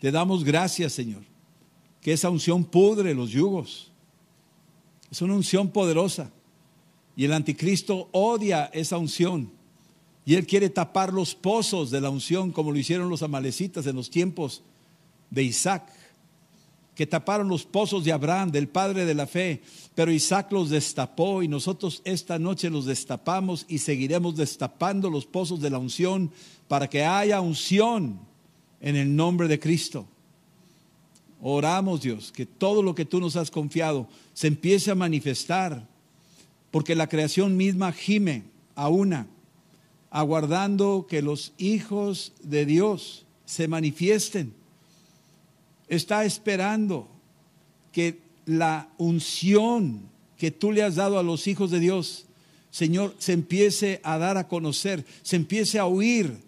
Te 0.00 0.12
damos 0.12 0.44
gracias, 0.44 0.92
Señor, 0.92 1.22
que 2.00 2.12
esa 2.12 2.30
unción 2.30 2.62
pudre 2.62 3.12
los 3.12 3.30
yugos. 3.30 3.90
Es 5.10 5.20
una 5.20 5.34
unción 5.34 5.68
poderosa. 5.68 6.30
Y 7.16 7.24
el 7.24 7.32
anticristo 7.32 8.08
odia 8.12 8.66
esa 8.66 8.98
unción, 8.98 9.50
Y 10.24 10.36
Él 10.36 10.46
quiere 10.46 10.70
tapar 10.70 11.12
los 11.12 11.34
pozos 11.34 11.90
de 11.90 12.00
la 12.00 12.10
unción 12.10 12.52
como 12.52 12.70
lo 12.70 12.78
hicieron 12.78 13.10
los 13.10 13.24
amalecitas 13.24 13.84
en 13.88 13.96
los 13.96 14.10
tiempos 14.10 14.62
de 15.28 15.42
Isaac, 15.42 15.92
que 16.94 17.06
taparon 17.06 17.48
los 17.48 17.64
pozos 17.64 18.04
de 18.04 18.12
Abraham, 18.12 18.50
del 18.50 18.68
padre 18.68 19.04
de 19.04 19.14
la 19.14 19.26
fe, 19.26 19.62
pero 19.94 20.12
Isaac 20.12 20.52
los 20.52 20.70
destapó 20.70 21.42
y 21.42 21.48
nosotros 21.48 22.02
esta 22.04 22.38
noche 22.38 22.70
los 22.70 22.86
destapamos 22.86 23.66
y 23.68 23.78
seguiremos 23.78 24.36
destapando 24.36 25.10
los 25.10 25.26
pozos 25.26 25.60
de 25.60 25.70
la 25.70 25.78
unción 25.78 26.30
para 26.68 26.88
que 26.88 27.04
haya 27.04 27.40
unción 27.40 28.20
en 28.80 28.96
el 28.96 29.14
nombre 29.14 29.48
de 29.48 29.58
Cristo. 29.58 30.06
Oramos 31.40 32.00
Dios, 32.00 32.32
que 32.32 32.46
todo 32.46 32.82
lo 32.82 32.94
que 32.94 33.04
tú 33.04 33.20
nos 33.20 33.36
has 33.36 33.50
confiado 33.50 34.08
se 34.32 34.46
empiece 34.46 34.90
a 34.90 34.94
manifestar, 34.94 35.86
porque 36.70 36.94
la 36.94 37.08
creación 37.08 37.56
misma 37.56 37.92
gime 37.92 38.44
a 38.74 38.88
una 38.88 39.26
aguardando 40.14 41.08
que 41.08 41.22
los 41.22 41.54
hijos 41.58 42.32
de 42.44 42.64
Dios 42.66 43.26
se 43.46 43.66
manifiesten. 43.66 44.54
Está 45.88 46.24
esperando 46.24 47.08
que 47.92 48.18
la 48.46 48.88
unción 48.98 50.02
que 50.36 50.50
tú 50.50 50.72
le 50.72 50.82
has 50.82 50.96
dado 50.96 51.18
a 51.18 51.22
los 51.22 51.46
hijos 51.46 51.70
de 51.70 51.80
Dios, 51.80 52.26
Señor, 52.70 53.14
se 53.18 53.32
empiece 53.32 54.00
a 54.02 54.18
dar 54.18 54.36
a 54.36 54.48
conocer, 54.48 55.04
se 55.22 55.36
empiece 55.36 55.78
a 55.78 55.86
oír 55.86 56.38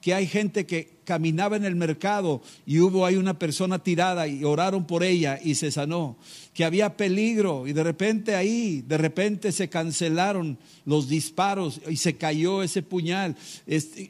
que 0.00 0.14
hay 0.14 0.26
gente 0.26 0.66
que 0.66 0.96
caminaba 1.06 1.56
en 1.56 1.64
el 1.64 1.74
mercado 1.74 2.42
y 2.66 2.80
hubo 2.80 3.06
ahí 3.06 3.16
una 3.16 3.38
persona 3.38 3.78
tirada 3.78 4.28
y 4.28 4.44
oraron 4.44 4.86
por 4.86 5.02
ella 5.02 5.38
y 5.42 5.54
se 5.54 5.70
sanó, 5.70 6.16
que 6.52 6.64
había 6.64 6.96
peligro 6.96 7.66
y 7.66 7.72
de 7.72 7.82
repente 7.82 8.34
ahí, 8.34 8.84
de 8.86 8.98
repente 8.98 9.52
se 9.52 9.68
cancelaron 9.68 10.58
los 10.84 11.08
disparos 11.08 11.80
y 11.88 11.96
se 11.96 12.16
cayó 12.16 12.62
ese 12.62 12.82
puñal. 12.82 13.36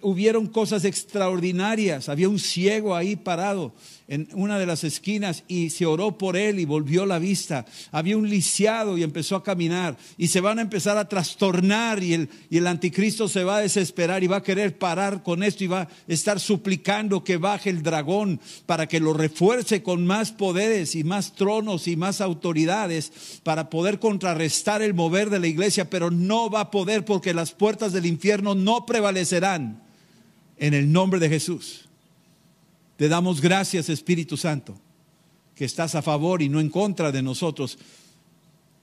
hubieron 0.02 0.46
cosas 0.48 0.84
extraordinarias, 0.84 2.08
había 2.08 2.28
un 2.28 2.38
ciego 2.38 2.96
ahí 2.96 3.14
parado 3.14 3.72
en 4.08 4.28
una 4.34 4.58
de 4.58 4.66
las 4.66 4.84
esquinas 4.84 5.42
y 5.48 5.70
se 5.70 5.84
oró 5.84 6.16
por 6.16 6.36
él 6.36 6.60
y 6.60 6.64
volvió 6.64 7.06
la 7.06 7.18
vista. 7.18 7.66
Había 7.90 8.16
un 8.16 8.30
lisiado 8.30 8.96
y 8.96 9.02
empezó 9.02 9.36
a 9.36 9.42
caminar 9.42 9.96
y 10.16 10.28
se 10.28 10.40
van 10.40 10.58
a 10.58 10.62
empezar 10.62 10.96
a 10.96 11.08
trastornar 11.08 12.02
y 12.02 12.14
el, 12.14 12.28
y 12.48 12.58
el 12.58 12.66
anticristo 12.68 13.28
se 13.28 13.42
va 13.42 13.56
a 13.56 13.62
desesperar 13.62 14.22
y 14.22 14.28
va 14.28 14.36
a 14.36 14.42
querer 14.42 14.78
parar 14.78 15.22
con 15.22 15.42
esto 15.42 15.64
y 15.64 15.68
va 15.68 15.82
a 15.82 15.88
estar 16.06 16.38
suplicando 16.38 17.24
que 17.24 17.36
baje 17.36 17.70
el 17.70 17.82
dragón 17.82 18.40
para 18.66 18.86
que 18.86 19.00
lo 19.00 19.12
refuerce 19.12 19.82
con 19.82 20.06
más 20.06 20.30
poderes 20.30 20.94
y 20.94 21.02
más 21.02 21.34
tronos 21.34 21.88
y 21.88 21.96
más 21.96 22.20
autoridades 22.20 23.40
para 23.42 23.70
poder 23.70 23.98
contrarrestar 23.98 24.82
el 24.82 24.94
mover 24.94 25.30
de 25.30 25.40
la 25.40 25.48
iglesia, 25.48 25.90
pero 25.90 26.10
no 26.10 26.48
va 26.48 26.60
a 26.60 26.70
poder 26.70 27.04
porque 27.04 27.34
las 27.34 27.52
puertas 27.52 27.92
del 27.92 28.06
infierno 28.06 28.54
no 28.54 28.86
prevalecerán 28.86 29.82
en 30.58 30.74
el 30.74 30.92
nombre 30.92 31.18
de 31.18 31.28
Jesús. 31.28 31.85
Te 32.96 33.08
damos 33.08 33.40
gracias, 33.40 33.88
Espíritu 33.88 34.36
Santo, 34.36 34.78
que 35.54 35.64
estás 35.64 35.94
a 35.94 36.02
favor 36.02 36.42
y 36.42 36.48
no 36.48 36.60
en 36.60 36.70
contra 36.70 37.12
de 37.12 37.22
nosotros. 37.22 37.78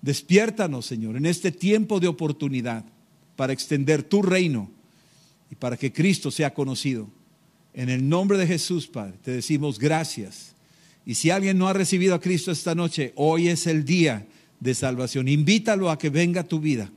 Despiértanos, 0.01 0.85
Señor, 0.85 1.17
en 1.17 1.25
este 1.25 1.51
tiempo 1.51 1.99
de 1.99 2.07
oportunidad 2.07 2.85
para 3.35 3.53
extender 3.53 4.03
tu 4.03 4.21
reino 4.21 4.69
y 5.49 5.55
para 5.55 5.77
que 5.77 5.91
Cristo 5.91 6.29
sea 6.29 6.53
conocido. 6.53 7.09
En 7.73 7.89
el 7.89 8.07
nombre 8.07 8.37
de 8.37 8.45
Jesús, 8.45 8.87
Padre, 8.87 9.17
te 9.23 9.31
decimos 9.31 9.79
gracias. 9.79 10.53
Y 11.05 11.15
si 11.15 11.31
alguien 11.31 11.57
no 11.57 11.67
ha 11.67 11.73
recibido 11.73 12.13
a 12.13 12.21
Cristo 12.21 12.51
esta 12.51 12.75
noche, 12.75 13.13
hoy 13.15 13.47
es 13.47 13.65
el 13.65 13.83
día 13.83 14.27
de 14.59 14.75
salvación. 14.75 15.27
Invítalo 15.27 15.89
a 15.89 15.97
que 15.97 16.09
venga 16.09 16.41
a 16.41 16.47
tu 16.47 16.59
vida. 16.59 16.89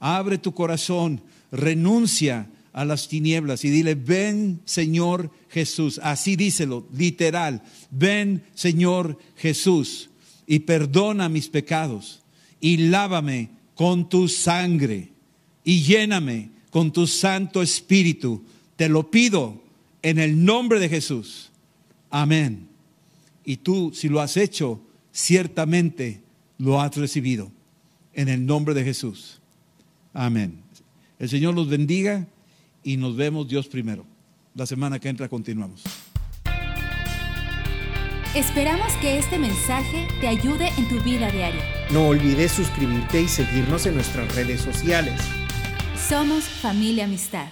Abre 0.00 0.38
tu 0.38 0.52
corazón, 0.52 1.20
renuncia 1.52 2.48
a 2.72 2.84
las 2.84 3.08
tinieblas 3.08 3.64
y 3.64 3.70
dile, 3.70 3.94
ven 3.94 4.60
Señor 4.64 5.30
Jesús. 5.50 6.00
Así 6.02 6.36
díselo, 6.36 6.86
literal, 6.96 7.62
ven 7.90 8.44
Señor 8.54 9.18
Jesús 9.36 10.10
y 10.46 10.60
perdona 10.60 11.28
mis 11.28 11.48
pecados 11.48 12.22
y 12.60 12.76
lávame 12.88 13.50
con 13.74 14.08
tu 14.08 14.28
sangre 14.28 15.10
y 15.64 15.82
lléname 15.82 16.50
con 16.70 16.92
tu 16.92 17.06
Santo 17.06 17.62
Espíritu. 17.62 18.42
Te 18.76 18.88
lo 18.88 19.10
pido 19.10 19.62
en 20.02 20.18
el 20.18 20.44
nombre 20.44 20.80
de 20.80 20.88
Jesús. 20.88 21.50
Amén. 22.10 22.68
Y 23.44 23.58
tú, 23.58 23.92
si 23.94 24.08
lo 24.08 24.20
has 24.20 24.36
hecho, 24.36 24.80
ciertamente 25.12 26.20
lo 26.58 26.80
has 26.80 26.96
recibido 26.96 27.50
en 28.14 28.28
el 28.28 28.46
nombre 28.46 28.74
de 28.74 28.84
Jesús. 28.84 29.40
Amén. 30.14 30.62
El 31.18 31.28
Señor 31.28 31.54
los 31.54 31.68
bendiga 31.68 32.26
y 32.82 32.96
nos 32.96 33.16
vemos 33.16 33.48
Dios 33.48 33.68
primero. 33.68 34.04
La 34.54 34.66
semana 34.66 34.98
que 34.98 35.08
entra 35.08 35.28
continuamos. 35.28 35.82
Esperamos 38.34 38.90
que 38.94 39.18
este 39.18 39.38
mensaje 39.38 40.08
te 40.20 40.26
ayude 40.26 40.68
en 40.78 40.88
tu 40.88 40.98
vida 41.02 41.30
diaria. 41.30 41.62
No 41.90 42.08
olvides 42.08 42.52
suscribirte 42.52 43.20
y 43.20 43.28
seguirnos 43.28 43.84
en 43.84 43.94
nuestras 43.94 44.34
redes 44.34 44.62
sociales. 44.62 45.20
Somos 46.08 46.44
familia 46.44 47.04
amistad. 47.04 47.48